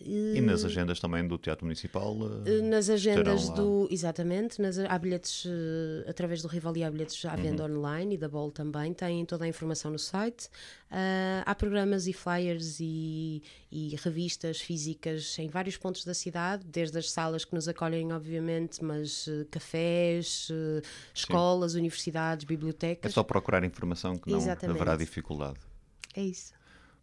E 0.00 0.40
nas 0.40 0.64
agendas 0.64 1.00
também 1.00 1.26
do 1.26 1.36
Teatro 1.36 1.64
Municipal? 1.64 2.14
Uh, 2.14 2.62
nas 2.62 2.88
agendas 2.88 3.48
do. 3.50 3.88
Exatamente, 3.90 4.62
nas, 4.62 4.78
há 4.78 4.96
bilhetes 4.96 5.44
uh, 5.44 6.08
através 6.08 6.40
do 6.40 6.46
Rivali, 6.46 6.84
há 6.84 6.90
bilhetes 6.90 7.24
à 7.24 7.34
venda 7.34 7.64
uhum. 7.64 7.78
online 7.78 8.14
e 8.14 8.18
da 8.18 8.28
Bol 8.28 8.52
também, 8.52 8.94
têm 8.94 9.24
toda 9.24 9.44
a 9.44 9.48
informação 9.48 9.90
no 9.90 9.98
site. 9.98 10.46
Uh, 10.90 11.42
há 11.44 11.54
programas 11.54 12.06
e 12.06 12.12
flyers 12.12 12.78
e, 12.80 13.42
e, 13.72 13.96
revistas 13.96 14.60
físicas 14.60 15.36
em 15.38 15.48
vários 15.48 15.76
pontos 15.76 16.04
da 16.04 16.14
cidade, 16.14 16.64
desde 16.64 16.96
as 16.96 17.10
salas 17.10 17.44
que 17.44 17.54
nos 17.54 17.66
acolhem, 17.66 18.12
obviamente, 18.12 18.82
mas 18.84 19.28
cafés, 19.50 20.48
escolas, 21.12 21.72
Sim. 21.72 21.78
universidades, 21.78 22.44
bibliotecas. 22.44 23.10
É 23.10 23.12
só 23.12 23.24
procurar 23.24 23.64
informação 23.64 24.16
que 24.16 24.30
não 24.30 24.38
Exatamente. 24.38 24.76
haverá 24.76 24.96
dificuldade. 24.96 25.58
É 26.14 26.22
isso. 26.22 26.57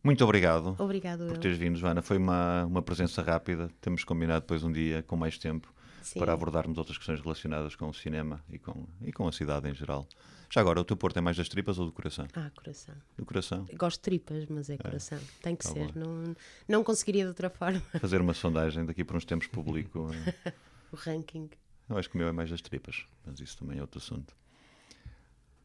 Muito 0.06 0.24
obrigado 0.24 0.76
Obrigado 0.78 1.26
por 1.26 1.38
teres 1.40 1.58
vindo, 1.58 1.80
Joana. 1.80 2.00
Foi 2.00 2.20
uma, 2.20 2.64
uma 2.66 2.82
presença 2.84 3.24
rápida. 3.24 3.72
Temos 3.82 4.04
combinado 4.04 4.42
depois 4.42 4.64
um 4.64 4.72
dia 4.72 5.02
com 5.02 5.16
mais 5.16 5.36
tempo 5.36 5.74
Sim. 6.04 6.20
para 6.20 6.32
abordarmos 6.32 6.78
outras 6.78 6.96
questões 6.96 7.20
relacionadas 7.20 7.76
com 7.76 7.90
o 7.90 7.94
cinema 7.94 8.40
e 8.48 8.60
com, 8.60 8.86
e 9.02 9.12
com 9.12 9.28
a 9.28 9.32
cidade 9.32 9.68
em 9.68 9.74
geral. 9.74 10.08
Já 10.48 10.62
agora, 10.62 10.80
o 10.80 10.86
teu 10.86 10.96
porto 10.96 11.18
é 11.18 11.22
mais 11.22 11.36
das 11.36 11.50
tripas 11.50 11.80
ou 11.80 11.88
do 11.88 11.92
coração? 11.92 12.28
Ah, 12.36 12.52
coração. 12.56 12.94
Do 13.18 13.26
coração? 13.26 13.66
Gosto 13.74 13.98
de 13.98 14.02
tripas, 14.04 14.46
mas 14.48 14.70
é 14.70 14.78
coração. 14.78 15.18
É. 15.18 15.42
Tem 15.42 15.56
que 15.56 15.64
tá 15.64 15.72
ser. 15.72 15.96
Não, 15.96 16.36
não 16.68 16.84
conseguiria 16.84 17.24
de 17.24 17.30
outra 17.30 17.50
forma. 17.50 17.82
Fazer 18.00 18.22
uma 18.22 18.36
sondagem 18.36 18.86
daqui 18.86 19.04
por 19.04 19.16
uns 19.16 19.26
tempos 19.26 19.48
público. 19.48 20.12
o 20.94 20.96
ranking. 20.96 21.50
Eu 21.90 21.98
acho 21.98 22.08
que 22.12 22.16
o 22.16 22.20
meu 22.20 22.28
é 22.28 22.32
mais 22.32 22.52
das 22.52 22.62
tripas, 22.62 23.08
mas 23.26 23.40
isso 23.40 23.58
também 23.58 23.80
é 23.80 23.82
outro 23.82 23.98
assunto. 23.98 24.36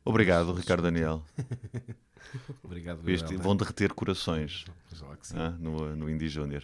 Obrigado, 0.05 0.53
Ricardo 0.53 0.83
Daniel. 0.83 1.23
Obrigado, 2.63 3.09
Este, 3.09 3.37
Vão 3.37 3.57
derreter 3.57 3.93
corações 3.93 4.65
ah, 5.35 5.51
no, 5.59 5.97
no 5.97 6.09
Indie 6.09 6.29
Júnior. 6.29 6.63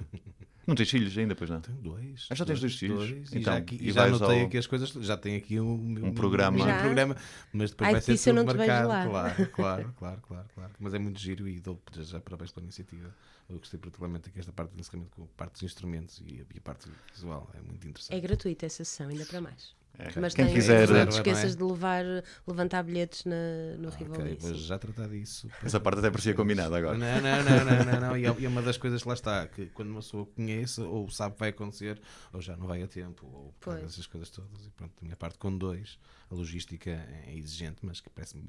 Não 0.67 0.75
tens 0.75 0.91
filhos 0.91 1.17
ainda, 1.17 1.35
pois 1.37 1.49
não? 1.49 1.61
Tenho 1.61 1.79
dois. 1.79 2.27
Ah, 2.29 2.35
já 2.35 2.45
tens 2.45 2.61
dois, 2.61 2.73
dois 2.73 2.77
filhos? 2.77 3.09
Dois. 3.09 3.33
Então, 3.33 3.39
e 3.39 3.43
já, 3.45 3.57
aqui, 3.57 3.79
e 3.81 3.93
já 3.93 4.05
anotei 4.05 4.41
ao... 4.41 4.47
aqui 4.47 4.59
as 4.59 4.67
coisas, 4.67 4.91
já 4.91 5.17
tenho 5.17 5.39
aqui 5.39 5.61
um, 5.61 5.75
um, 6.07 6.13
programa. 6.13 6.59
Um 6.59 6.81
programa, 6.81 7.17
mas 7.53 7.71
depois 7.71 7.87
Ai, 7.87 7.93
vai 7.93 8.03
ser 8.03 8.35
tudo 8.35 8.45
marcado. 8.45 8.89
Claro, 8.89 9.47
claro, 9.53 9.95
claro, 9.97 10.21
claro, 10.23 10.47
claro. 10.53 10.73
Mas 10.81 10.93
é 10.93 10.99
muito 10.99 11.21
giro 11.21 11.47
e 11.47 11.61
dou 11.61 11.81
já 11.93 12.21
parabéns 12.21 12.51
pela 12.51 12.65
iniciativa. 12.65 13.15
Eu 13.49 13.59
gostei 13.59 13.79
particularmente 13.79 14.29
aqui 14.29 14.41
esta 14.41 14.53
parte 14.53 14.73
do 14.73 14.81
encerramento 14.81 15.13
com 15.15 15.23
a 15.23 15.27
parte 15.37 15.53
dos 15.53 15.63
instrumentos 15.63 16.21
e 16.27 16.41
a, 16.41 16.55
e 16.55 16.59
a 16.59 16.61
parte 16.61 16.89
visual. 17.15 17.49
É 17.55 17.61
muito 17.63 17.87
interessante. 17.87 18.17
É 18.17 18.21
gratuita 18.21 18.67
essa 18.67 18.85
sessão, 18.85 19.09
ainda 19.09 19.25
para 19.25 19.41
mais. 19.41 19.73
É. 19.99 20.21
Mas 20.21 20.35
Quem 20.35 20.45
tem, 20.45 20.55
quiser. 20.55 20.89
Não 20.89 21.07
te 21.07 21.17
esqueças 21.17 21.55
é? 21.55 21.57
de 21.57 21.63
levar, 21.63 22.05
levantar 22.47 22.83
bilhetes 22.83 23.25
na, 23.25 23.77
no 23.79 23.89
ah, 23.89 23.97
Rivoli. 23.97 24.33
Ok, 24.35 24.39
mas 24.43 24.59
já 24.59 24.79
tratar 24.79 25.09
disso. 25.09 25.49
Essa 25.63 25.81
parte 25.81 25.99
até 26.01 26.11
parecia 26.11 26.35
combinada 26.35 26.77
agora. 26.77 26.99
Não, 26.99 27.21
não, 27.21 27.45
não, 27.45 27.65
não, 27.65 27.93
não, 27.93 28.01
não. 28.09 28.17
E, 28.17 28.27
é, 28.27 28.37
e 28.39 28.45
é 28.45 28.49
uma 28.49 28.63
das 28.63 28.77
coisas 28.77 29.03
que 29.03 29.09
lá 29.09 29.15
está, 29.15 29.47
que 29.47 29.67
quando 29.67 29.91
uma 29.91 30.01
pessoa 30.01 30.27
conhece, 30.27 30.81
ou 30.81 31.09
sabe 31.11 31.35
que 31.35 31.41
vai 31.41 31.49
acontecer, 31.49 32.01
ou 32.33 32.41
já 32.41 32.57
não 32.57 32.67
vai 32.67 32.83
a 32.83 32.87
tempo, 32.87 33.27
ou 33.27 33.55
pois. 33.61 33.83
essas 33.85 34.07
coisas 34.07 34.29
todas. 34.29 34.67
E 34.67 34.71
pronto, 34.71 34.93
a 35.01 35.05
minha 35.05 35.17
parte 35.17 35.39
com 35.39 35.57
dois, 35.57 35.99
a 36.31 36.35
logística 36.35 36.91
é 36.91 37.35
exigente, 37.35 37.79
mas 37.83 38.01
que 38.01 38.11
parece-me 38.11 38.45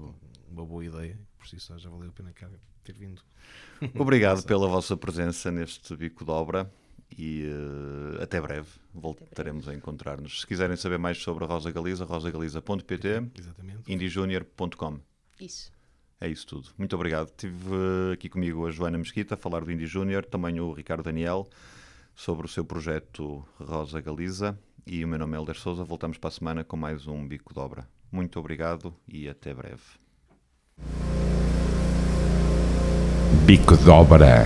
uma 0.50 0.66
boa 0.66 0.84
ideia. 0.84 1.18
Por 1.38 1.48
si 1.48 1.60
só 1.60 1.78
já 1.78 1.90
valeu 1.90 2.10
a 2.10 2.12
pena 2.12 2.34
ter 2.84 2.94
vindo. 2.94 3.22
Obrigado 3.96 4.44
pela 4.48 4.68
vossa 4.68 4.98
presença 4.98 5.52
neste 5.52 5.96
bico 5.96 6.26
de 6.26 6.32
obra 6.32 6.70
e 7.16 7.46
uh, 7.46 8.22
até 8.22 8.42
breve 8.42 8.68
voltaremos 8.94 9.68
a 9.68 9.74
encontrar-nos. 9.74 10.42
Se 10.42 10.48
quiserem 10.48 10.76
saber 10.76 10.98
mais 10.98 11.18
sobre 11.22 11.44
a 11.44 11.48
Rosa 11.48 11.72
Galiza, 11.72 12.06
rosagaliza.pt, 12.06 13.32
indiejunior.com. 13.88 15.00
Isso. 15.40 15.72
É 16.20 16.28
isso 16.28 16.48
tudo. 16.48 16.70
Muito 16.78 16.96
obrigado. 16.96 17.32
Tive 17.38 17.70
uh, 17.70 18.12
aqui 18.14 18.28
comigo 18.28 18.66
a 18.66 18.72
Joana 18.72 18.98
Mesquita 18.98 19.36
a 19.36 19.38
falar 19.38 19.64
do 19.64 19.72
Indie 19.72 19.86
Júnior, 19.86 20.26
também 20.26 20.60
o 20.60 20.72
Ricardo 20.72 21.04
Daniel 21.04 21.48
sobre 22.16 22.48
o 22.48 22.50
seu 22.50 22.66
projeto 22.66 23.46
Rosa 23.60 24.02
Galiza 24.02 24.58
e 24.86 25.04
o 25.06 25.08
meu 25.08 25.20
nome 25.20 25.36
é 25.36 25.38
Helder 25.38 25.56
Souza. 25.56 25.84
Voltamos 25.84 26.18
para 26.18 26.30
a 26.30 26.32
semana 26.32 26.64
com 26.64 26.76
mais 26.76 27.06
um 27.08 27.28
Bico 27.28 27.54
de 27.54 27.60
Obra. 27.60 27.88
Muito 28.12 28.40
obrigado 28.40 28.96
e 29.08 29.30
até 29.30 29.54
breve. 29.54 29.84
Bico 33.46 33.78
de 33.78 33.90
Obra 33.90 34.46